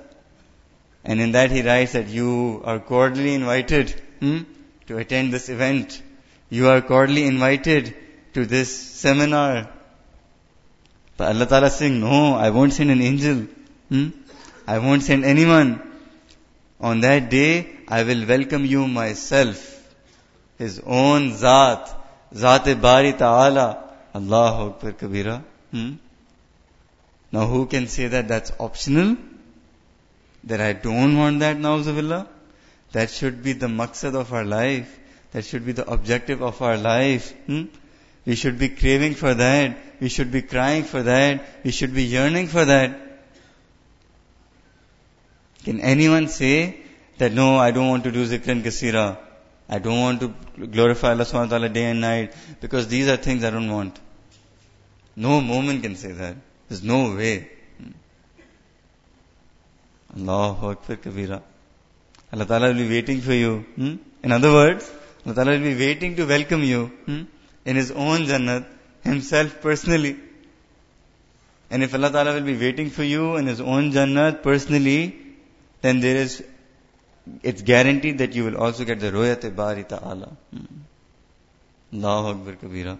And 1.03 1.19
in 1.19 1.31
that 1.31 1.51
he 1.51 1.61
writes 1.61 1.93
that 1.93 2.07
you 2.07 2.61
are 2.63 2.79
cordially 2.79 3.33
invited 3.33 3.89
hmm, 4.19 4.39
to 4.87 4.97
attend 4.97 5.33
this 5.33 5.49
event. 5.49 6.01
You 6.49 6.69
are 6.69 6.81
cordially 6.81 7.25
invited 7.25 7.95
to 8.33 8.45
this 8.45 8.75
seminar. 8.75 9.69
But 11.17 11.29
Allah 11.29 11.45
Ta'ala 11.45 11.67
is 11.67 11.75
saying, 11.75 11.99
no, 11.99 12.35
I 12.35 12.49
won't 12.49 12.73
send 12.73 12.91
an 12.91 13.01
angel. 13.01 13.47
Hmm? 13.89 14.09
I 14.67 14.79
won't 14.79 15.03
send 15.03 15.25
anyone. 15.25 15.81
On 16.79 16.99
that 17.01 17.29
day, 17.29 17.77
I 17.87 18.03
will 18.03 18.25
welcome 18.27 18.65
you 18.65 18.87
myself. 18.87 19.69
His 20.57 20.81
own 20.85 21.35
Zat. 21.37 21.93
Zat-e-Bari 22.35 23.13
Ta'ala. 23.13 23.83
Allahu 24.15 24.71
Akbar 24.71 24.91
Kabira. 24.93 25.43
Hmm? 25.71 25.93
Now 27.33 27.47
who 27.47 27.65
can 27.65 27.87
say 27.87 28.07
that 28.07 28.27
that's 28.27 28.51
optional? 28.59 29.17
That 30.43 30.61
I 30.61 30.73
don't 30.73 31.17
want 31.17 31.39
that 31.39 31.57
na'uzubillah? 31.57 32.27
That 32.91 33.09
should 33.09 33.41
be 33.41 33.53
the 33.53 33.65
maqsad 33.65 34.13
of 34.13 34.31
our 34.31 34.45
life. 34.45 34.99
That 35.31 35.43
should 35.43 35.65
be 35.65 35.71
the 35.71 35.89
objective 35.89 36.43
of 36.43 36.61
our 36.61 36.77
life. 36.77 37.33
Hmm? 37.47 37.63
We 38.27 38.35
should 38.35 38.59
be 38.59 38.69
craving 38.69 39.15
for 39.15 39.33
that. 39.33 39.77
We 39.99 40.09
should 40.09 40.31
be 40.31 40.43
crying 40.43 40.83
for 40.83 41.01
that. 41.01 41.63
We 41.63 41.71
should 41.71 41.95
be 41.95 42.03
yearning 42.03 42.49
for 42.49 42.65
that. 42.65 42.99
Can 45.63 45.81
anyone 45.81 46.27
say 46.27 46.81
that 47.17 47.31
no, 47.31 47.57
I 47.57 47.71
don't 47.71 47.89
want 47.89 48.03
to 48.03 48.11
do 48.11 48.27
zikr 48.27 48.49
and 48.49 48.63
kasira. 48.63 49.17
I 49.67 49.79
don't 49.79 49.99
want 49.99 50.19
to 50.21 50.67
glorify 50.67 51.11
Allah 51.11 51.23
subhanahu 51.25 51.51
wa 51.51 51.57
ta'ala 51.57 51.69
day 51.69 51.85
and 51.85 52.01
night 52.01 52.33
because 52.61 52.87
these 52.87 53.07
are 53.07 53.17
things 53.17 53.43
I 53.43 53.49
don't 53.49 53.71
want. 53.71 53.99
No 55.15 55.41
mu'min 55.41 55.81
can 55.81 55.95
say 55.95 56.11
that. 56.11 56.35
There's 56.73 56.81
no 56.81 57.15
way. 57.15 57.51
Allahu 60.17 60.69
Akbar 60.71 60.95
Kabira. 60.95 61.39
Allah 62.31 62.45
Ta'ala 62.47 62.67
will 62.69 62.79
be 62.79 62.89
waiting 62.89 63.21
for 63.21 63.33
you. 63.33 63.63
Hmm? 63.75 63.97
In 64.23 64.31
other 64.31 64.51
words, 64.51 64.91
Allah 65.23 65.35
Ta'ala 65.35 65.51
will 65.51 65.67
be 65.67 65.75
waiting 65.75 66.15
to 66.15 66.25
welcome 66.25 66.63
you 66.63 66.87
hmm? 67.05 67.21
in 67.63 67.75
His 67.75 67.91
own 67.91 68.25
Jannat, 68.25 68.65
Himself 69.03 69.61
personally. 69.61 70.15
And 71.69 71.83
if 71.83 71.93
Allah 71.93 72.11
Ta'ala 72.11 72.33
will 72.33 72.47
be 72.47 72.57
waiting 72.57 72.89
for 72.89 73.03
you 73.03 73.35
in 73.35 73.45
His 73.45 73.61
own 73.61 73.91
Jannat 73.91 74.41
personally, 74.41 75.15
then 75.81 75.99
there 75.99 76.15
is, 76.15 76.43
it's 77.43 77.61
guaranteed 77.61 78.17
that 78.17 78.33
you 78.33 78.45
will 78.45 78.57
also 78.57 78.83
get 78.83 78.99
the 78.99 79.11
Royat 79.11 79.55
Bari 79.55 79.83
Ta'ala. 79.83 80.35
Hmm? 80.51 80.65
Allahu 81.93 82.29
Akbar 82.29 82.53
Kabira. 82.53 82.97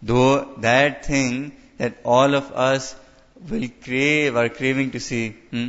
Though 0.00 0.54
that 0.68 1.04
thing 1.04 1.52
that 1.76 1.98
all 2.02 2.34
of 2.34 2.50
us 2.52 2.94
will 3.48 3.68
crave, 3.82 4.36
are 4.36 4.48
craving 4.48 4.90
to 4.92 5.00
see, 5.00 5.30
hmm? 5.50 5.68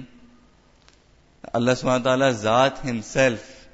Allah 1.53 1.73
subhanahu 1.73 2.05
wa 2.05 2.17
ta'ala 2.17 2.33
Zat 2.33 2.79
Himself. 2.79 3.67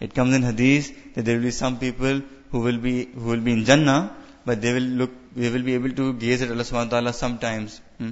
It 0.00 0.14
comes 0.14 0.34
in 0.34 0.42
Hadith 0.42 1.14
that 1.14 1.24
there 1.24 1.36
will 1.36 1.44
be 1.44 1.50
some 1.50 1.78
people 1.78 2.22
who 2.50 2.60
will 2.60 2.78
be, 2.78 3.06
who 3.06 3.30
will 3.30 3.40
be 3.40 3.52
in 3.52 3.64
Jannah, 3.64 4.14
but 4.44 4.60
they 4.60 4.72
will 4.72 4.90
look, 5.02 5.10
they 5.34 5.50
will 5.50 5.62
be 5.62 5.74
able 5.74 5.90
to 5.90 6.12
gaze 6.14 6.42
at 6.42 6.50
Allah 6.50 6.62
subhanahu 6.62 6.84
wa 6.84 6.90
ta'ala 6.90 7.12
sometimes. 7.12 7.80
Hmm? 7.98 8.10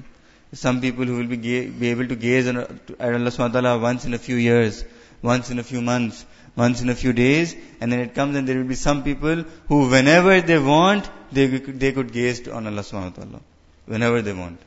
Some 0.53 0.81
people 0.81 1.05
who 1.05 1.17
will 1.17 1.27
be, 1.27 1.37
ga- 1.37 1.69
be 1.69 1.91
able 1.91 2.07
to 2.07 2.17
gaze 2.17 2.47
at 2.47 2.57
Allah 2.57 2.69
subhanahu 2.99 3.39
wa 3.39 3.61
ta'ala 3.61 3.79
once 3.79 4.05
in 4.05 4.15
a 4.15 4.19
few 4.19 4.37
years, 4.37 4.85
once 5.23 5.51
in 5.51 5.59
a 5.59 5.63
few 5.63 5.81
months, 5.81 6.25
once 6.55 6.81
in 6.81 6.89
a 6.89 6.95
few 6.95 7.13
days, 7.13 7.55
and 7.81 7.93
then 7.93 8.01
it 8.01 8.15
comes 8.15 8.37
and 8.37 8.49
there 8.49 8.57
will 8.57 8.65
be 8.65 8.75
some 8.75 9.03
people 9.03 9.45
who 9.69 9.89
whenever 9.91 10.41
they 10.41 10.59
want, 10.59 11.11
they, 11.33 11.47
they 11.47 11.93
could 11.93 12.13
gaze 12.13 12.47
on 12.49 12.67
Allah 12.67 12.83
subhanahu 12.83 13.19
wa 13.19 13.25
ta'ala 13.25 13.41
Whenever 13.86 14.22
they 14.22 14.34
want. 14.34 14.60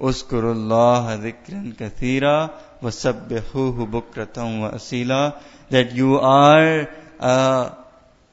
اذكروا 0.00 0.52
الله 0.52 1.14
ذكرا 1.14 1.72
كثيرا 1.78 2.50
وسبحوه 2.82 3.86
بكرة 3.86 4.60
وأصيلا 4.62 5.32
that 5.70 5.92
you 5.92 6.18
are 6.20 6.88
a 7.20 7.72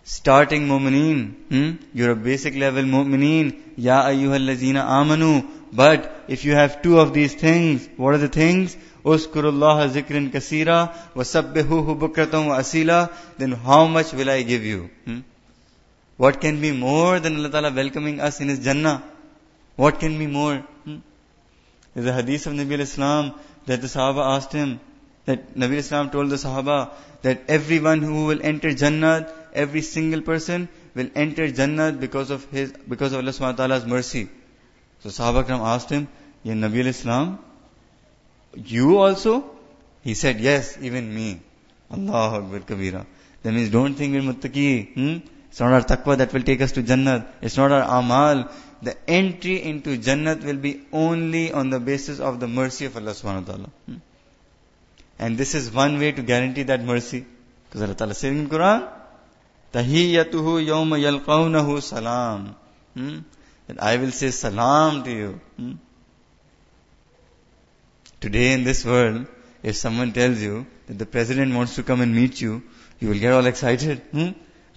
starting 0.04 0.68
mu'mineen 0.68 1.34
hmm? 1.50 1.72
you're 1.94 2.12
a 2.12 2.16
basic 2.16 2.56
level 2.56 2.84
mu'mineen 2.84 3.54
ya 3.78 4.04
ayyuhallazina 4.12 4.86
amanu 5.00 5.44
but 5.74 6.24
if 6.28 6.46
you 6.46 6.54
have 6.54 6.82
two 6.84 7.00
of 7.00 7.14
these 7.14 7.34
things 7.34 7.90
what 7.98 8.14
are 8.14 8.20
the 8.20 8.34
things 8.42 8.78
اذكروا 9.06 9.52
الله 9.52 9.86
ذكرا 9.86 10.30
كثيرا 10.34 10.94
وسبحوه 11.16 11.96
بكرة 11.96 12.48
وأصيلا 12.48 13.10
then 13.38 13.52
how 13.52 13.86
much 13.88 14.14
will 14.14 14.30
I 14.30 14.42
give 14.44 14.64
you 14.64 14.90
hmm? 15.06 15.20
What 16.23 16.41
can 16.41 16.61
be 16.67 16.73
more 16.73 17.21
than 17.25 17.37
Allah 17.41 17.51
Ta'ala 17.57 17.71
welcoming 17.83 18.21
us 18.29 18.41
in 18.41 18.49
His 18.55 18.61
Jannah 18.71 18.97
what 19.85 20.01
can 20.01 20.19
be 20.23 20.27
more 20.39 20.57
hmm? 20.85 20.99
There's 21.95 22.07
a 22.07 22.13
hadith 22.13 22.47
of 22.47 22.53
Nabi 22.55 22.75
al-Islam 22.75 23.35
that 23.67 23.81
the 23.81 23.89
Sahaba 23.89 24.37
asked 24.37 24.53
him, 24.53 24.81
that 25.25 25.55
Nabi 25.55 25.73
al-Islam 25.73 26.11
told 26.11 26.31
the 26.31 26.37
Sahaba 26.37 26.93
that 27.23 27.43
everyone 27.49 28.03
who 28.03 28.27
will 28.27 28.41
enter 28.43 28.73
Jannah, 28.73 29.33
every 29.53 29.83
single 29.83 30.23
person 30.23 30.69
will 30.95 31.11
enter 31.15 31.51
Jannah 31.51 31.93
because 31.93 32.31
of 32.31 32.45
his, 32.51 32.73
because 32.89 33.13
of 33.13 33.19
Allah 33.19 33.33
subhanahu 33.33 33.59
wa 33.59 33.65
ta'ala's 33.65 33.87
mercy. 33.87 34.29
So 35.01 35.09
Sahaba 35.09 35.45
Kram 35.45 35.61
asked 35.61 35.91
him, 35.91 36.09
Ya 36.45 36.55
Nabi 36.55 36.81
al-Islam, 36.81 37.39
you 38.55 38.99
also? 38.99 39.51
He 40.03 40.15
said, 40.15 40.41
yes, 40.41 40.79
even 40.81 41.13
me. 41.15 41.41
Allahu 41.93 42.37
Akbar 42.37 42.61
Kabira. 42.61 43.05
That 43.43 43.53
means 43.53 43.71
don't 43.71 43.95
think 43.95 44.15
we're 44.15 44.33
muttaqi. 44.33 44.95
Hmm? 44.95 45.17
It's 45.51 45.61
not 45.61 45.73
our 45.73 45.83
taqwa 45.83 46.17
that 46.19 46.33
will 46.33 46.43
take 46.43 46.61
us 46.61 46.73
to 46.73 46.83
Jannat. 46.83 47.27
It's 47.43 47.57
not 47.57 47.73
our 47.73 47.99
amal 47.99 48.49
the 48.83 48.97
entry 49.09 49.63
into 49.63 49.99
Jannat 49.99 50.43
will 50.43 50.57
be 50.57 50.83
only 50.93 51.53
on 51.53 51.71
the 51.71 51.81
basis 51.81 52.19
of 52.19 52.41
the 52.41 52.49
mercy 52.49 52.87
of 52.87 52.97
Allah 52.97 53.11
subhanahu 53.11 53.47
wa 53.47 53.53
ta'ala. 53.53 53.71
Hmm? 53.87 53.97
And 55.19 55.37
this 55.37 55.55
is 55.55 55.71
one 55.71 55.99
way 55.99 56.13
to 56.13 56.23
guarantee 56.23 56.63
that 56.65 56.83
mercy. 56.83 57.27
Because 57.69 57.83
Allah 57.83 57.95
Ta'ala 57.95 58.15
says 58.15 58.33
in 58.33 58.49
Quran, 58.49 58.91
Tahiyyatuhu 59.73 60.65
yawma 60.67 60.99
yalqawnahu 60.99 61.83
salam. 61.83 62.57
Hmm? 62.95 63.19
That 63.67 63.83
I 63.83 63.99
will 63.99 64.13
say 64.13 64.31
salam 64.31 65.05
to 65.05 65.11
you. 65.11 65.41
Hmm? 65.57 65.73
Today 68.21 68.53
in 68.55 68.65
this 68.65 68.85
world, 68.85 69.27
if 69.63 69.77
someone 69.77 70.13
tells 70.13 70.41
you 70.41 70.67
that 70.87 70.99
the 70.99 71.07
president 71.07 71.55
wants 71.55 71.75
to 71.75 71.83
come 71.83 72.01
and 72.01 72.15
meet 72.15 72.41
you, 72.41 72.63
you 72.99 73.09
will 73.09 73.19
get 73.19 73.33
all 73.33 73.45
excited. 73.45 73.99
Hmm? 74.13 74.31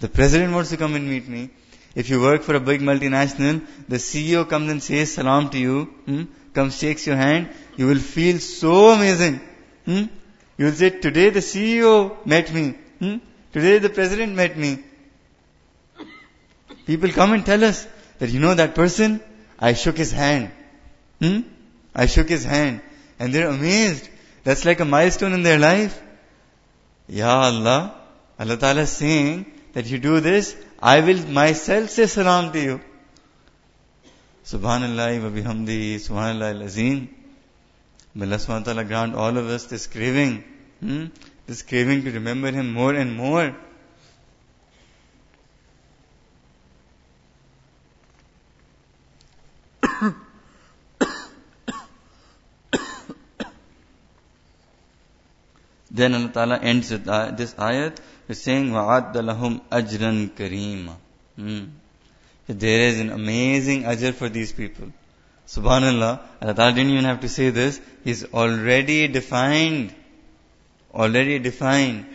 The 0.03 0.09
president 0.09 0.51
wants 0.51 0.69
to 0.71 0.75
come 0.75 0.95
and 0.95 1.07
meet 1.09 1.29
me. 1.29 1.49
If 1.95 2.09
you 2.09 2.19
work 2.19 2.41
for 2.43 2.55
a 2.55 2.59
big 2.59 2.81
multinational, 2.81 3.65
the 3.87 3.95
CEO 3.95 4.41
comes 4.49 4.69
and 4.69 4.83
says 4.83 5.13
salam 5.13 5.49
to 5.51 5.57
you, 5.57 5.85
hmm? 6.07 6.23
comes 6.53 6.77
shakes 6.77 7.07
your 7.07 7.15
hand, 7.15 7.47
you 7.77 7.87
will 7.87 8.01
feel 8.15 8.39
so 8.39 8.89
amazing. 8.89 9.39
Hmm? 9.85 10.03
You 10.57 10.65
will 10.65 10.73
say, 10.73 10.89
today 10.89 11.29
the 11.29 11.39
CEO 11.39 12.25
met 12.25 12.53
me. 12.53 12.71
Hmm? 12.99 13.15
Today 13.53 13.77
the 13.77 13.89
president 13.89 14.35
met 14.35 14.57
me. 14.57 14.83
People 16.85 17.09
come 17.11 17.31
and 17.31 17.45
tell 17.45 17.63
us 17.63 17.87
that 18.19 18.29
you 18.29 18.41
know 18.41 18.53
that 18.55 18.75
person, 18.75 19.21
I 19.57 19.71
shook 19.71 19.95
his 19.95 20.11
hand. 20.11 20.51
Hmm? 21.21 21.39
I 21.95 22.07
shook 22.07 22.27
his 22.27 22.43
hand. 22.43 22.81
And 23.19 23.33
they're 23.33 23.47
amazed. 23.47 24.09
That's 24.43 24.65
like 24.65 24.81
a 24.81 24.85
milestone 24.99 25.31
in 25.31 25.43
their 25.43 25.59
life. 25.59 25.97
Ya 27.07 27.43
Allah, 27.43 27.95
Allah 28.37 28.57
Ta'ala 28.57 28.81
is 28.81 28.91
saying 28.91 29.53
that 29.73 29.87
you 29.87 29.99
do 29.99 30.19
this, 30.19 30.55
I 30.81 30.99
will 31.01 31.27
myself 31.27 31.89
say 31.89 32.05
salam 32.05 32.51
to 32.53 32.61
you. 32.61 32.81
Subhanallah 34.45 35.23
wa 35.23 35.29
bihamdi, 35.29 35.95
Subhanallah 35.95 36.55
al-Azim. 36.55 37.09
May 38.15 38.25
Allah 38.27 38.35
subhanahu 38.35 38.59
wa 38.59 38.73
ta'ala 38.73 38.83
grant 38.83 39.15
all 39.15 39.37
of 39.37 39.47
us 39.47 39.65
this 39.65 39.87
craving, 39.87 40.43
hmm? 40.79 41.05
this 41.47 41.63
craving 41.63 42.03
to 42.03 42.11
remember 42.11 42.51
Him 42.51 42.71
more 42.71 42.93
and 42.93 43.15
more. 43.17 43.55
then 55.89 56.13
Allah 56.13 56.29
Ta'ala 56.29 56.59
ends 56.59 56.91
with 56.91 57.07
uh, 57.07 57.31
this 57.31 57.55
ayat 57.55 57.97
with 58.26 58.38
saying, 58.38 58.70
وَعَدَّ 58.70 59.12
لَهُمْ 59.14 59.60
أَجْرًا 59.70 60.30
كَرِيمًا 60.36 60.94
hmm. 61.36 61.64
There 62.48 62.80
is 62.80 62.98
an 62.98 63.10
amazing 63.10 63.82
ajr 63.82 64.14
for 64.14 64.30
these 64.30 64.52
people. 64.52 64.88
Subhanallah, 65.46 66.20
Allah 66.42 66.54
Ta'ala 66.54 66.72
didn't 66.72 66.92
even 66.92 67.04
have 67.04 67.20
to 67.20 67.28
say 67.28 67.50
this. 67.50 67.80
He's 68.04 68.24
already 68.32 69.08
defined. 69.08 69.94
Already 70.94 71.38
defined. 71.38 72.06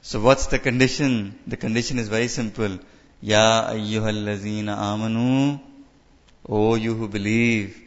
So 0.00 0.20
what's 0.20 0.46
the 0.46 0.58
condition? 0.58 1.38
The 1.46 1.56
condition 1.56 1.98
is 1.98 2.08
very 2.08 2.28
simple. 2.28 2.78
Ya 3.22 3.68
ayyuhallazina 3.68 4.76
amanu. 4.76 5.60
O 6.46 6.74
you 6.74 6.94
who 6.94 7.08
believe. 7.08 7.80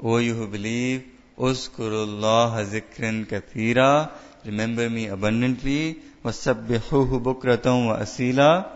O 0.00 0.18
you 0.18 0.34
who 0.34 0.48
believe. 0.48 1.04
Uskurullah 1.38 2.64
zikran 2.66 3.26
kathira. 3.26 4.10
Remember 4.44 4.90
me 4.90 5.06
abundantly. 5.06 5.98
وَسَبِّحُوهُ 6.24 7.22
بُكْرَةً 7.22 7.66
وَأَسِيلًا 7.66 8.66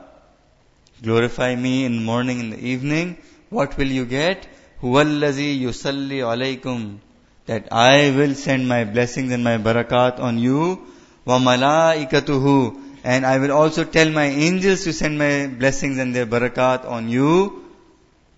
Glorify 1.03 1.57
me 1.57 1.85
in 1.85 1.97
the 1.97 2.03
morning 2.03 2.41
and 2.41 2.53
the 2.53 2.65
evening. 2.65 3.17
What 3.49 3.77
will 3.79 3.89
you 3.89 4.05
get? 4.05 4.47
هُوَ 4.83 5.03
الَّذِي 5.03 5.63
يُصَلِّي 5.63 6.21
عَلَيْكُمْ 6.21 6.99
That 7.47 7.69
I 7.73 8.11
will 8.11 8.35
send 8.35 8.69
my 8.69 8.85
blessings 8.85 9.33
and 9.33 9.43
my 9.43 9.59
barakat 9.59 10.21
on 10.21 10.39
you. 10.39 10.87
وَمَلَائِكَتُهُ 11.27 12.77
And 13.03 13.27
I 13.27 13.39
will 13.39 13.53
also 13.53 13.85
tell 13.85 14.11
my 14.11 14.27
angels 14.27 14.85
to 14.85 14.93
send 14.93 15.19
my 15.19 15.47
blessings 15.47 15.99
and 15.99 16.15
their 16.15 16.27
barakat 16.27 16.85
on 16.89 17.09
you. 17.09 17.65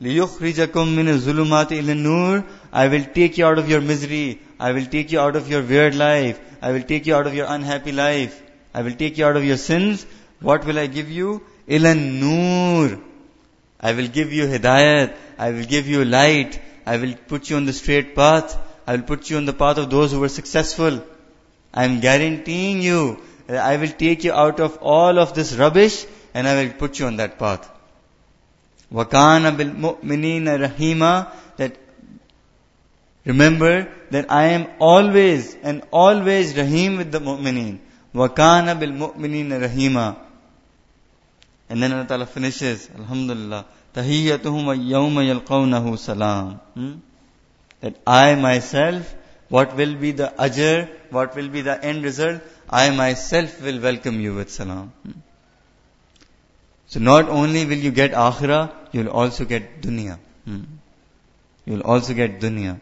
لِيُخْرِجَكُم 0.01 0.97
مِّنَ 0.97 1.09
الظُّلُمَاتِ 1.09 1.69
إِلَى 1.69 1.93
النُّورِ 1.93 2.45
I 2.73 2.89
will 2.89 3.05
take 3.05 3.39
you 3.39 3.47
out 3.47 3.59
of 3.59 3.69
your 3.69 3.81
misery. 3.81 4.41
I 4.59 4.73
will 4.73 4.87
take 4.87 5.13
you 5.13 5.21
out 5.21 5.37
of 5.37 5.51
your 5.51 5.63
weird 5.63 5.95
life. 5.95 6.41
I 6.63 6.73
will 6.73 6.83
take 6.83 7.07
you 7.07 7.15
out 7.15 7.27
of 7.27 7.35
your 7.35 7.47
unhappy 7.49 7.93
life. 7.93 8.41
I 8.77 8.83
will 8.83 8.93
take 8.93 9.19
you 9.19 9.27
out 9.27 9.37
of 9.37 9.45
your 9.45 9.57
sins. 9.57 10.07
What 10.41 10.65
will 10.65 10.79
I 10.79 10.87
give 10.87 11.11
you? 11.11 11.43
Ilan 11.69 12.21
nur. 12.21 13.01
I 13.81 13.93
will 13.93 14.09
give 14.09 14.33
you 14.33 14.47
hidayat. 14.47 15.15
I 15.39 15.51
will 15.51 15.65
give 15.65 15.87
you 15.87 16.05
light. 16.05 16.61
I 16.87 16.97
will 16.97 17.15
put 17.29 17.51
you 17.51 17.57
on 17.57 17.65
the 17.65 17.73
straight 17.73 18.15
path. 18.15 18.57
I 18.87 18.97
will 18.97 19.03
put 19.03 19.31
you 19.31 19.37
on 19.37 19.45
the 19.45 19.53
path 19.53 19.79
of 19.79 19.91
those 19.91 20.13
who 20.13 20.21
were 20.21 20.29
successful. 20.29 21.03
I 21.75 21.85
am 21.85 22.01
guaranteeing 22.01 22.83
you 22.83 23.21
that 23.47 23.59
I 23.59 23.77
will 23.77 23.89
take 23.89 24.25
you 24.25 24.33
out 24.33 24.61
of 24.61 24.79
all 24.79 25.19
of 25.19 25.35
this 25.35 25.55
rubbish 25.55 26.05
and 26.35 26.47
I 26.47 26.63
will 26.63 26.73
put 26.73 26.99
you 26.99 27.07
on 27.07 27.17
that 27.17 27.39
path. 27.39 27.69
وَكَانَ 28.93 29.57
بِالْمُؤْمِنِينَ 29.57 30.45
rahima 30.67 31.33
That 31.57 31.77
remember 33.25 33.89
that 34.11 34.31
I 34.31 34.45
am 34.49 34.67
always 34.79 35.55
and 35.63 35.83
always 35.91 36.57
rahim 36.57 36.99
with 36.99 37.11
the 37.11 37.21
mu'mineen. 37.21 37.79
وَكَانَ 38.18 38.80
bil 38.80 38.94
رَحِيمًا 38.94 39.62
rahima. 39.62 40.16
And 41.70 41.84
then 41.84 41.92
Allah 41.94 42.08
Ta'ala 42.08 42.26
finishes, 42.26 42.90
Alhamdulillah, 42.98 43.66
Tahiyyatuhum 43.94 44.90
yawma 44.90 45.22
yalqawnahu 45.32 45.98
salam. 46.00 46.60
That 47.82 47.96
I 48.08 48.34
myself, 48.36 49.14
what 49.50 49.76
will 49.76 49.94
be 49.96 50.12
the 50.12 50.34
ajr, 50.40 50.90
what 51.12 51.36
will 51.36 51.50
be 51.50 51.62
the 51.62 51.84
end 51.84 52.04
result, 52.04 52.42
I 52.70 52.90
myself 52.90 53.62
will 53.62 53.80
welcome 53.80 54.20
you 54.20 54.34
with 54.34 54.50
salam. 54.50 54.92
Hmm? 55.04 55.12
So 56.88 57.00
not 57.00 57.30
only 57.30 57.66
will 57.66 57.78
you 57.78 57.92
get 57.92 58.14
akhirah, 58.14 58.74
you'll 58.94 59.10
also 59.10 59.46
get 59.46 59.82
dunya. 59.82 60.18
Hmm? 60.46 60.64
You'll 61.66 61.82
also 61.82 62.14
get 62.14 62.40
dunya. 62.40 62.80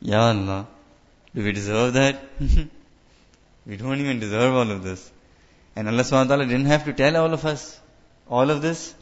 Ya 0.00 0.28
Allah, 0.30 0.66
do 1.34 1.44
we 1.44 1.52
deserve 1.52 1.92
that? 1.94 2.22
we 3.70 3.76
don't 3.76 4.00
even 4.00 4.18
deserve 4.18 4.52
all 4.52 4.68
of 4.68 4.82
this. 4.82 5.12
And 5.76 5.88
Allah 5.88 6.02
subhanahu 6.02 6.28
wa 6.28 6.36
ta'ala 6.36 6.46
didn't 6.46 6.66
have 6.66 6.86
to 6.86 6.92
tell 6.92 7.16
all 7.16 7.32
of 7.32 7.44
us 7.46 7.78
all 8.28 8.50
of 8.50 8.62
this. 8.62 8.92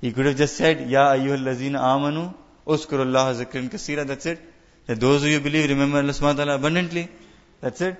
He 0.00 0.10
could 0.12 0.26
have 0.26 0.36
just 0.36 0.56
said, 0.56 0.90
Ya 0.90 1.04
ayyuhal 1.12 1.44
lazina 1.48 1.78
amanu, 1.90 2.34
uskurullah 2.66 3.26
zikrin 3.40 3.70
kasira, 3.70 4.04
that's 4.04 4.26
it. 4.26 4.40
That 4.86 4.98
those 4.98 5.22
who 5.22 5.28
you 5.28 5.38
believe 5.38 5.68
remember 5.68 5.98
Allah 5.98 6.10
subhanahu 6.10 6.38
wa 6.38 6.44
ta'ala 6.44 6.54
abundantly. 6.56 7.08
That's 7.60 7.80
it. 7.80 7.96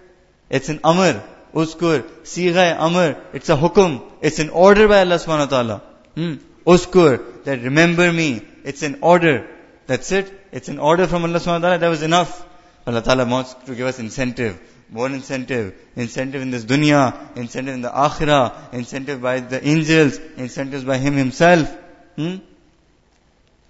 It's 0.51 0.69
an 0.69 0.81
amr. 0.83 1.23
Uskur, 1.55 2.03
sigha 2.35 2.77
amr. 2.77 3.17
It's 3.33 3.49
a 3.49 3.57
hukum. 3.57 4.03
It's 4.21 4.41
an 4.41 4.51
order 4.51 4.89
by 4.89 5.01
Allah 5.03 5.17
subhanahu 5.17 5.51
wa 5.51 5.55
ta'ala. 5.57 5.83
Hmm. 6.17 6.35
Uskur, 6.67 7.45
that 7.45 7.62
remember 7.62 8.12
me. 8.12 8.43
It's 8.65 8.83
an 8.83 8.99
order. 9.01 9.49
That's 9.87 10.11
it. 10.11 10.33
It's 10.51 10.69
an 10.69 10.81
order 10.81 11.07
from 11.07 11.23
Allah 11.23 11.39
subhanahu 11.39 11.62
wa 11.62 11.69
ta'ala. 11.69 11.79
That 11.79 11.89
was 11.89 12.03
enough. 12.03 12.45
Allah 12.85 13.03
ta'ala 13.03 13.27
wants 13.27 13.55
to 13.67 13.77
give 13.77 13.87
us 13.87 14.01
incentive. 14.01 14.59
More 14.90 15.09
incentive. 15.09 15.75
Incentive 15.96 16.42
in 16.42 16.51
this 16.51 16.64
dunya. 16.64 17.37
Incentive 17.37 17.75
in 17.75 17.83
the 17.83 17.90
akhirah. 17.90 18.72
Incentive 18.72 19.20
by 19.20 19.40
the 19.40 19.66
angels. 19.66 20.18
Incentives 20.37 20.85
by 20.85 20.99
Him 20.99 21.14
Himself. 21.14 21.70
Hmm? 22.16 22.37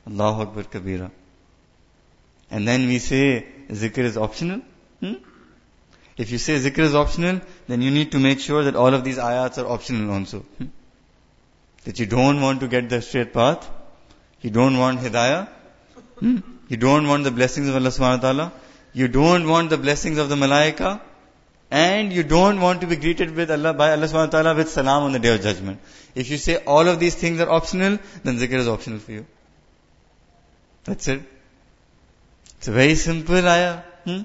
Allahu 0.06 0.42
Akbar 0.42 0.64
Kabira. 0.64 1.10
And 2.50 2.68
then 2.68 2.86
we 2.86 2.98
say 2.98 3.46
zikr 3.68 3.98
is 3.98 4.16
optional. 4.16 4.60
Hmm? 5.00 5.14
If 6.16 6.30
you 6.30 6.38
say 6.38 6.58
zikr 6.58 6.78
is 6.78 6.94
optional, 6.94 7.40
then 7.66 7.82
you 7.82 7.90
need 7.90 8.12
to 8.12 8.18
make 8.18 8.40
sure 8.40 8.64
that 8.64 8.76
all 8.76 8.94
of 8.94 9.02
these 9.02 9.18
ayats 9.18 9.62
are 9.62 9.66
optional 9.66 10.12
also. 10.12 10.40
Hmm? 10.40 10.66
That 11.84 11.98
you 11.98 12.06
don't 12.06 12.40
want 12.40 12.60
to 12.60 12.68
get 12.68 12.88
the 12.88 13.00
straight 13.00 13.32
path. 13.32 13.68
You 14.42 14.50
don't 14.50 14.78
want 14.78 15.00
hidayah. 15.00 15.48
Hmm? 16.20 16.38
You 16.68 16.76
don't 16.76 17.08
want 17.08 17.24
the 17.24 17.30
blessings 17.30 17.68
of 17.68 17.76
Allah 17.76 17.88
subhanahu 17.88 18.22
wa 18.22 18.28
ta'ala. 18.28 18.52
You 18.96 19.08
don't 19.08 19.46
want 19.46 19.68
the 19.68 19.76
blessings 19.76 20.16
of 20.16 20.30
the 20.30 20.36
malaika. 20.36 21.02
And 21.70 22.12
you 22.12 22.22
don't 22.22 22.60
want 22.62 22.80
to 22.80 22.86
be 22.86 22.96
greeted 22.96 23.34
with 23.34 23.50
Allah 23.50 23.74
by 23.74 23.90
Allah 23.92 24.06
subhanahu 24.06 24.32
wa 24.32 24.34
ta'ala 24.34 24.54
with 24.54 24.70
salam 24.70 25.02
on 25.02 25.12
the 25.12 25.18
day 25.18 25.34
of 25.34 25.42
judgment. 25.42 25.80
If 26.14 26.30
you 26.30 26.38
say 26.38 26.56
all 26.64 26.88
of 26.88 26.98
these 26.98 27.14
things 27.14 27.40
are 27.40 27.50
optional, 27.50 27.98
then 28.22 28.38
zikr 28.38 28.54
is 28.54 28.68
optional 28.68 29.00
for 29.00 29.12
you. 29.12 29.26
That's 30.84 31.08
it. 31.08 31.20
It's 32.56 32.68
a 32.68 32.72
very 32.72 32.94
simple 32.94 33.46
ayah. 33.46 33.82
Hmm? 34.04 34.20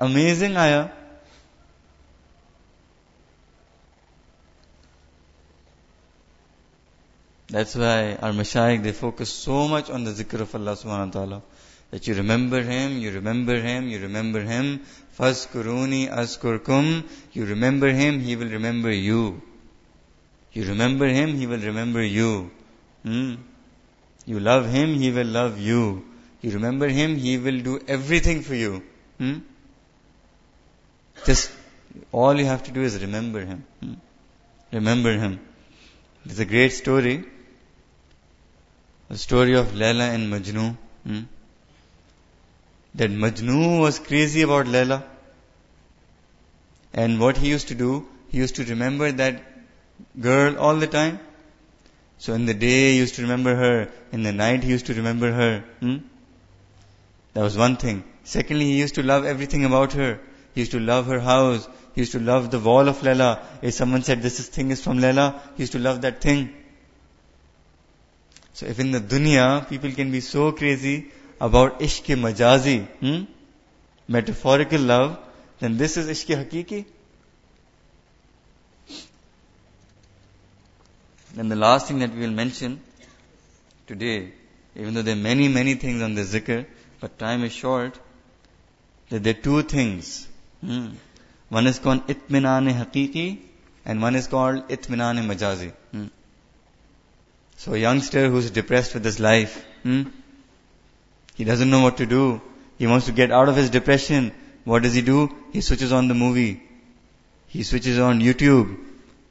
Amazing 0.00 0.56
ayah. 0.56 0.90
That's 7.48 7.74
why 7.74 8.14
our 8.14 8.32
mashayikh, 8.32 8.82
they 8.82 8.92
focus 8.92 9.30
so 9.30 9.68
much 9.68 9.90
on 9.90 10.04
the 10.04 10.12
zikr 10.12 10.40
of 10.40 10.54
Allah 10.54 10.72
subhanahu 10.72 11.06
wa 11.06 11.12
ta'ala. 11.20 11.42
That 11.92 12.06
you 12.06 12.14
remember 12.14 12.62
Him, 12.62 12.98
you 13.00 13.10
remember 13.10 13.60
Him, 13.60 13.86
you 13.86 14.00
remember 14.00 14.40
Him. 14.40 14.80
Fazkuruni 15.18 16.08
askurkum. 16.08 17.04
You 17.32 17.44
remember 17.44 17.90
Him, 17.90 18.20
He 18.20 18.34
will 18.34 18.48
remember 18.48 18.90
you. 18.90 19.42
You 20.52 20.64
remember 20.64 21.06
Him, 21.06 21.36
He 21.36 21.46
will 21.46 21.60
remember 21.60 22.02
you. 22.02 22.50
Hmm? 23.02 23.34
You 24.24 24.40
love 24.40 24.70
Him, 24.70 24.94
He 24.94 25.10
will 25.10 25.26
love 25.26 25.58
you. 25.58 26.02
You 26.40 26.52
remember 26.52 26.88
Him, 26.88 27.16
He 27.16 27.36
will 27.36 27.60
do 27.60 27.78
everything 27.86 28.40
for 28.40 28.54
you. 28.54 28.82
Hmm? 29.18 29.40
Just, 31.26 31.50
all 32.10 32.38
you 32.38 32.46
have 32.46 32.62
to 32.62 32.70
do 32.70 32.80
is 32.80 33.02
remember 33.02 33.44
Him. 33.44 33.66
Hmm? 33.80 33.94
Remember 34.72 35.12
Him. 35.12 35.40
There's 36.24 36.38
a 36.38 36.46
great 36.46 36.72
story. 36.72 37.22
The 39.10 39.18
story 39.18 39.56
of 39.56 39.72
Layla 39.72 40.14
and 40.14 40.32
Majnu. 40.32 40.74
That 42.94 43.10
Majnu 43.10 43.80
was 43.80 43.98
crazy 43.98 44.42
about 44.42 44.66
Layla. 44.66 45.02
And 46.92 47.18
what 47.18 47.38
he 47.38 47.48
used 47.48 47.68
to 47.68 47.74
do, 47.74 48.06
he 48.28 48.38
used 48.38 48.56
to 48.56 48.64
remember 48.64 49.10
that 49.12 49.42
girl 50.20 50.58
all 50.58 50.76
the 50.76 50.86
time. 50.86 51.20
So 52.18 52.34
in 52.34 52.46
the 52.46 52.54
day 52.54 52.92
he 52.92 52.98
used 52.98 53.14
to 53.16 53.22
remember 53.22 53.54
her, 53.54 53.88
in 54.12 54.22
the 54.22 54.32
night 54.32 54.62
he 54.62 54.70
used 54.70 54.86
to 54.86 54.94
remember 54.94 55.32
her. 55.32 55.64
Hmm? 55.80 55.96
That 57.34 57.42
was 57.42 57.56
one 57.56 57.76
thing. 57.76 58.04
Secondly, 58.24 58.66
he 58.66 58.78
used 58.78 58.94
to 58.96 59.02
love 59.02 59.24
everything 59.24 59.64
about 59.64 59.94
her. 59.94 60.20
He 60.54 60.60
used 60.60 60.72
to 60.72 60.80
love 60.80 61.06
her 61.06 61.18
house. 61.18 61.66
He 61.94 62.02
used 62.02 62.12
to 62.12 62.20
love 62.20 62.50
the 62.50 62.60
wall 62.60 62.88
of 62.88 62.98
Layla. 62.98 63.42
If 63.62 63.74
someone 63.74 64.02
said 64.02 64.22
this 64.22 64.48
thing 64.48 64.70
is 64.70 64.82
from 64.82 64.98
Layla, 64.98 65.40
he 65.56 65.62
used 65.62 65.72
to 65.72 65.78
love 65.78 66.02
that 66.02 66.20
thing. 66.20 66.54
So 68.52 68.66
if 68.66 68.78
in 68.78 68.90
the 68.90 69.00
dunya 69.00 69.66
people 69.68 69.90
can 69.92 70.12
be 70.12 70.20
so 70.20 70.52
crazy 70.52 71.10
about 71.42 71.80
ishq 71.80 72.16
majazi, 72.24 72.86
hmm? 73.00 73.24
metaphorical 74.06 74.80
love, 74.80 75.18
then 75.58 75.76
this 75.76 75.96
is 75.96 76.08
ishq 76.14 76.36
hakiki. 76.40 76.84
Then 81.34 81.48
the 81.48 81.56
last 81.56 81.88
thing 81.88 81.98
that 81.98 82.14
we 82.14 82.20
will 82.20 82.36
mention 82.42 82.80
today, 83.88 84.32
even 84.76 84.94
though 84.94 85.02
there 85.02 85.16
are 85.16 85.24
many, 85.30 85.48
many 85.48 85.74
things 85.74 86.00
on 86.02 86.14
the 86.14 86.22
zikr, 86.22 86.64
but 87.00 87.18
time 87.18 87.42
is 87.42 87.52
short, 87.52 87.98
that 89.08 89.24
there 89.24 89.34
are 89.34 89.42
two 89.48 89.62
things. 89.62 90.28
Hmm. 90.60 90.90
One 91.48 91.66
is 91.66 91.78
called 91.80 92.06
itminan 92.06 92.72
hakiki 92.72 93.40
and 93.84 94.00
one 94.00 94.14
is 94.14 94.28
called 94.28 94.68
itminan 94.68 95.26
majazi. 95.26 95.72
Hmm. 95.90 96.06
So 97.56 97.74
a 97.74 97.78
youngster 97.78 98.28
who's 98.28 98.50
depressed 98.50 98.94
with 98.94 99.04
his 99.04 99.18
life, 99.18 99.64
hmm? 99.82 100.02
He 101.34 101.44
doesn't 101.44 101.70
know 101.70 101.82
what 101.82 101.96
to 101.98 102.06
do. 102.06 102.40
He 102.78 102.86
wants 102.86 103.06
to 103.06 103.12
get 103.12 103.30
out 103.30 103.48
of 103.48 103.56
his 103.56 103.70
depression. 103.70 104.32
What 104.64 104.82
does 104.82 104.94
he 104.94 105.02
do? 105.02 105.34
He 105.52 105.60
switches 105.60 105.92
on 105.92 106.08
the 106.08 106.14
movie. 106.14 106.62
He 107.48 107.62
switches 107.62 107.98
on 107.98 108.20
YouTube. 108.20 108.78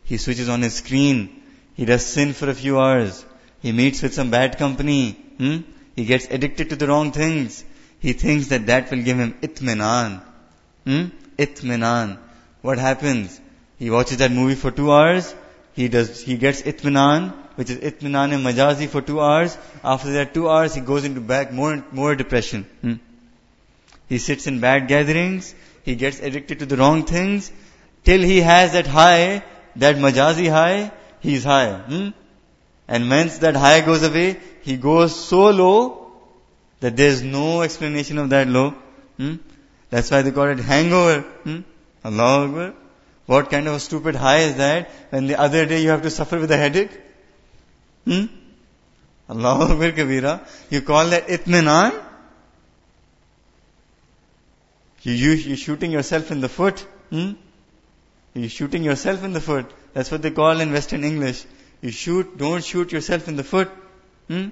He 0.03 0.17
switches 0.17 0.49
on 0.49 0.61
his 0.61 0.75
screen. 0.75 1.41
He 1.75 1.85
does 1.85 2.05
sin 2.05 2.33
for 2.33 2.49
a 2.49 2.53
few 2.53 2.79
hours. 2.79 3.25
He 3.61 3.71
meets 3.71 4.01
with 4.01 4.13
some 4.13 4.31
bad 4.31 4.57
company. 4.57 5.11
Hmm? 5.37 5.57
He 5.95 6.05
gets 6.05 6.27
addicted 6.27 6.69
to 6.69 6.75
the 6.75 6.87
wrong 6.87 7.11
things. 7.11 7.63
He 7.99 8.13
thinks 8.13 8.47
that 8.47 8.65
that 8.67 8.89
will 8.91 9.03
give 9.03 9.17
him 9.17 9.33
itminan. 9.41 10.21
Hmm? 10.85 11.05
Itminan. 11.37 12.17
What 12.61 12.77
happens? 12.77 13.39
He 13.77 13.89
watches 13.89 14.17
that 14.17 14.31
movie 14.31 14.55
for 14.55 14.71
two 14.71 14.91
hours. 14.91 15.33
He 15.73 15.87
does, 15.87 16.21
he 16.21 16.37
gets 16.37 16.61
itminan 16.63 17.33
which 17.55 17.69
is 17.69 17.77
itminan 17.77 18.31
majazi 18.47 18.87
for 18.87 19.01
two 19.01 19.21
hours. 19.21 19.57
After 19.83 20.11
that 20.13 20.33
two 20.33 20.49
hours, 20.49 20.75
he 20.75 20.81
goes 20.81 21.05
into 21.05 21.21
back 21.21 21.51
more 21.51 21.83
more 21.91 22.15
depression. 22.15 22.65
Hmm? 22.81 22.93
He 24.09 24.17
sits 24.17 24.47
in 24.47 24.59
bad 24.59 24.87
gatherings. 24.87 25.53
He 25.83 25.95
gets 25.95 26.19
addicted 26.19 26.59
to 26.59 26.65
the 26.65 26.77
wrong 26.77 27.05
things 27.05 27.51
till 28.03 28.21
he 28.21 28.41
has 28.41 28.73
that 28.73 28.87
high, 28.87 29.43
that 29.77 29.95
majazi 29.95 30.49
high. 30.49 30.91
He's 31.19 31.43
high. 31.43 31.73
Hmm? 31.73 32.09
And 32.87 33.09
once 33.09 33.37
that 33.39 33.55
high 33.55 33.81
goes 33.81 34.03
away, 34.03 34.37
he 34.63 34.77
goes 34.77 35.15
so 35.15 35.49
low 35.49 36.11
that 36.81 36.97
there's 36.97 37.21
no 37.21 37.61
explanation 37.61 38.17
of 38.17 38.29
that 38.31 38.47
low. 38.47 38.71
Hmm? 39.17 39.35
That's 39.89 40.09
why 40.11 40.21
they 40.23 40.31
call 40.31 40.49
it 40.49 40.59
hangover. 40.59 41.21
Hmm? 41.43 41.59
Allah 42.03 42.45
Akbar. 42.45 42.73
What 43.27 43.49
kind 43.49 43.67
of 43.67 43.75
a 43.75 43.79
stupid 43.79 44.15
high 44.15 44.39
is 44.39 44.55
that 44.57 44.89
when 45.09 45.27
the 45.27 45.39
other 45.39 45.65
day 45.65 45.81
you 45.83 45.89
have 45.89 46.01
to 46.01 46.09
suffer 46.09 46.39
with 46.39 46.51
a 46.51 46.57
headache? 46.57 46.91
Hmm? 48.05 48.25
Allahu 49.29 49.73
Akbar 49.73 49.91
Kabira. 49.91 50.45
You 50.69 50.81
call 50.81 51.09
that 51.09 51.27
itminan? 51.27 51.93
You, 55.03 55.13
you, 55.13 55.31
you're 55.31 55.57
shooting 55.57 55.91
yourself 55.91 56.31
in 56.31 56.41
the 56.41 56.49
foot. 56.49 56.79
Hmm? 57.09 57.31
You're 58.33 58.49
shooting 58.49 58.83
yourself 58.83 59.23
in 59.23 59.33
the 59.33 59.41
foot. 59.41 59.71
That's 59.93 60.11
what 60.11 60.21
they 60.21 60.31
call 60.31 60.59
in 60.59 60.71
Western 60.71 61.03
English. 61.03 61.45
You 61.81 61.91
shoot, 61.91 62.37
don't 62.37 62.63
shoot 62.63 62.91
yourself 62.91 63.27
in 63.27 63.35
the 63.35 63.43
foot. 63.43 63.69
Hmm? 64.27 64.49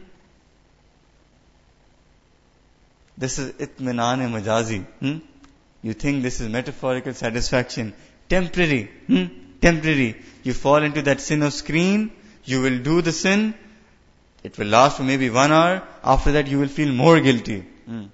This 3.17 3.37
is 3.37 3.51
itminan 3.53 4.31
majazi. 4.31 4.85
Hmm? 4.99 5.17
You 5.81 5.93
think 5.93 6.23
this 6.23 6.39
is 6.41 6.49
metaphorical 6.49 7.13
satisfaction. 7.13 7.93
Temporary. 8.27 8.89
Hmm? 9.07 9.25
Temporary. 9.61 10.21
You 10.43 10.53
fall 10.53 10.83
into 10.83 11.01
that 11.03 11.21
sin 11.21 11.43
of 11.43 11.53
screen 11.53 12.11
You 12.49 12.61
will 12.61 12.79
do 12.79 13.01
the 13.01 13.11
sin. 13.11 13.53
It 14.43 14.57
will 14.57 14.67
last 14.67 14.97
for 14.97 15.03
maybe 15.03 15.29
one 15.29 15.51
hour. 15.51 15.83
After 16.03 16.31
that, 16.31 16.47
you 16.47 16.59
will 16.59 16.73
feel 16.79 16.91
more 16.91 17.19
guilty. 17.19 17.59
Hmm. 17.85 18.05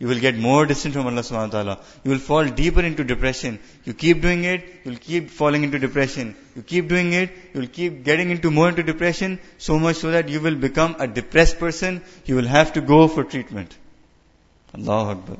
You 0.00 0.06
will 0.06 0.20
get 0.24 0.36
more 0.36 0.64
distant 0.66 0.94
from 0.94 1.06
Allah 1.06 1.22
subhanahu 1.22 1.52
wa 1.52 1.62
ta'ala. 1.62 1.78
You 2.04 2.10
will 2.12 2.18
fall 2.18 2.44
deeper 2.58 2.82
into 2.88 3.02
depression. 3.02 3.58
You 3.84 3.94
keep 3.94 4.20
doing 4.20 4.44
it, 4.44 4.66
you'll 4.84 5.00
keep 5.06 5.30
falling 5.30 5.64
into 5.64 5.78
depression. 5.78 6.36
You 6.54 6.62
keep 6.62 6.88
doing 6.88 7.12
it, 7.12 7.30
you'll 7.52 7.72
keep 7.78 8.04
getting 8.04 8.30
into 8.30 8.50
more 8.50 8.68
into 8.68 8.84
depression, 8.90 9.40
so 9.56 9.78
much 9.78 9.96
so 9.96 10.12
that 10.12 10.28
you 10.28 10.40
will 10.40 10.54
become 10.66 10.94
a 11.00 11.08
depressed 11.08 11.58
person. 11.58 12.02
You 12.26 12.36
will 12.36 12.52
have 12.58 12.74
to 12.74 12.80
go 12.92 13.08
for 13.08 13.24
treatment. 13.24 13.76
Allahu 14.74 15.10
Akbar. 15.16 15.38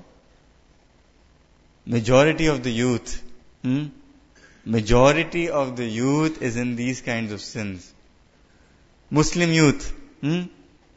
Majority 1.87 2.47
of 2.47 2.65
the 2.65 2.71
youth, 2.71 3.23
hmm? 3.63 3.85
majority 4.65 5.49
of 5.51 5.77
the 5.77 5.87
youth 5.87 6.43
is 6.43 6.57
in 6.57 6.75
these 6.77 7.01
kinds 7.01 7.33
of 7.33 7.41
sins. 7.41 7.95
Muslim 9.11 9.53
youth, 9.53 9.93
hmm? 10.21 10.43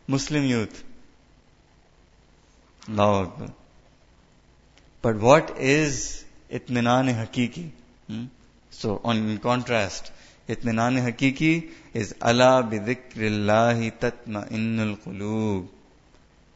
Muslim 0.08 0.44
youth. 0.44 0.84
Allahu 2.90 3.24
Akbar. 3.26 3.50
But 5.02 5.18
what 5.18 5.58
is 5.58 6.24
itminan 6.52 7.14
hakiki? 7.14 7.70
Hmm? 8.08 8.26
So, 8.70 9.00
on 9.04 9.18
in 9.30 9.38
contrast, 9.38 10.12
itminan 10.48 11.02
hakiki 11.02 11.72
is 11.94 12.14
Allah 12.22 12.68
bidhikrillahi 12.70 13.94
tatma 14.00 14.50
innul 14.50 14.98
qulub. 14.98 15.68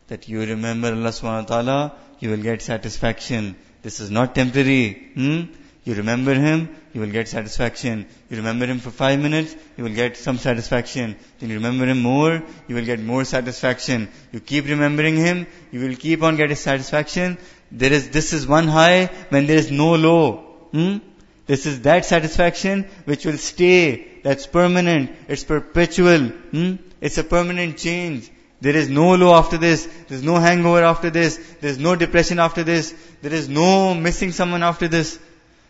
That 0.07 0.27
you 0.27 0.41
remember 0.41 0.89
Allah 0.89 1.09
subhanahu 1.09 1.49
wa 1.49 1.55
ta'ala, 1.55 1.95
you 2.19 2.31
will 2.31 2.43
get 2.43 2.61
satisfaction. 2.61 3.55
This 3.81 3.99
is 3.99 4.11
not 4.11 4.35
temporary. 4.35 5.11
Hmm? 5.13 5.41
You 5.85 5.93
remember 5.93 6.33
Him, 6.33 6.75
you 6.93 7.01
will 7.01 7.11
get 7.11 7.27
satisfaction. 7.27 8.07
You 8.29 8.37
remember 8.37 8.65
Him 8.65 8.79
for 8.79 8.89
five 8.89 9.19
minutes, 9.19 9.55
you 9.77 9.83
will 9.83 9.93
get 9.93 10.17
some 10.17 10.39
satisfaction. 10.39 11.15
Then 11.39 11.49
you 11.49 11.55
remember 11.57 11.85
Him 11.85 12.01
more, 12.01 12.41
you 12.67 12.75
will 12.75 12.85
get 12.85 12.99
more 12.99 13.23
satisfaction. 13.23 14.09
You 14.31 14.39
keep 14.39 14.65
remembering 14.65 15.15
Him, 15.15 15.45
you 15.71 15.81
will 15.81 15.95
keep 15.95 16.23
on 16.23 16.37
getting 16.37 16.55
satisfaction. 16.55 17.37
There 17.71 17.93
is, 17.93 18.09
this 18.09 18.33
is 18.33 18.47
one 18.47 18.67
high 18.67 19.05
when 19.29 19.45
there 19.45 19.57
is 19.57 19.69
no 19.69 19.93
low. 19.95 20.37
Hmm? 20.71 20.97
This 21.45 21.67
is 21.67 21.81
that 21.81 22.05
satisfaction 22.05 22.85
which 23.05 23.25
will 23.25 23.37
stay. 23.37 24.21
That's 24.23 24.47
permanent. 24.47 25.11
It's 25.27 25.43
perpetual. 25.43 26.29
Hmm? 26.29 26.75
It's 26.99 27.19
a 27.19 27.23
permanent 27.23 27.77
change. 27.77 28.31
There 28.59 28.75
is 28.75 28.89
no 28.89 29.13
low 29.13 29.35
after 29.35 29.59
this. 29.59 29.87
There's 30.07 30.23
no 30.23 30.37
hangover 30.37 30.83
after 30.83 31.11
this. 31.11 31.37
There's 31.61 31.77
no 31.77 31.95
depression 31.95 32.39
after 32.39 32.63
this. 32.63 32.95
There 33.21 33.33
is 33.33 33.47
no 33.47 33.93
missing 33.93 34.31
someone 34.31 34.63
after 34.63 34.87
this. 34.87 35.19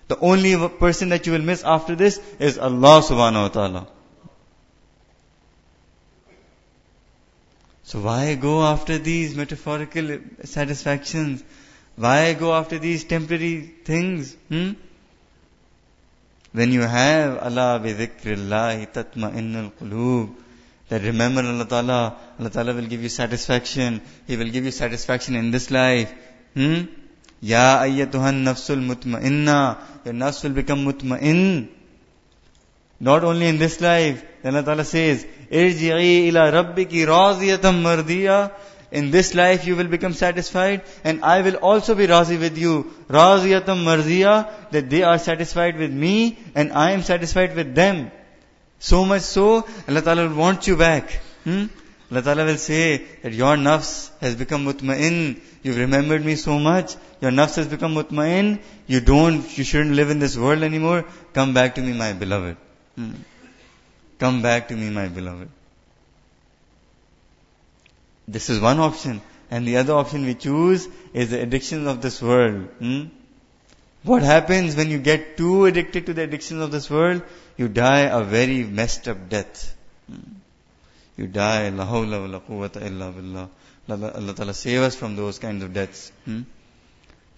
The 0.07 0.19
only 0.19 0.55
person 0.69 1.09
that 1.09 1.25
you 1.25 1.33
will 1.33 1.41
miss 1.41 1.63
after 1.63 1.95
this 1.95 2.19
is 2.39 2.57
Allah 2.57 3.01
subhanahu 3.01 3.41
wa 3.43 3.47
ta'ala. 3.49 3.87
So 7.83 7.99
why 7.99 8.35
go 8.35 8.63
after 8.63 8.97
these 8.97 9.35
metaphorical 9.35 10.19
satisfactions? 10.43 11.43
Why 11.95 12.33
go 12.33 12.53
after 12.53 12.77
these 12.79 13.03
temporary 13.03 13.73
things? 13.85 14.35
Hmm? 14.49 14.71
When 16.51 16.71
you 16.71 16.81
have 16.81 17.37
Allah 17.39 17.79
bi 17.83 17.93
dhikrillahi 17.93 18.91
tatma'innul 18.91 19.71
qulub, 19.73 20.35
that 20.89 21.01
remember 21.01 21.41
Allah 21.41 21.65
Ta'ala, 21.65 22.17
Allah 22.39 22.49
Ta'ala 22.49 22.73
will 22.73 22.85
give 22.87 23.01
you 23.01 23.09
satisfaction. 23.09 24.01
He 24.27 24.37
will 24.37 24.49
give 24.49 24.65
you 24.65 24.71
satisfaction 24.71 25.35
in 25.35 25.51
this 25.51 25.71
life. 25.71 26.13
Hmm? 26.53 26.83
Ya 27.45 27.79
ayyatuhan 27.79 28.37
nafsul 28.43 28.81
mutma'inna. 28.89 29.77
Your 30.03 30.15
nafs 30.15 30.43
will 30.43 30.55
become 30.59 30.83
mutma'in. 30.83 31.67
Not 32.99 33.23
only 33.23 33.45
in 33.47 33.59
this 33.59 33.81
life. 33.81 34.23
Allah 34.43 34.63
Ta'ala 34.63 34.83
says, 34.83 35.27
Irji'i 35.51 36.29
ila 36.29 36.51
rabbiki 36.55 37.05
raziyatam 37.05 37.83
mardiya. 37.83 38.51
In 38.91 39.11
this 39.11 39.35
life 39.35 39.67
you 39.67 39.75
will 39.75 39.91
become 39.93 40.13
satisfied 40.13 40.81
and 41.03 41.23
I 41.23 41.41
will 41.41 41.57
also 41.57 41.93
be 41.93 42.07
razi 42.07 42.39
with 42.39 42.57
you. 42.57 42.91
Raziyatam 43.09 43.83
mardiya. 43.89 44.71
That 44.71 44.89
they 44.89 45.03
are 45.03 45.19
satisfied 45.19 45.77
with 45.77 45.91
me 45.91 46.39
and 46.55 46.73
I 46.73 46.91
am 46.91 47.03
satisfied 47.03 47.55
with 47.55 47.75
them. 47.75 48.11
So 48.79 49.05
much 49.05 49.21
so, 49.21 49.67
Allah 49.87 50.01
Ta'ala 50.01 50.27
will 50.27 50.35
want 50.35 50.65
you 50.65 50.77
back. 50.77 51.11
Hmm? 51.43 51.65
Allah 52.15 52.23
Ta'ala 52.23 52.45
will 52.45 52.57
say 52.57 53.03
that 53.23 53.33
your 53.33 53.57
nafs 53.57 54.09
has 54.21 54.35
become 54.35 54.65
mutma'in. 54.65 55.41
You've 55.63 55.77
remembered 55.77 56.23
me 56.23 56.35
so 56.35 56.57
much. 56.57 56.95
Your 57.19 57.31
nafs 57.31 57.57
has 57.57 57.67
become 57.67 57.93
mutma'in. 57.93 58.61
You 58.87 59.01
don't, 59.01 59.57
you 59.57 59.65
shouldn't 59.65 59.95
live 59.95 60.09
in 60.09 60.19
this 60.19 60.37
world 60.37 60.63
anymore. 60.63 61.03
Come 61.33 61.53
back 61.53 61.75
to 61.75 61.81
me, 61.81 61.91
my 61.91 62.13
beloved. 62.13 62.55
Hmm. 62.95 63.11
Come 64.17 64.41
back 64.41 64.69
to 64.69 64.77
me, 64.77 64.89
my 64.91 65.09
beloved. 65.09 65.49
This 68.29 68.49
is 68.49 68.61
one 68.61 68.79
option. 68.79 69.21
And 69.51 69.67
the 69.67 69.75
other 69.77 69.93
option 69.93 70.25
we 70.25 70.35
choose 70.35 70.87
is 71.13 71.31
the 71.31 71.41
addictions 71.41 71.85
of 71.85 72.01
this 72.01 72.21
world. 72.21 72.69
Hmm? 72.79 73.03
What 74.03 74.23
happens 74.23 74.77
when 74.77 74.89
you 74.89 74.99
get 74.99 75.35
too 75.35 75.65
addicted 75.65 76.05
to 76.05 76.13
the 76.13 76.23
addictions 76.23 76.61
of 76.61 76.71
this 76.71 76.89
world? 76.89 77.23
You 77.57 77.67
die 77.67 78.01
a 78.01 78.23
very 78.23 78.63
messed 78.63 79.09
up 79.09 79.27
death. 79.27 79.75
Hmm. 80.09 80.34
You 81.17 81.27
die, 81.27 81.69
la 81.69 81.85
hawla 81.85 82.21
wa 82.21 82.27
la 82.27 82.39
quwwata 82.39 82.85
illa 82.85 83.11
billah. 83.11 83.49
Allah 83.87 84.33
Ta'ala 84.33 84.53
save 84.53 84.81
us 84.81 84.95
from 84.95 85.15
those 85.15 85.39
kinds 85.39 85.63
of 85.63 85.73
deaths. 85.73 86.11
Hmm? 86.25 86.41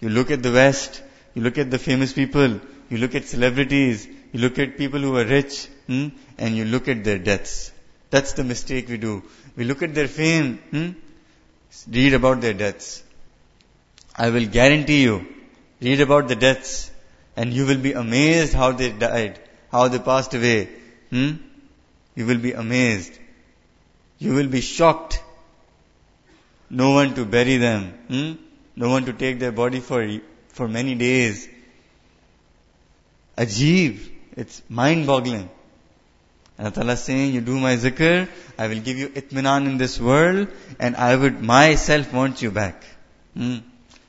You 0.00 0.08
look 0.08 0.30
at 0.30 0.42
the 0.42 0.52
West, 0.52 1.02
you 1.34 1.42
look 1.42 1.58
at 1.58 1.70
the 1.70 1.78
famous 1.78 2.12
people, 2.12 2.60
you 2.88 2.98
look 2.98 3.14
at 3.14 3.24
celebrities, 3.26 4.06
you 4.32 4.40
look 4.40 4.58
at 4.58 4.78
people 4.78 5.00
who 5.00 5.16
are 5.16 5.24
rich, 5.24 5.66
hmm? 5.86 6.08
and 6.38 6.56
you 6.56 6.64
look 6.64 6.88
at 6.88 7.04
their 7.04 7.18
deaths. 7.18 7.70
That's 8.10 8.32
the 8.32 8.44
mistake 8.44 8.88
we 8.88 8.96
do. 8.96 9.22
We 9.56 9.64
look 9.64 9.82
at 9.82 9.94
their 9.94 10.08
fame, 10.08 10.58
hmm? 10.70 10.90
read 11.92 12.14
about 12.14 12.40
their 12.40 12.54
deaths. 12.54 13.02
I 14.16 14.30
will 14.30 14.46
guarantee 14.46 15.02
you, 15.02 15.26
read 15.80 16.00
about 16.00 16.28
the 16.28 16.36
deaths, 16.36 16.90
and 17.36 17.52
you 17.52 17.66
will 17.66 17.78
be 17.78 17.92
amazed 17.92 18.54
how 18.54 18.72
they 18.72 18.90
died, 18.90 19.38
how 19.70 19.88
they 19.88 19.98
passed 19.98 20.34
away. 20.34 20.68
Hmm? 21.10 21.32
You 22.16 22.26
will 22.26 22.38
be 22.38 22.52
amazed. 22.52 23.18
You 24.18 24.34
will 24.34 24.48
be 24.48 24.60
shocked. 24.60 25.22
No 26.70 26.90
one 26.90 27.14
to 27.14 27.24
bury 27.24 27.56
them. 27.56 27.92
Hmm? 28.08 28.32
No 28.76 28.90
one 28.90 29.04
to 29.06 29.12
take 29.12 29.38
their 29.38 29.52
body 29.52 29.80
for, 29.80 30.06
for 30.48 30.68
many 30.68 30.94
days. 30.94 31.48
Ajib. 33.36 34.00
It's 34.36 34.62
mind 34.68 35.06
boggling. 35.06 35.48
Allah 36.58 36.72
Ta'ala 36.72 36.92
is 36.94 37.02
saying, 37.02 37.34
you 37.34 37.40
do 37.40 37.58
my 37.58 37.76
zikr, 37.76 38.28
I 38.58 38.66
will 38.66 38.80
give 38.80 38.96
you 38.96 39.08
itminan 39.08 39.66
in 39.66 39.78
this 39.78 40.00
world, 40.00 40.48
and 40.80 40.96
I 40.96 41.14
would 41.14 41.40
myself 41.40 42.12
want 42.12 42.42
you 42.42 42.50
back. 42.50 42.84
Hmm? 43.34 43.58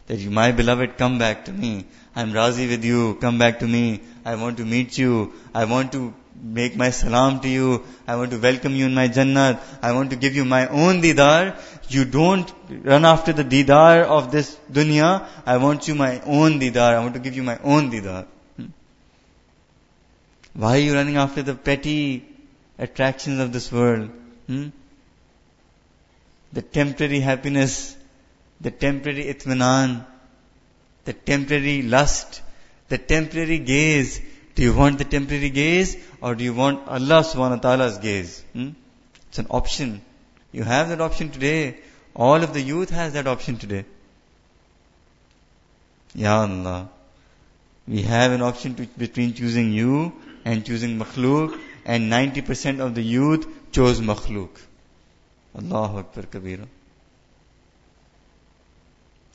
That 0.08 0.18
you, 0.18 0.32
my 0.32 0.52
beloved, 0.52 0.98
come 0.98 1.20
back 1.20 1.46
to 1.46 1.54
me. 1.54 1.86
I'm 2.16 2.32
razi 2.34 2.68
with 2.68 2.84
you, 2.84 3.16
come 3.22 3.38
back 3.38 3.60
to 3.60 3.68
me. 3.68 4.02
I 4.26 4.34
want 4.36 4.58
to 4.58 4.66
meet 4.66 4.98
you. 4.98 5.34
I 5.54 5.66
want 5.66 5.92
to 5.92 6.14
make 6.42 6.76
my 6.76 6.90
salam 6.90 7.40
to 7.42 7.50
you. 7.50 7.84
I 8.08 8.16
want 8.16 8.32
to 8.32 8.38
welcome 8.38 8.76
you 8.76 8.86
in 8.86 8.94
my 8.94 9.08
Jannat. 9.08 9.60
I 9.82 9.92
want 9.92 10.12
to 10.12 10.16
give 10.16 10.36
you 10.36 10.46
my 10.46 10.68
own 10.68 11.02
didar. 11.02 11.60
You 11.90 12.06
don't 12.06 12.52
run 12.70 13.06
after 13.06 13.34
the 13.34 13.44
didar 13.44 14.04
of 14.04 14.32
this 14.32 14.58
dunya. 14.72 15.28
I 15.46 15.58
want 15.58 15.88
you 15.88 15.96
my 15.96 16.22
own 16.22 16.60
didar. 16.60 16.94
I 16.94 17.00
want 17.00 17.14
to 17.16 17.20
give 17.20 17.36
you 17.36 17.44
my 17.44 17.58
own 17.64 17.92
didar. 17.92 18.26
Hmm? 18.58 18.66
Why 20.54 20.76
are 20.76 20.80
you 20.80 20.94
running 20.94 21.18
after 21.18 21.44
the 21.44 21.56
petty 21.56 22.26
attractions 22.78 23.40
of 23.40 23.52
this 23.52 23.72
world? 23.72 24.10
Hmm? 24.48 24.70
The 26.54 26.62
temporary 26.62 27.20
happiness, 27.20 27.96
the 28.62 28.72
temporary 28.72 29.26
itminan, 29.26 30.06
the 31.06 31.14
temporary 31.14 31.82
lust, 31.84 32.42
the 32.88 32.98
temporary 32.98 33.60
gaze. 33.60 34.22
Do 34.56 34.64
you 34.64 34.74
want 34.74 34.98
the 34.98 35.06
temporary 35.06 35.50
gaze 35.50 35.98
or 36.22 36.36
do 36.36 36.44
you 36.44 36.54
want 36.54 36.88
Allah 36.88 37.24
subhanahu 37.24 37.58
wa 37.58 37.64
ta'ala's 37.68 37.98
gaze? 37.98 38.44
Hmm? 38.54 38.70
It's 39.30 39.40
an 39.40 39.48
option. 39.50 40.02
You 40.52 40.64
have 40.64 40.90
that 40.90 41.02
option 41.02 41.30
today. 41.30 41.78
All 42.16 42.44
of 42.44 42.54
the 42.54 42.62
youth 42.62 42.90
has 42.90 43.14
that 43.14 43.28
option 43.28 43.58
today. 43.58 43.86
Ya 46.16 46.42
Allah. 46.42 46.90
We 47.88 48.02
have 48.04 48.32
an 48.32 48.42
option 48.42 48.76
to, 48.76 48.86
between 48.86 49.34
choosing 49.34 49.72
you 49.72 50.14
and 50.46 50.66
choosing 50.66 50.98
makhluk 51.00 51.60
and 51.86 52.12
90% 52.12 52.80
of 52.80 52.96
the 52.96 53.02
youth 53.02 53.48
chose 53.72 54.02
makhluk. 54.02 54.50
Allahu 55.58 56.00
Akbar 56.00 56.24
Kabira. 56.24 56.68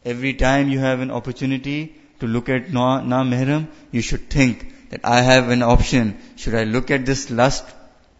Every 0.05 0.35
time 0.35 0.69
you 0.69 0.79
have 0.81 1.01
an 1.01 1.11
opportunity 1.11 1.95
to 2.21 2.27
look 2.27 2.49
at 2.49 2.73
na, 2.73 3.01
na 3.01 3.25
mehram, 3.25 3.69
you 3.91 4.03
should 4.03 4.29
think 4.29 4.74
that 4.91 5.01
I 5.05 5.22
have 5.22 5.51
an 5.51 5.62
option. 5.62 6.18
Should 6.37 6.55
I 6.55 6.64
look 6.64 6.91
at 6.91 7.07
this 7.07 7.30
lust, 7.30 7.64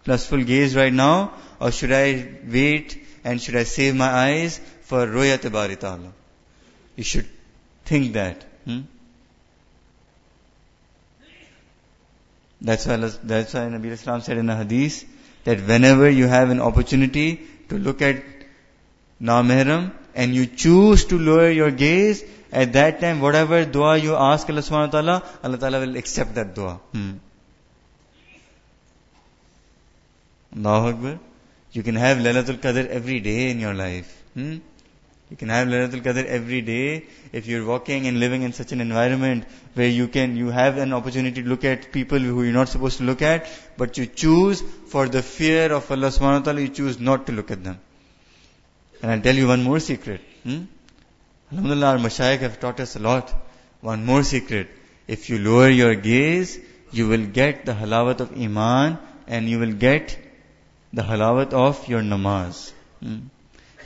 lustful 0.07 0.43
gaze 0.43 0.75
right 0.77 0.93
now, 0.93 1.35
or 1.61 1.71
should 1.71 1.93
I 1.93 2.29
wait 2.47 2.99
and 3.25 3.41
should 3.41 3.57
I 3.57 3.65
save 3.65 3.95
my 3.97 4.09
eyes 4.09 4.61
for 4.83 5.07
Royat 5.07 5.51
Bari 5.51 5.77
Ta'ala? 5.77 6.13
You 6.97 7.05
should 7.05 7.29
think 7.85 8.13
that. 8.15 8.45
Hmm? 8.65 8.81
That's 12.61 12.87
why, 12.87 12.97
that's 12.97 13.55
why 13.55 13.61
Nabi 13.61 13.91
Islam 13.91 14.23
said 14.23 14.39
in 14.39 14.47
the 14.47 14.57
hadith 14.57 15.05
that 15.45 15.61
whenever 15.61 16.09
you 16.09 16.27
have 16.27 16.51
an 16.51 16.61
opportunity 16.61 17.47
to 17.69 17.77
look 17.79 18.01
at 18.01 18.23
na-mahram 19.21 19.93
and 20.15 20.35
you 20.35 20.47
choose 20.47 21.05
to 21.07 21.19
lower 21.19 21.51
your 21.51 21.71
gaze, 21.71 22.25
at 22.63 22.73
that 22.75 23.01
time 23.01 23.21
whatever 23.21 23.65
dua 23.65 23.97
you 23.99 24.15
ask 24.15 24.49
Allah 24.49 24.61
subhanahu 24.61 24.93
wa 24.93 24.97
ta'ala, 24.97 25.23
Allah 25.43 25.59
ta'ala 25.59 25.81
will 25.81 25.97
accept 25.97 26.35
that 26.35 26.55
dua. 26.55 26.75
Hmm. 26.93 27.13
Allahu 30.57 30.89
Akbar. 30.89 31.19
You 31.73 31.83
can 31.83 31.97
have 31.97 32.19
Lailatul 32.19 32.61
Qadr 32.61 32.87
every 32.87 33.19
day 33.21 33.51
in 33.51 33.59
your 33.59 33.75
life. 33.75 34.23
Hmm? 34.35 34.59
You 35.31 35.37
can 35.37 35.49
have 35.49 35.67
Lailatul 35.67 36.03
Qadr 36.03 36.25
every 36.27 36.61
day 36.61 37.07
if 37.33 37.49
you're 37.49 37.65
walking 37.67 38.07
and 38.07 38.21
living 38.21 38.43
in 38.43 38.53
such 38.53 38.71
an 38.71 38.81
environment 38.81 39.45
where 39.75 39.89
you 39.89 40.07
can, 40.07 40.37
you 40.37 40.51
have 40.51 40.79
an 40.79 40.93
opportunity 40.93 41.43
to 41.43 41.49
look 41.49 41.65
at 41.65 41.91
people 41.91 42.21
who 42.21 42.45
you're 42.45 42.53
not 42.53 42.69
supposed 42.69 42.99
to 42.99 43.05
look 43.05 43.23
at, 43.23 43.49
but 43.77 43.99
you 43.99 44.07
choose 44.07 44.63
for 44.87 45.09
the 45.09 45.23
fear 45.23 45.73
of 45.73 45.91
Allah 45.91 46.09
subhanahu 46.09 46.41
wa 46.41 46.45
ta'ala, 46.51 46.61
you 46.61 46.69
choose 46.69 47.01
not 47.01 47.27
to 47.27 47.33
look 47.33 47.51
at 47.51 47.65
them. 47.65 47.81
And 49.03 49.11
I'll 49.11 49.21
tell 49.21 49.35
you 49.35 49.49
one 49.49 49.65
more 49.65 49.81
secret. 49.81 50.21
Hmm? 50.45 50.63
Alhamdulillah, 51.55 51.87
our 51.87 51.99
mashayikh 51.99 52.41
have 52.41 52.59
taught 52.59 52.81
us 52.81 52.97
a 52.97 52.99
lot. 52.99 53.33
One 53.81 54.05
more 54.05 54.25
secret. 54.25 54.69
If 55.07 55.31
you 55.31 55.39
lower 55.39 55.69
your 55.69 55.95
gaze, 55.95 56.59
you 56.91 57.07
will 57.07 57.27
get 57.27 57.65
the 57.65 57.75
halawat 57.75 58.19
of 58.19 58.33
iman 58.37 58.99
and 59.29 59.49
you 59.49 59.61
will 59.61 59.73
get 59.73 60.19
the 60.93 61.03
halawat 61.03 61.53
of 61.53 61.87
your 61.87 62.01
namaz. 62.01 62.73
Hmm? 63.01 63.19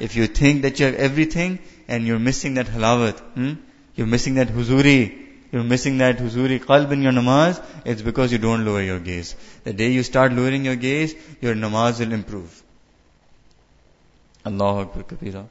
If 0.01 0.17
you 0.17 0.29
think 0.29 0.63
that 0.63 0.81
you 0.81 0.87
have 0.87 0.95
everything 0.95 1.59
and 1.89 2.07
you're 2.07 2.19
missing 2.19 2.55
that 2.55 2.69
halawat, 2.69 3.21
hmm? 3.35 3.53
you're 3.97 4.07
missing 4.07 4.37
that 4.37 4.49
huzuri, 4.49 5.27
you're 5.53 5.69
missing 5.75 5.99
that 5.99 6.17
huzuri 6.17 6.59
qalb 6.61 6.91
in 6.93 7.03
your 7.03 7.13
namaz, 7.13 7.63
it's 7.85 8.01
because 8.01 8.33
you 8.33 8.39
don't 8.39 8.65
lower 8.65 8.81
your 8.81 8.99
gaze. 8.99 9.37
The 9.65 9.75
day 9.75 9.91
you 9.91 10.03
start 10.05 10.33
lowering 10.33 10.65
your 10.65 10.77
gaze, 10.77 11.15
your 11.43 11.55
namaz 11.55 12.01
will 12.01 12.13
improve. 12.15 12.63
Allahu 14.47 14.81
Akbar 14.89 15.03
Kabira. 15.03 15.49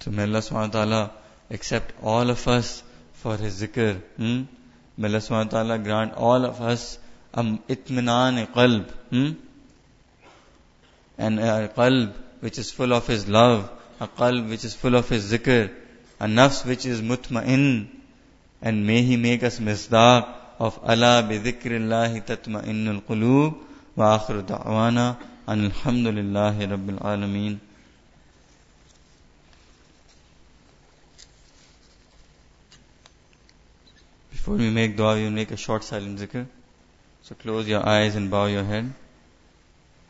So 0.00 0.10
may 0.10 0.22
Allah 0.22 0.38
subhanahu 0.38 0.74
wa 0.74 0.84
ta'ala 0.84 1.10
accept 1.50 1.94
all 2.02 2.30
of 2.30 2.46
us 2.48 2.82
for 3.14 3.36
His 3.36 3.62
zikr. 3.62 4.00
Hmm? 4.16 4.42
May 4.96 5.08
Allah 5.08 5.18
subhanahu 5.18 5.52
wa 5.52 5.58
ta'ala 5.58 5.78
grant 5.78 6.14
all 6.14 6.44
of 6.44 6.60
us 6.60 6.98
itminan 7.34 8.46
qalb. 8.52 8.90
Hmm? 9.10 9.30
and 11.18 11.40
a 11.40 11.68
qalb 11.76 12.14
which 12.40 12.58
is 12.58 12.70
full 12.70 12.92
of 12.92 13.06
His 13.06 13.28
love, 13.28 13.70
a 14.00 14.06
qalb 14.06 14.48
which 14.48 14.64
is 14.64 14.74
full 14.74 14.94
of 14.94 15.08
His 15.08 15.32
zikr, 15.32 15.70
a 16.20 16.26
nafs 16.26 16.64
which 16.64 16.86
is 16.86 17.02
mutma'in, 17.02 17.88
and 18.62 18.86
may 18.86 19.02
He 19.02 19.16
make 19.16 19.42
us 19.42 19.58
misdaq 19.58 20.32
of 20.60 20.78
Allah 20.82 21.26
bi 21.28 21.38
dhikrillahi 21.38 22.24
tatma'innul 22.24 23.02
qulub 23.02 23.58
wa 23.96 24.18
akhiru 24.18 24.46
da'wana 24.46 25.16
and 25.48 25.72
alhamdulillahi 25.72 26.70
rabbil 26.70 27.00
alameen. 27.00 27.58
Before 34.38 34.54
we 34.54 34.70
make 34.70 34.96
dua, 34.96 35.18
you 35.18 35.30
make 35.30 35.50
a 35.50 35.56
short 35.56 35.84
silent 35.84 36.20
zikr. 36.20 36.46
So 37.22 37.34
close 37.34 37.68
your 37.68 37.84
eyes 37.84 38.14
and 38.14 38.30
bow 38.30 38.46
your 38.46 38.62
head 38.64 38.92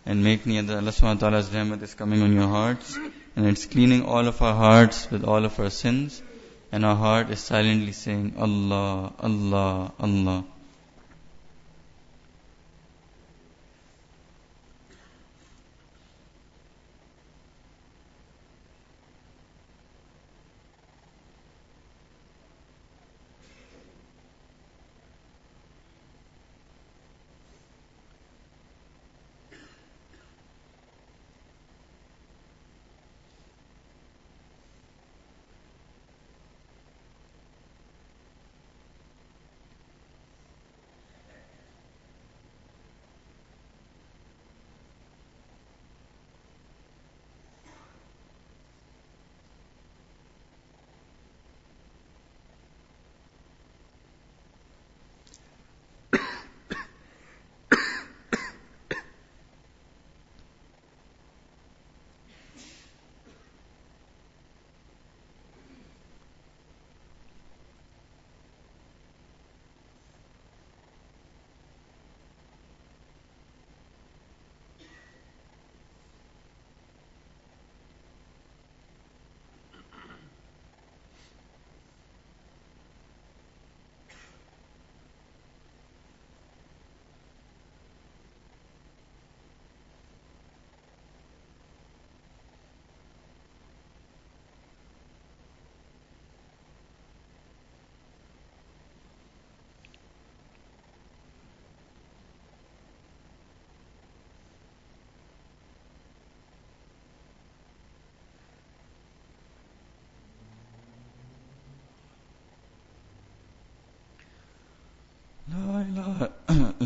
and 0.04 0.22
make 0.24 0.44
niyat 0.44 0.66
that 0.68 0.76
Allah 0.80 0.92
subhanahu 0.96 1.14
wa 1.14 1.22
ta'ala's 1.22 1.48
rahmat 1.54 1.82
is 1.86 1.94
coming 1.94 2.22
on 2.26 2.34
your 2.34 2.48
hearts 2.48 2.98
and 3.36 3.46
it's 3.52 3.64
cleaning 3.66 4.04
all 4.04 4.28
of 4.32 4.42
our 4.42 4.54
hearts 4.54 5.10
with 5.10 5.24
all 5.24 5.48
of 5.48 5.58
our 5.58 5.70
sins 5.70 6.22
and 6.70 6.84
our 6.84 6.94
heart 6.96 7.30
is 7.30 7.40
silently 7.40 7.92
saying 7.92 8.34
Allah, 8.36 9.12
Allah, 9.18 9.92
Allah. 9.98 10.44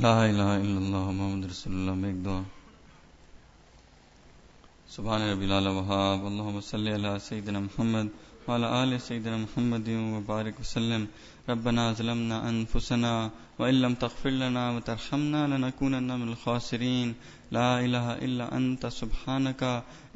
لا 0.03 0.27
إله 0.31 0.51
إلا 0.67 0.79
الله 0.85 1.05
محمد 1.19 1.43
رسول 1.53 1.73
الله 1.79 1.95
make 2.03 2.19
dua 2.27 2.43
سبحان 4.95 5.21
ربي 5.31 5.47
الأعلى 5.47 5.71
وهاب 5.79 6.21
اللهم 6.27 6.61
صل 6.61 6.89
على 6.97 7.19
سيدنا 7.19 7.61
محمد 7.67 8.07
وعلى 8.49 8.67
آل 8.83 9.01
سيدنا 9.01 9.37
محمد 9.47 9.89
وبارك 10.15 10.55
وسلم۔ 10.61 11.03
ربنا 11.49 11.93
ظلمنا 11.93 12.37
أنفسنا 12.51 13.31
وإن 13.59 13.75
لم 13.85 13.95
تغفر 13.95 14.31
لنا 14.31 14.65
وترحمنا 14.75 15.41
لنكونن 15.53 16.11
من 16.21 16.29
الخاسرين 16.33 17.09
لا 17.57 17.71
إله 17.87 18.07
إلا 18.27 18.47
أنت 18.59 18.87
سبحانك 18.87 19.63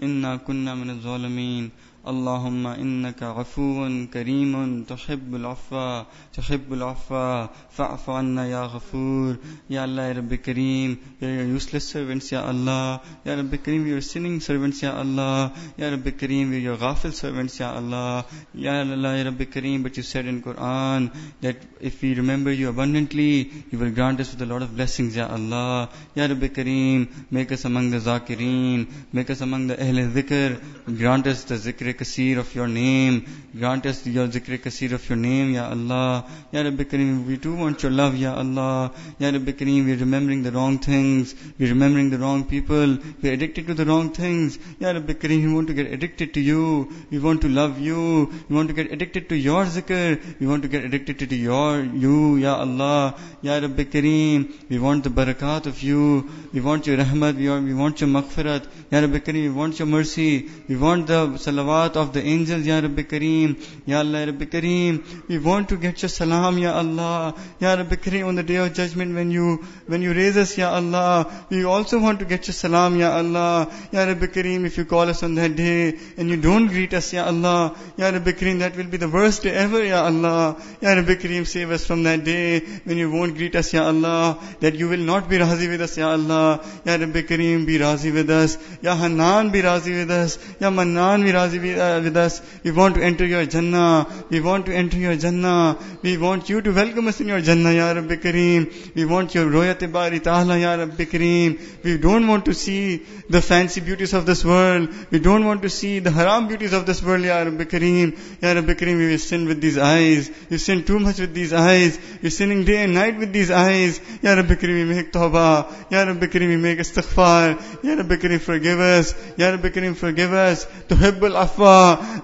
إنا 0.03 0.37
كنا 0.47 0.73
من 0.75 0.91
الظالمين 0.91 1.65
اللهم 2.09 2.67
إنك 2.67 3.23
عفو 3.23 4.07
كريم 4.15 4.85
تحب 4.89 5.35
العفو 5.35 6.03
تحب 6.35 6.73
العفو 6.73 7.47
فاعف 7.77 8.11
عنا 8.11 8.47
يا 8.47 8.63
غفور 8.75 9.37
يا 9.71 9.85
الله 9.85 10.03
يا 10.03 10.13
رب 10.13 10.35
كريم 10.35 10.97
you're 11.21 11.35
your 11.39 11.49
useless 11.59 11.87
servants 11.95 12.33
يا 12.33 12.51
الله 12.51 13.01
يا 13.27 13.35
رب 13.41 13.55
كريم 13.55 13.83
you're 13.91 14.07
sinning 14.13 14.39
servants 14.49 14.83
يا 14.85 15.03
الله 15.03 15.51
يا 15.79 15.91
رب 15.95 16.09
كريم 16.09 16.53
you're 16.53 16.67
your 16.69 16.79
غافل 16.83 17.13
servants 17.13 17.61
يا 17.61 17.79
الله 17.79 18.25
يا 18.55 18.83
الله 18.83 19.17
يا 19.17 19.25
رب 19.31 19.43
كريم 19.43 19.83
but 19.83 19.97
you 19.97 20.05
said 20.05 20.27
in 20.27 20.41
Quran 20.43 21.11
that 21.41 21.57
if 21.81 22.01
we 22.03 22.15
remember 22.15 22.53
you 22.53 22.69
abundantly 22.69 23.51
you 23.73 23.79
will 23.79 23.91
grant 23.91 24.21
us 24.21 24.31
with 24.33 24.43
a 24.43 24.47
lot 24.47 24.63
of 24.63 24.77
blessings 24.77 25.17
يا 25.17 25.35
الله 25.35 25.89
يا 26.17 26.27
رب 26.27 26.45
كريم 26.45 27.09
make 27.33 27.51
us 27.51 27.65
among 27.65 27.91
the 27.91 27.99
zakireen 27.99 28.87
make 29.13 29.29
us 29.29 29.41
among 29.41 29.67
the 29.67 29.77
ahl 29.89 30.01
dhikr 30.21 30.61
grant 31.03 31.27
us 31.27 31.43
the 31.51 31.57
zikr 31.67 31.96
kaseer 31.97 32.39
of 32.39 32.55
your 32.55 32.69
name. 32.69 33.25
Grant 33.59 33.87
us 33.87 34.07
your 34.07 34.27
zikr 34.29 34.59
kaseer 34.59 34.93
of 34.93 35.09
your 35.09 35.17
name, 35.17 35.55
Ya 35.55 35.69
Allah. 35.71 36.25
Ya 36.53 36.63
Rabbi 36.63 36.85
Kareem, 36.85 37.27
we 37.27 37.37
do 37.37 37.55
want 37.55 37.83
your 37.83 37.93
love, 37.93 38.17
Ya 38.17 38.35
Allah. 38.35 38.93
Ya 39.19 39.31
Rabbi 39.31 39.53
Kareem, 39.53 39.87
we're 39.87 39.97
remembering 39.97 40.43
the 40.43 40.53
wrong 40.53 40.79
things. 40.79 41.35
We're 41.59 41.71
remembering 41.71 42.11
the 42.11 42.19
wrong 42.19 42.45
people. 42.45 42.99
We're 43.23 43.33
addicted 43.33 43.67
to 43.69 43.75
the 43.75 43.87
wrong 43.87 44.11
things. 44.11 44.59
Ya 44.79 44.91
Rabbi 44.91 45.15
Kareem, 45.15 45.47
we 45.47 45.55
want 45.55 45.69
to 45.69 45.75
get 45.75 45.93
addicted 45.93 46.35
to 46.35 46.41
you. 46.41 46.91
We 47.11 47.19
want 47.19 47.41
to 47.43 47.49
love 47.49 47.79
you. 47.79 48.33
We 48.49 48.57
want 48.57 48.69
to 48.69 48.75
get 48.75 48.93
addicted 48.93 49.29
to 49.31 49.37
your 49.37 49.65
zikr. 49.65 50.21
We 50.41 50.47
want 50.47 50.63
to 50.63 50.69
get 50.69 50.85
addicted 50.85 51.21
to 51.21 51.37
your, 51.37 51.83
you, 51.83 52.37
Ya 52.37 52.57
Allah. 52.57 53.15
Ya 53.43 53.59
Rabbi 53.59 53.85
Kareem, 53.85 54.53
we 54.69 54.79
want 54.79 55.05
the 55.05 55.11
barakat 55.11 55.67
of 55.67 55.83
you. 55.83 56.29
We 56.53 56.61
want 56.61 56.87
your 56.87 56.99
rahmat. 56.99 57.37
We 57.37 57.49
want, 57.49 57.65
we 57.65 57.75
want 57.75 58.01
your 58.01 58.11
maghfirat. 58.11 58.67
Ya 58.91 59.01
Rabbi 59.01 59.21
Kareem, 59.21 59.43
we 59.43 59.51
want 59.51 59.79
your 59.79 59.87
mercy. 59.87 60.51
We 60.69 60.77
want 60.77 61.07
the 61.07 61.27
salawat 61.47 61.86
of 61.95 62.13
the 62.15 62.23
angels, 62.23 62.67
Ya 62.67 62.81
Rabbi 62.81 63.03
Kareem. 63.03 63.63
Ya 63.87 63.99
Allah, 63.99 64.27
Rabbi 64.27 64.47
Kareem. 64.47 65.29
We 65.29 65.39
want 65.39 65.69
to 65.69 65.77
get 65.77 66.03
your 66.03 66.09
salam, 66.09 66.59
Ya 66.59 66.73
Allah. 66.77 67.35
Ya 67.61 67.75
Rabbi 67.75 67.97
Kareem, 67.97 68.27
on 68.27 68.35
the 68.35 68.43
day 68.43 68.57
of 68.57 68.73
judgment 68.73 69.15
when 69.15 69.31
you, 69.31 69.65
when 69.87 70.03
you 70.03 70.15
raise 70.15 70.37
us, 70.37 70.57
Ya 70.59 70.73
Allah. 70.75 71.47
We 71.51 71.65
also 71.65 72.01
want 72.01 72.19
to 72.21 72.25
get 72.25 72.49
your 72.49 72.55
salam, 72.55 72.97
Ya 72.99 73.17
Allah. 73.17 73.71
Ya 73.93 74.05
Rabbi 74.05 74.27
Kareem, 74.27 74.65
if 74.65 74.79
you 74.79 74.87
call 74.87 75.09
us 75.09 75.23
on 75.23 75.35
that 75.37 75.55
day 75.55 75.99
and 76.17 76.29
you 76.29 76.37
don't 76.39 76.67
greet 76.69 76.95
us, 76.95 77.13
Ya 77.13 77.27
Allah. 77.27 77.77
Ya 77.97 78.09
Rabbi 78.09 78.33
Kareem, 78.33 78.59
that 78.61 78.77
will 78.77 78.89
be 78.89 78.97
the 78.97 79.09
worst 79.09 79.43
day 79.43 79.51
ever, 79.51 79.85
Ya 79.85 80.05
Allah. 80.05 80.57
Ya 80.81 80.95
Rabbi 80.95 81.15
Kareem, 81.15 81.47
save 81.47 81.71
us 81.71 81.87
from 81.87 82.03
that 82.05 82.25
day 82.25 82.61
when 82.85 82.97
you 82.97 83.11
won't 83.11 83.37
greet 83.37 83.55
us, 83.55 83.73
Ya 83.73 83.87
Allah. 83.87 84.39
That 84.61 84.75
you 84.75 84.89
will 84.89 85.07
not 85.13 85.29
be 85.29 85.37
razi 85.37 85.69
with 85.69 85.83
us, 85.83 85.97
Ya 85.97 86.11
Allah. 86.11 86.65
Ya 86.85 86.97
Rabbi 86.97 87.23
Kareem, 87.23 87.67
be 87.67 87.79
razi 87.79 88.13
with 88.13 88.31
us. 88.31 88.59
Ya 88.83 88.97
Hanan, 88.97 89.51
be 89.51 89.61
razi 89.63 89.95
with 89.97 90.11
us. 90.11 90.39
Ya 90.61 90.71
Mannan, 90.71 91.25
be 91.25 91.33
razi 91.33 91.61
with, 91.61 91.76
uh, 91.77 92.01
with 92.03 92.17
us. 92.17 92.41
We 92.65 92.71
want 92.71 92.95
to 92.97 93.03
enter 93.03 93.27
your 93.27 93.45
Jannah. 93.47 94.07
We 94.31 94.41
want 94.41 94.67
to 94.67 94.75
enter 94.75 94.97
your 94.97 95.17
Jannah. 95.17 95.79
We 96.03 96.17
want 96.19 96.49
you 96.49 96.61
to 96.63 96.73
welcome 96.73 97.09
us 97.09 97.21
in 97.21 97.29
your 97.29 97.41
Jannah, 97.41 97.73
Ya 97.73 97.93
Rabbi 97.93 98.17
Kareem. 98.17 98.95
We 98.95 99.05
want 99.05 99.35
your 99.35 99.47
Royat 99.47 99.93
Bari 99.93 100.21
Ta'ala, 100.21 100.59
Ya 100.59 100.75
Rabbi 100.75 101.05
Kareem. 101.05 101.61
We 101.85 101.99
don't 101.99 102.27
want 102.27 102.45
to 102.47 102.55
see 102.55 103.05
the 103.29 103.43
fancy 103.43 103.81
beauties 103.81 104.15
of 104.15 104.27
this 104.27 104.45
world. 104.45 104.89
We 105.11 105.19
don't 105.19 105.45
want 105.45 105.63
to 105.63 105.71
see 105.71 105.99
the 105.99 106.11
haram 106.11 106.49
beauties 106.49 106.73
of 106.73 106.87
this 106.87 107.03
world, 107.03 107.25
Ya 107.25 107.39
Rabbi 107.43 107.65
Kareem. 107.65 108.17
Ya 108.43 108.53
Rabbi 108.53 108.75
Kareem, 108.75 108.99
we 108.99 109.19
sin 109.19 109.47
with 109.47 109.61
these 109.61 109.79
eyes. 109.79 110.31
We 110.49 110.59
sin 110.59 110.85
too 110.85 110.99
much 110.99 111.19
with 111.19 111.35
these 111.35 111.53
eyes. 111.53 111.99
We're 112.23 112.31
sinning 112.31 112.65
day 112.65 112.85
and 112.85 112.95
night 112.95 113.19
with 113.19 113.33
these 113.33 113.51
eyes. 113.51 114.01
Ya 114.23 114.35
Rabbi 114.35 114.55
Kareem, 114.55 114.89
we 114.89 114.95
make 114.95 115.13
tawbah. 115.13 115.91
Ya 115.91 116.05
Rabbi 116.05 116.27
Kareem, 116.27 116.49
we 116.49 116.57
make 116.57 116.79
istighfar. 116.79 117.85
Ya 117.85 117.95
Rabbi 117.95 118.17
Kareem, 118.17 118.41
forgive 118.41 118.81
us. 118.81 119.15
Ya 119.37 119.51
Rabbi 119.51 119.69
Kareem, 119.69 119.97
forgive 119.97 120.33
us. 120.33 120.65
Tuhibbul 120.89 121.35
afwa. 121.45 121.56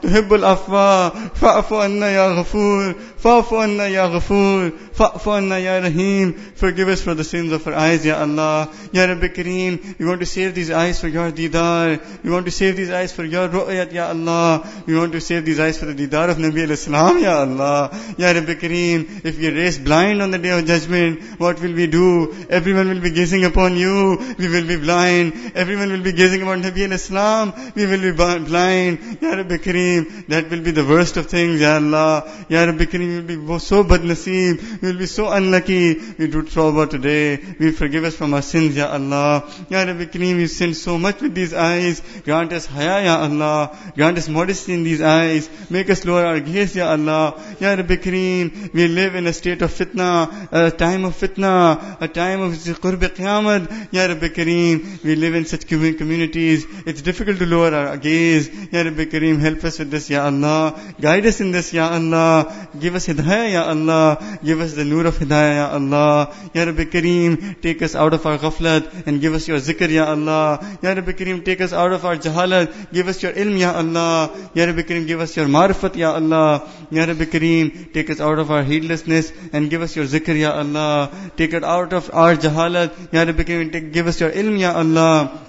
Tuhibbul 0.02 0.44
afwa. 0.44 1.12
Fa'fu 1.34 1.80
anna 1.80 2.06
ya 2.10 2.34
ghafoor. 2.36 2.94
Fa'fu 3.22 3.62
anna 3.62 3.86
ya 3.88 4.08
ghafoor. 4.08 4.72
Fa'fu 4.98 5.36
anna 5.36 5.56
ya 5.60 5.78
rahim. 5.78 6.32
Forgive 6.32 6.88
us 6.88 7.02
for 7.02 7.14
the 7.14 7.22
sins 7.22 7.52
of 7.52 7.64
our 7.68 7.74
eyes, 7.74 8.04
Ya 8.04 8.20
Allah. 8.20 8.68
Ya 8.92 9.04
Rabbi 9.04 9.28
Kareem, 9.28 9.96
we 9.96 10.04
want 10.06 10.18
to 10.18 10.26
save 10.26 10.56
these 10.56 10.72
eyes 10.72 11.00
for 11.00 11.06
your 11.06 11.30
didar. 11.30 12.00
We 12.24 12.30
want 12.30 12.46
to 12.46 12.50
save 12.50 12.76
these 12.76 12.90
eyes 12.90 13.12
for 13.12 13.24
your 13.24 13.48
ru'yat, 13.48 13.92
Ya 13.92 14.08
Allah. 14.08 14.66
We 14.86 14.96
want 14.98 15.12
to 15.12 15.20
save 15.20 15.44
these 15.44 15.60
eyes 15.60 15.78
for 15.78 15.86
the 15.86 15.94
didar 15.94 16.30
of 16.30 16.38
Nabi 16.38 16.64
al-Islam, 16.64 17.20
Ya 17.22 17.42
Allah. 17.42 17.96
Ya 18.18 18.32
Rabbi 18.32 18.54
Kareem, 18.54 19.24
if 19.24 19.38
we 19.38 19.50
raised 19.50 19.84
blind 19.84 20.20
on 20.20 20.32
the 20.32 20.38
day 20.38 20.58
of 20.58 20.66
judgment, 20.66 21.22
what 21.38 21.60
will 21.60 21.74
we 21.74 21.86
do? 21.86 22.34
Everyone 22.50 22.88
will 22.88 23.00
be 23.00 23.12
gazing 23.12 23.44
upon 23.44 23.76
you. 23.76 24.18
We 24.36 24.48
will 24.48 24.66
be 24.66 24.78
blind. 24.78 25.52
Everyone 25.54 25.92
will 25.92 26.02
be 26.02 26.12
gazing 26.12 26.42
upon 26.42 26.62
Nabi 26.62 26.86
al-Islam. 26.86 27.52
We 27.76 27.86
will 27.86 28.00
be 28.00 28.10
blind. 28.10 29.18
Ya 29.22 29.30
Rabbi 29.30 29.58
Kareem, 29.58 30.26
that 30.26 30.50
will 30.50 30.62
be 30.62 30.72
the 30.72 30.84
worst 30.84 31.16
of 31.16 31.26
things, 31.26 31.60
Ya 31.60 31.76
Allah. 31.76 32.28
Ya 32.48 32.64
Rabbi 32.64 32.86
Kareem, 32.86 33.11
will 33.16 33.56
be 33.56 33.58
so 33.58 33.82
bad 33.84 34.00
naseeb. 34.00 34.80
We 34.82 34.92
will 34.92 34.98
be 34.98 35.06
so 35.06 35.30
unlucky. 35.30 35.98
We 36.18 36.26
do 36.28 36.42
tawbah 36.42 36.90
today. 36.90 37.40
We 37.58 37.72
forgive 37.72 38.04
us 38.04 38.16
from 38.16 38.34
our 38.34 38.42
sins, 38.42 38.76
Ya 38.76 38.88
Allah. 38.92 39.48
Ya 39.68 39.82
Rabbi 39.82 40.06
Kareem, 40.06 40.36
we 40.36 40.46
sinned 40.46 40.76
so 40.76 40.98
much 40.98 41.20
with 41.20 41.34
these 41.34 41.54
eyes. 41.54 42.02
Grant 42.24 42.52
us 42.52 42.66
haya, 42.66 43.04
Ya 43.04 43.18
Allah. 43.20 43.76
Grant 43.94 44.18
us 44.18 44.28
modesty 44.28 44.74
in 44.74 44.82
these 44.82 45.02
eyes. 45.02 45.48
Make 45.70 45.90
us 45.90 46.04
lower 46.04 46.24
our 46.26 46.40
gaze, 46.40 46.76
Ya 46.76 46.90
Allah. 46.90 47.40
Ya 47.60 47.74
Rabbi 47.74 47.96
Kareem, 47.96 48.72
we 48.72 48.88
live 48.88 49.14
in 49.14 49.26
a 49.26 49.32
state 49.32 49.62
of 49.62 49.72
fitna, 49.72 50.48
a 50.50 50.70
time 50.70 51.04
of 51.04 51.14
fitna, 51.14 52.00
a 52.00 52.08
time 52.08 52.40
of 52.42 52.52
qurb 52.52 53.00
qiyamah. 53.00 53.88
Ya 53.92 54.06
Rabbi 54.06 54.28
Kareem, 54.28 55.02
we 55.02 55.16
live 55.16 55.34
in 55.34 55.44
such 55.44 55.66
communities. 55.66 56.66
It's 56.86 57.02
difficult 57.02 57.38
to 57.38 57.46
lower 57.46 57.74
our 57.74 57.96
gaze. 57.96 58.48
Ya 58.72 58.82
Rabbi 58.82 59.04
Kareem, 59.06 59.38
help 59.40 59.64
us 59.64 59.78
with 59.78 59.90
this, 59.90 60.10
Ya 60.10 60.24
Allah. 60.24 60.78
Guide 61.00 61.26
us 61.26 61.40
in 61.40 61.52
this, 61.52 61.72
Ya 61.72 61.88
Allah. 61.90 62.68
Give 62.78 62.94
us 62.94 63.01
hidayah, 63.06 63.52
Ya 63.52 63.62
Allah. 63.64 64.38
Give 64.44 64.60
us 64.60 64.74
the 64.74 64.84
nur 64.84 65.06
of 65.06 65.18
hidayah, 65.18 65.54
Ya 65.56 65.68
Allah. 65.72 66.34
Ya 66.54 66.64
Rabbi 66.64 66.84
Kareem, 66.84 67.60
take 67.60 67.82
us 67.82 67.94
out 67.94 68.14
of 68.14 68.24
our 68.26 68.38
ghaflat 68.38 69.06
and 69.06 69.20
give 69.20 69.34
us 69.34 69.46
your 69.48 69.58
zikr, 69.58 69.90
Ya 69.90 70.06
Allah. 70.06 70.78
Ya 70.82 70.92
Rabbi 70.92 71.12
Kareem, 71.12 71.44
take 71.44 71.60
us 71.60 71.72
out 71.72 71.92
of 71.92 72.04
our 72.04 72.16
jahalat. 72.16 72.92
Give 72.92 73.08
us 73.08 73.22
your 73.22 73.32
ilm, 73.32 73.58
Ya 73.58 73.72
Allah. 73.72 74.30
Ya 74.54 74.64
Rabbi 74.64 74.82
Kareem, 74.82 75.06
give 75.06 75.20
us 75.20 75.36
your 75.36 75.46
marifat, 75.46 75.96
Ya 75.96 76.12
Allah. 76.12 76.68
Ya 76.90 77.04
Rabbi 77.04 77.24
Kareem, 77.24 77.92
take 77.92 78.10
us 78.10 78.20
out 78.20 78.38
of 78.38 78.50
our 78.50 78.62
heedlessness 78.62 79.32
and 79.52 79.70
give 79.70 79.82
us 79.82 79.94
your 79.96 80.06
zikr, 80.06 80.38
Ya 80.38 80.52
Allah. 80.52 81.10
Take 81.36 81.54
it 81.54 81.64
out 81.64 81.92
of 81.92 82.10
our 82.12 82.36
jahalat. 82.36 83.12
Ya 83.12 83.22
Rabbi 83.22 83.42
Kareem, 83.42 83.72
take, 83.72 83.92
give 83.92 84.06
us 84.06 84.20
your 84.20 84.30
ilm, 84.30 84.58
Ya 84.58 84.72
Allah. 84.74 85.48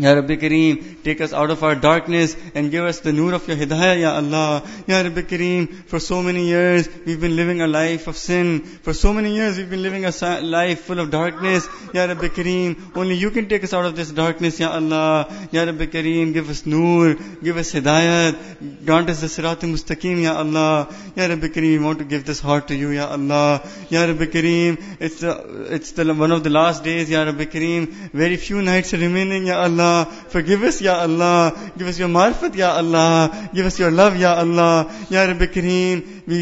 Ya 0.00 0.12
Rabbi 0.12 0.36
Kareem, 0.36 1.02
take 1.02 1.20
us 1.20 1.32
out 1.32 1.50
of 1.50 1.62
our 1.62 1.74
darkness 1.74 2.36
and 2.54 2.70
give 2.70 2.84
us 2.84 3.00
the 3.00 3.12
nur 3.12 3.34
of 3.34 3.46
your 3.48 3.56
hidayah, 3.56 4.00
Ya 4.00 4.14
Allah. 4.14 4.62
Ya 4.86 5.00
Rabbi 5.00 5.22
Kareem, 5.22 5.84
for 5.86 5.98
so 5.98 6.22
many 6.22 6.46
years 6.46 6.88
we've 7.04 7.20
been 7.20 7.34
living 7.36 7.60
a 7.60 7.66
life 7.66 8.06
of 8.06 8.16
sin. 8.16 8.60
For 8.60 8.92
so 8.92 9.12
many 9.12 9.34
years 9.34 9.56
we've 9.56 9.70
been 9.70 9.82
living 9.82 10.04
a 10.04 10.12
life 10.40 10.82
full 10.82 11.00
of 11.00 11.10
darkness. 11.10 11.68
Ya 11.92 12.04
Rabbi 12.04 12.28
Kareem, 12.28 12.96
only 12.96 13.16
you 13.16 13.30
can 13.30 13.48
take 13.48 13.64
us 13.64 13.74
out 13.74 13.84
of 13.86 13.96
this 13.96 14.10
darkness, 14.10 14.60
Ya 14.60 14.70
Allah. 14.70 15.48
Ya 15.50 15.64
Rabbi 15.64 15.86
Kareem, 15.86 16.32
give 16.32 16.48
us 16.48 16.64
nur, 16.64 17.14
give 17.42 17.56
us 17.56 17.72
hidayat, 17.72 18.84
grant 18.84 19.10
us 19.10 19.20
the 19.20 19.26
sirat 19.26 19.60
mustaqim, 19.72 20.22
Ya 20.22 20.36
Allah. 20.36 20.88
Ya 21.16 21.26
Rabbi 21.26 21.48
Kareem, 21.48 21.78
we 21.78 21.84
want 21.84 21.98
to 21.98 22.04
give 22.04 22.24
this 22.24 22.40
heart 22.40 22.68
to 22.68 22.76
you, 22.76 22.90
Ya 22.90 23.08
Allah. 23.08 23.68
Ya 23.90 24.04
Rabbi 24.04 24.26
Kareem, 24.26 24.80
it's, 25.00 25.22
it's 25.22 25.92
the, 25.92 26.14
one 26.14 26.30
of 26.30 26.44
the 26.44 26.50
last 26.50 26.84
days, 26.84 27.10
Ya 27.10 27.24
Rabbi 27.24 27.46
Kareem. 27.46 27.88
Very 28.12 28.36
few 28.36 28.62
nights 28.62 28.92
remaining, 28.92 29.46
Ya 29.46 29.62
Allah. 29.62 29.87
Forgive 30.28 30.62
us, 30.64 30.80
Ya 30.80 30.94
Allah. 31.06 31.54
Give 31.76 31.88
us 31.88 31.98
your 31.98 32.08
marfat, 32.08 32.54
Ya 32.54 32.70
Allah. 32.76 33.48
Give 33.54 33.66
us 33.66 33.78
your 33.78 33.90
love, 33.90 34.16
Ya 34.16 34.34
Allah. 34.34 34.90
Ya 35.10 35.24
Rabbi 35.24 35.46
Kareem. 35.46 36.26
We, 36.26 36.40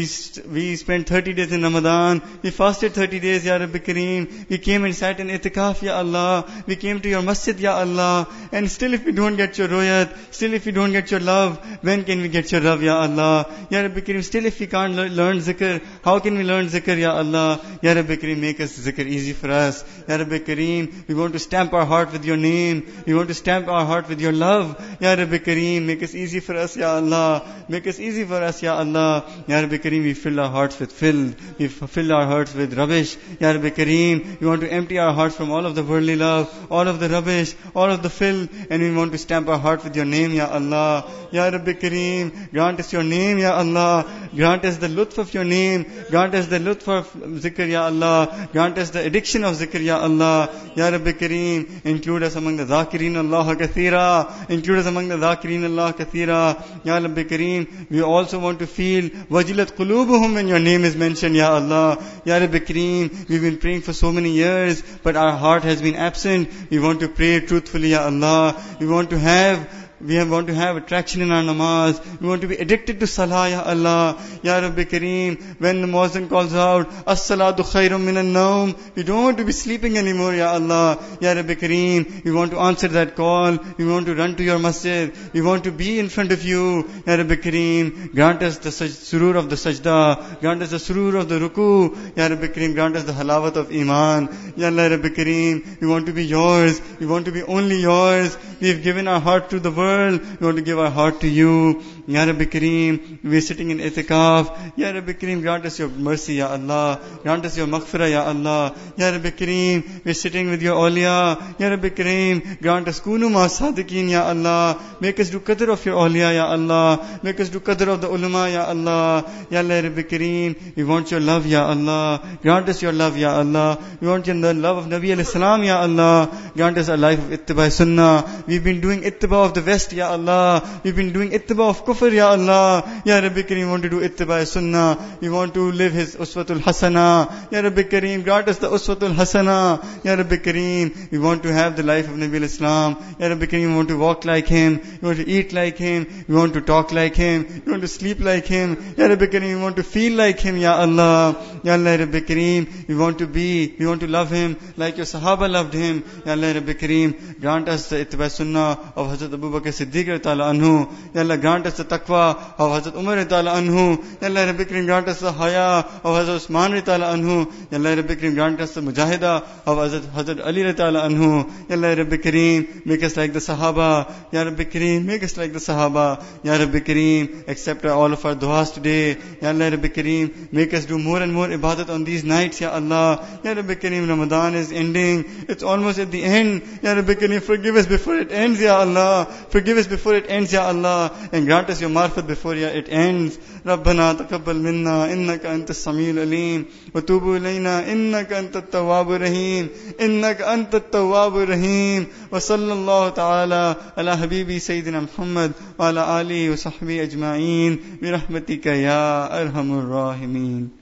we 0.51 0.75
spent 0.75 1.07
30 1.07 1.33
days 1.33 1.51
in 1.51 1.63
Ramadan. 1.63 2.21
We 2.43 2.49
fasted 2.51 2.93
30 2.93 3.19
days, 3.19 3.45
Ya 3.45 3.57
Rabbi 3.57 3.79
Kareem. 3.79 4.49
We 4.49 4.57
came 4.57 4.83
and 4.85 4.95
sat 4.95 5.19
in 5.19 5.27
itikaf, 5.27 5.81
Ya 5.81 5.97
Allah. 5.97 6.45
We 6.65 6.75
came 6.75 6.99
to 7.01 7.09
your 7.09 7.21
masjid, 7.21 7.59
Ya 7.59 7.77
Allah. 7.77 8.27
And 8.51 8.69
still 8.69 8.93
if 8.93 9.05
we 9.05 9.11
don't 9.11 9.37
get 9.37 9.57
your 9.57 9.67
royat, 9.67 10.15
still 10.31 10.53
if 10.53 10.65
we 10.65 10.71
don't 10.71 10.91
get 10.91 11.11
your 11.11 11.19
love, 11.19 11.57
when 11.81 12.03
can 12.03 12.21
we 12.21 12.29
get 12.29 12.51
your 12.51 12.61
love, 12.61 12.83
Ya 12.83 12.97
Allah? 13.01 13.45
Ya 13.69 13.81
Rabbi 13.81 14.01
Kareem, 14.01 14.23
still 14.23 14.45
if 14.45 14.59
we 14.59 14.67
can't 14.67 14.95
learn 14.95 15.37
zikr, 15.37 15.81
how 16.03 16.19
can 16.19 16.37
we 16.37 16.43
learn 16.43 16.67
zikr, 16.67 16.97
Ya 16.97 17.15
Allah? 17.15 17.61
Ya 17.81 17.93
Rabbi 17.93 18.15
Kareem, 18.15 18.39
make 18.39 18.59
us 18.59 18.77
zikr 18.77 19.05
easy 19.05 19.33
for 19.33 19.51
us. 19.51 19.83
Ya 20.07 20.17
Rabbi 20.17 20.39
Kareem, 20.39 21.07
we 21.07 21.15
want 21.15 21.33
to 21.33 21.39
stamp 21.39 21.73
our 21.73 21.85
heart 21.85 22.11
with 22.11 22.25
your 22.25 22.37
name. 22.37 22.85
We 23.05 23.13
want 23.13 23.26
to 23.27 23.33
stamp 23.33 23.67
our 23.67 23.85
heart 23.85 24.09
with 24.09 24.19
your 24.19 24.31
love. 24.31 24.75
Ya 24.99 25.13
Rabbi 25.13 25.37
Kareem, 25.37 25.83
make 25.85 26.03
us 26.03 26.15
easy 26.15 26.39
for 26.39 26.55
us, 26.55 26.75
Ya 26.75 26.95
Allah. 26.95 27.43
Make 27.67 27.87
us 27.87 27.99
easy 27.99 28.23
for 28.23 28.41
us, 28.41 28.61
Ya 28.61 28.77
Allah. 28.77 29.25
Ya 29.47 29.59
Rabbi 29.59 29.77
Kareem, 29.77 30.03
we 30.03 30.13
fill 30.13 30.39
our 30.39 30.49
hearts 30.49 30.79
with 30.79 30.91
filth. 30.91 31.35
We 31.59 31.67
fill 31.67 32.13
our 32.13 32.25
hearts 32.25 32.53
with 32.53 32.77
rubbish. 32.77 33.17
Ya 33.39 33.51
Rabbi 33.51 33.69
Kareem, 33.69 34.39
we 34.39 34.47
want 34.47 34.61
to 34.61 34.71
empty 34.71 34.99
our 34.99 35.13
hearts 35.13 35.35
from 35.35 35.51
all 35.51 35.65
of 35.65 35.75
the 35.75 35.83
worldly 35.83 36.15
love, 36.15 36.53
all 36.71 36.87
of 36.87 36.99
the 36.99 37.09
rubbish, 37.09 37.55
all 37.75 37.91
of 37.91 38.03
the 38.03 38.09
filth, 38.09 38.49
and 38.69 38.81
we 38.81 38.93
want 38.95 39.11
to 39.11 39.17
stamp 39.17 39.47
our 39.47 39.57
heart 39.57 39.83
with 39.83 39.95
your 39.95 40.05
name, 40.05 40.33
Ya 40.33 40.47
Allah. 40.47 41.09
Ya 41.31 41.47
Rabbi 41.49 41.73
Kareem, 41.73 42.51
grant 42.51 42.79
us 42.79 42.93
your 42.93 43.03
name, 43.03 43.39
Ya 43.39 43.55
Allah. 43.57 44.05
Grant 44.35 44.65
us 44.65 44.77
the 44.77 44.87
lutf 44.87 45.17
of 45.17 45.33
your 45.33 45.43
name. 45.43 45.85
Grant 46.09 46.35
us 46.35 46.47
the 46.47 46.59
lutf 46.59 46.87
of 46.87 47.11
zikr, 47.41 47.67
Ya 47.69 47.85
Allah. 47.85 48.49
Grant 48.51 48.77
us 48.77 48.91
the 48.91 49.03
addiction 49.05 49.43
of 49.43 49.55
zikr, 49.55 49.83
Ya 49.83 49.99
Allah. 49.99 50.49
Ya 50.75 50.89
Rabbi 50.89 51.11
Kareem, 51.11 51.85
include 51.85 52.23
us 52.23 52.35
among 52.35 52.57
the 52.57 52.65
zakireen 52.65 53.16
Allah 53.17 53.55
kathira. 53.55 54.49
Include 54.49 54.79
us 54.79 54.85
among 54.85 55.07
the 55.07 55.15
zakireen 55.15 55.63
Allah 55.65 55.93
kathira. 55.93 56.85
Ya 56.85 56.97
Rabbi 56.97 57.23
Kareem, 57.23 57.89
we 57.89 58.01
also 58.01 58.39
want 58.39 58.59
to 58.59 58.67
feel 58.67 59.09
wajilat 59.29 59.73
qulubuhum 59.73 60.35
when 60.35 60.47
your 60.47 60.59
name 60.59 60.85
is 60.85 60.95
mentioned, 60.95 61.35
Ya 61.35 61.53
Allah. 61.53 62.03
Ya 62.25 62.37
Rabbi 62.37 62.59
Kareem, 62.59 63.29
we've 63.29 63.41
been 63.41 63.57
praying 63.57 63.81
for 63.81 63.93
so 63.93 64.11
many 64.11 64.31
years, 64.31 64.81
but 65.03 65.15
our 65.15 65.35
heart 65.37 65.63
has 65.63 65.81
been 65.81 65.95
absent. 65.95 66.49
We 66.69 66.79
want 66.79 66.99
to 67.01 67.09
pray 67.09 67.39
truthfully, 67.39 67.89
Ya 67.89 68.05
Allah. 68.05 68.61
We 68.79 68.87
want 68.87 69.09
to 69.09 69.19
have 69.19 69.86
we 69.99 70.23
want 70.23 70.47
to 70.47 70.53
have 70.53 70.77
attraction 70.77 71.21
in 71.21 71.31
our 71.31 71.41
namaz. 71.41 71.99
We 72.21 72.27
want 72.27 72.41
to 72.41 72.47
be 72.47 72.55
addicted 72.57 72.99
to 72.99 73.07
salah, 73.07 73.49
Ya 73.49 73.63
Allah. 73.63 74.21
Ya 74.43 74.59
Rabbi 74.59 74.83
Kareem, 74.83 75.41
when 75.59 75.81
the 75.81 75.87
Muazzin 75.87 76.29
calls 76.29 76.53
out, 76.53 76.87
As-salatu 77.07 77.63
khairum 77.71 78.03
minan 78.03 78.31
naum, 78.31 78.77
we 78.95 79.01
don't 79.01 79.23
want 79.23 79.37
to 79.39 79.45
be 79.45 79.51
sleeping 79.51 79.97
anymore, 79.97 80.35
Ya 80.35 80.51
Allah. 80.51 81.03
Ya 81.19 81.33
Rabbi 81.33 81.55
Kareem, 81.55 82.23
we 82.23 82.31
want 82.31 82.51
to 82.51 82.59
answer 82.59 82.87
that 82.89 83.15
call. 83.15 83.57
We 83.77 83.87
want 83.87 84.05
to 84.05 84.13
run 84.13 84.35
to 84.35 84.43
your 84.43 84.59
masjid. 84.59 85.11
We 85.33 85.41
want 85.41 85.63
to 85.63 85.71
be 85.71 85.97
in 85.97 86.09
front 86.09 86.31
of 86.31 86.43
you. 86.43 86.87
Ya 87.07 87.15
Rabbi 87.15 87.35
Kareem, 87.35 88.13
grant 88.13 88.43
us 88.43 88.59
the 88.59 88.69
surur 88.69 89.35
of 89.35 89.49
the 89.49 89.55
sajda. 89.55 90.39
Grant 90.41 90.61
us 90.61 90.69
the 90.69 90.77
surur 90.77 91.15
of 91.15 91.27
the 91.27 91.39
ruku. 91.39 92.15
Ya 92.15 92.27
Rabbi 92.27 92.47
Kareem, 92.47 92.75
grant 92.75 92.95
us 92.95 93.05
the 93.05 93.13
halawat 93.13 93.55
of 93.55 93.71
iman. 93.71 94.53
Ya 94.55 94.67
Allah 94.67 94.91
Rabbi 94.91 95.09
Kareem, 95.09 95.81
we 95.81 95.87
want 95.87 96.05
to 96.05 96.13
be 96.13 96.25
yours. 96.25 96.79
We 96.99 97.07
want 97.07 97.25
to 97.25 97.31
be 97.31 97.41
only 97.41 97.81
yours. 97.81 98.37
We 98.61 98.69
have 98.69 98.83
given 98.83 99.07
our 99.07 99.19
heart 99.19 99.49
to 99.49 99.59
the 99.59 99.71
world. 99.71 99.86
We 99.87 100.45
want 100.45 100.57
to 100.57 100.61
give 100.61 100.79
our 100.79 100.89
heart 100.89 101.21
to 101.21 101.29
you. 101.29 101.81
Ya 102.07 102.23
Rabbi 102.23 102.45
Kareem, 102.45 103.19
we 103.21 103.37
are 103.37 103.41
sitting 103.41 103.69
in 103.69 103.79
itikaf. 103.79 104.77
Ya 104.77 104.91
Rabbi 104.91 105.13
Kareem, 105.13 105.41
grant 105.41 105.65
us 105.65 105.77
your 105.77 105.89
mercy, 105.89 106.35
Ya 106.35 106.47
Allah. 106.47 107.01
Grant 107.21 107.45
us 107.45 107.57
your 107.57 107.67
maghfirah, 107.67 108.09
Ya 108.09 108.23
Allah. 108.23 108.73
Ya 108.95 109.09
Rabbi 109.09 109.31
Kareem, 109.31 110.05
we 110.05 110.11
are 110.11 110.13
sitting 110.13 110.49
with 110.49 110.61
your 110.61 110.75
awliya. 110.75 111.59
Ya 111.59 111.67
Rabbi 111.67 111.89
Kareem, 111.89 112.61
grant 112.61 112.87
us 112.87 113.01
kunu 113.01 113.29
ma 113.29 113.47
sadiqeen, 113.47 114.09
Ya 114.09 114.23
Allah. 114.23 114.79
Make 115.01 115.19
us 115.19 115.29
do 115.29 115.41
qadr 115.41 115.69
of 115.69 115.85
your 115.85 115.95
awliya, 115.95 116.33
Ya 116.35 116.45
Allah. 116.47 117.19
Make 117.23 117.41
us 117.41 117.49
do 117.49 117.59
qadr 117.59 117.89
of 117.89 117.99
the 117.99 118.09
ulama, 118.09 118.49
Ya 118.49 118.65
Allah. 118.65 119.25
Ya 119.49 119.59
Rabbi 119.59 120.03
Kareem, 120.03 120.75
we 120.77 120.85
want 120.85 121.11
your 121.11 121.19
love, 121.19 121.45
Ya 121.45 121.67
Allah. 121.67 122.21
Grant 122.41 122.69
us 122.69 122.81
your 122.81 122.93
love, 122.93 123.17
Ya 123.17 123.37
Allah. 123.37 123.77
We 123.99 124.07
want 124.07 124.27
your 124.27 124.37
the 124.39 124.53
love 124.53 124.77
of 124.77 124.85
Nabi 124.85 125.09
alayhi 125.15 125.25
salam, 125.25 125.63
Ya 125.63 125.81
Allah. 125.81 126.29
Grant 126.55 126.77
us 126.77 126.87
a 126.87 126.95
life 126.95 127.19
of 127.19 127.37
ittiba 127.37 127.69
sunnah. 127.69 128.43
We've 128.47 128.63
been 128.63 128.79
doing 128.79 129.01
ittiba 129.01 129.45
of 129.45 129.53
the 129.55 129.61
West, 129.61 129.91
Ya 129.91 130.11
Allah. 130.11 130.63
We've 130.83 130.95
been 130.95 131.11
doing 131.11 131.31
ittiba 131.31 131.69
of 131.69 131.83
kufr, 131.83 131.96
Ya 132.05 132.29
Allah. 132.29 133.01
Ya 133.05 133.19
Rabbi 133.19 133.41
Kareem, 133.41 133.69
want 133.69 133.83
to 133.83 133.89
do 133.89 133.99
ittiba 134.01 134.45
sunnah. 134.45 135.17
We 135.19 135.29
want 135.29 135.53
to 135.55 135.71
live 135.71 135.93
his 135.93 136.15
uswatul 136.15 136.59
hasana. 136.59 137.51
Ya 137.51 137.61
Rabbi 137.61 137.83
Kareem, 137.83 138.23
grant 138.23 138.47
us 138.47 138.59
the 138.59 138.67
uswatul 138.67 139.15
hasana. 139.15 139.83
Ya 140.03 140.13
Rabbi 140.13 140.37
Kareem, 140.37 141.11
we 141.11 141.17
want 141.17 141.43
to 141.43 141.53
have 141.53 141.75
the 141.75 141.83
life 141.83 142.07
of 142.07 142.15
Nabi 142.15 142.41
Islam. 142.43 142.97
Ya 143.19 143.27
Rabbi 143.27 143.45
Kareem, 143.45 143.69
we 143.69 143.75
want 143.75 143.89
to 143.89 143.97
walk 143.97 144.25
like 144.25 144.47
him. 144.47 144.79
We 145.01 145.07
want 145.07 145.17
to 145.17 145.27
eat 145.27 145.53
like 145.53 145.77
him. 145.77 146.25
We 146.27 146.35
want 146.35 146.53
to 146.53 146.61
talk 146.61 146.91
like 146.91 147.15
him. 147.15 147.63
We 147.65 147.71
want 147.71 147.81
to 147.81 147.87
sleep 147.87 148.19
like 148.19 148.45
him. 148.45 148.93
Ya 148.97 149.07
Rabbi 149.07 149.25
Kareem, 149.25 149.55
we 149.55 149.61
want 149.61 149.75
to 149.77 149.83
feel 149.83 150.17
like 150.17 150.39
him, 150.39 150.57
Ya 150.57 150.75
Allah. 150.75 151.35
Ya 151.63 151.73
Allah 151.73 151.97
Rabbi 151.97 152.19
Kareem, 152.19 152.87
we 152.87 152.95
want 152.95 153.17
to 153.19 153.27
be, 153.27 153.75
we 153.79 153.87
want 153.87 154.01
to 154.01 154.07
love 154.07 154.29
him 154.29 154.57
like 154.77 154.97
your 154.97 155.05
Sahaba 155.05 155.49
loved 155.49 155.73
him. 155.73 156.03
Ya 156.25 156.33
Allah 156.33 156.53
Rabbi 156.53 156.73
Kareem, 156.73 157.39
grant 157.39 157.67
us 157.69 157.89
the 157.89 158.05
ittiba 158.05 158.29
sunnah 158.29 158.93
of 158.95 159.07
Hazrat 159.07 159.33
Abu 159.33 159.51
Bakr 159.51 159.73
Siddiq 159.79 160.21
ta'ala. 160.21 160.53
Ya 160.53 161.21
Allah, 161.21 161.37
grant 161.37 161.65
us 161.65 161.77
the 161.77 161.83
taqwa 161.87 162.35
of 162.59 162.71
Hazrat 162.71 162.95
Umar 162.95 163.23
ta'ala 163.25 163.53
anhu. 163.53 163.97
Ya 164.21 164.27
Allah 164.27 164.47
Rabbi 164.47 164.63
Kareem, 164.63 164.85
grant 164.85 165.07
us 165.07 165.19
the 165.19 165.31
haya 165.31 165.85
of 166.03 166.03
Hazrat 166.03 166.35
Usman 166.35 166.81
ta'ala 166.83 167.13
anhu. 167.15 167.51
Ya 167.71 167.77
Allah 167.77 167.95
Rabbi 167.95 168.15
Kareem, 168.15 168.35
grant 168.35 168.61
us 168.61 168.73
the 168.73 168.81
mujahida 168.81 169.43
of 169.65 169.77
Hazrat, 169.77 170.01
Hazrat 170.01 170.45
Ali 170.45 170.73
ta'ala 170.73 171.03
anhu. 171.09 171.49
Ya 171.69 171.75
Allah 171.75 171.95
Rabbi 171.95 172.17
Kareem, 172.17 172.85
make 172.85 173.03
us 173.03 173.17
like 173.17 173.33
the 173.33 173.39
Sahaba. 173.39 174.11
Ya 174.31 174.43
Rabbi 174.43 174.63
Kareem, 174.63 175.05
make 175.05 175.23
us 175.23 175.37
like 175.37 175.53
the 175.53 175.59
Sahaba. 175.59 176.23
Ya 176.43 176.57
Rabbi 176.57 176.79
Kareem, 176.79 177.47
accept 177.47 177.85
all 177.85 178.11
of 178.13 178.25
our 178.25 178.35
du'as 178.35 178.73
today. 178.73 179.17
Ya 179.41 179.49
Allah 179.49 179.71
Rabbi 179.71 179.87
Kareem, 179.87 180.51
make 180.51 180.73
us 180.73 180.85
do 180.85 180.99
more 180.99 181.21
and 181.21 181.33
more 181.33 181.47
ibadat 181.47 181.89
on 181.89 182.03
these 182.03 182.23
nights, 182.23 182.61
Ya 182.61 182.71
Allah. 182.71 183.25
Ya 183.43 183.53
Rabbi 183.53 183.75
Kareem, 183.75 184.07
Ramadan 184.07 184.55
is 184.55 184.71
ending. 184.71 185.25
It's 185.47 185.63
almost 185.63 185.99
at 185.99 186.11
the 186.11 186.23
end. 186.23 186.61
Ya 186.81 186.93
Rabbi 186.93 187.13
Kareem, 187.13 187.41
forgive 187.41 187.75
us 187.75 187.87
before 187.87 188.15
it 188.15 188.31
ends, 188.31 188.59
Ya 188.59 188.79
Allah. 188.79 189.25
Forgive 189.49 189.77
us 189.77 189.87
before 189.87 190.15
it 190.15 190.29
ends, 190.29 190.51
Ya 190.51 190.67
Allah. 190.67 191.11
And 191.31 191.45
grant 191.45 191.69
us 191.69 191.76
your 191.80 191.90
marfat 191.90 192.26
before 192.26 192.54
ya 192.54 192.68
it 192.68 192.88
ends. 192.90 193.38
ربنا 193.66 194.12
تقبل 194.12 194.56
منا 194.56 195.12
إنك 195.12 195.46
أنت 195.46 195.70
السميع 195.70 196.10
العليم 196.10 196.64
وتوب 196.94 197.36
إلينا 197.36 197.92
إنك 197.92 198.32
أنت 198.32 198.56
التواب 198.56 199.12
الرحيم 199.12 199.68
إنك 200.00 200.40
أنت 200.42 200.74
التواب 200.74 201.36
الرحيم 201.36 202.06
وصلى 202.32 202.72
الله 202.72 203.08
تعالى 203.08 203.76
على 203.98 204.16
حبيبي 204.16 204.58
سيدنا 204.58 205.00
محمد 205.00 205.52
وعلى 205.78 206.20
آله 206.20 206.50
وصحبه 206.50 207.02
أجمعين 207.02 207.78
برحمتك 208.02 208.66
يا 208.66 209.42
أرحم 209.42 209.78
الراحمين 209.78 210.75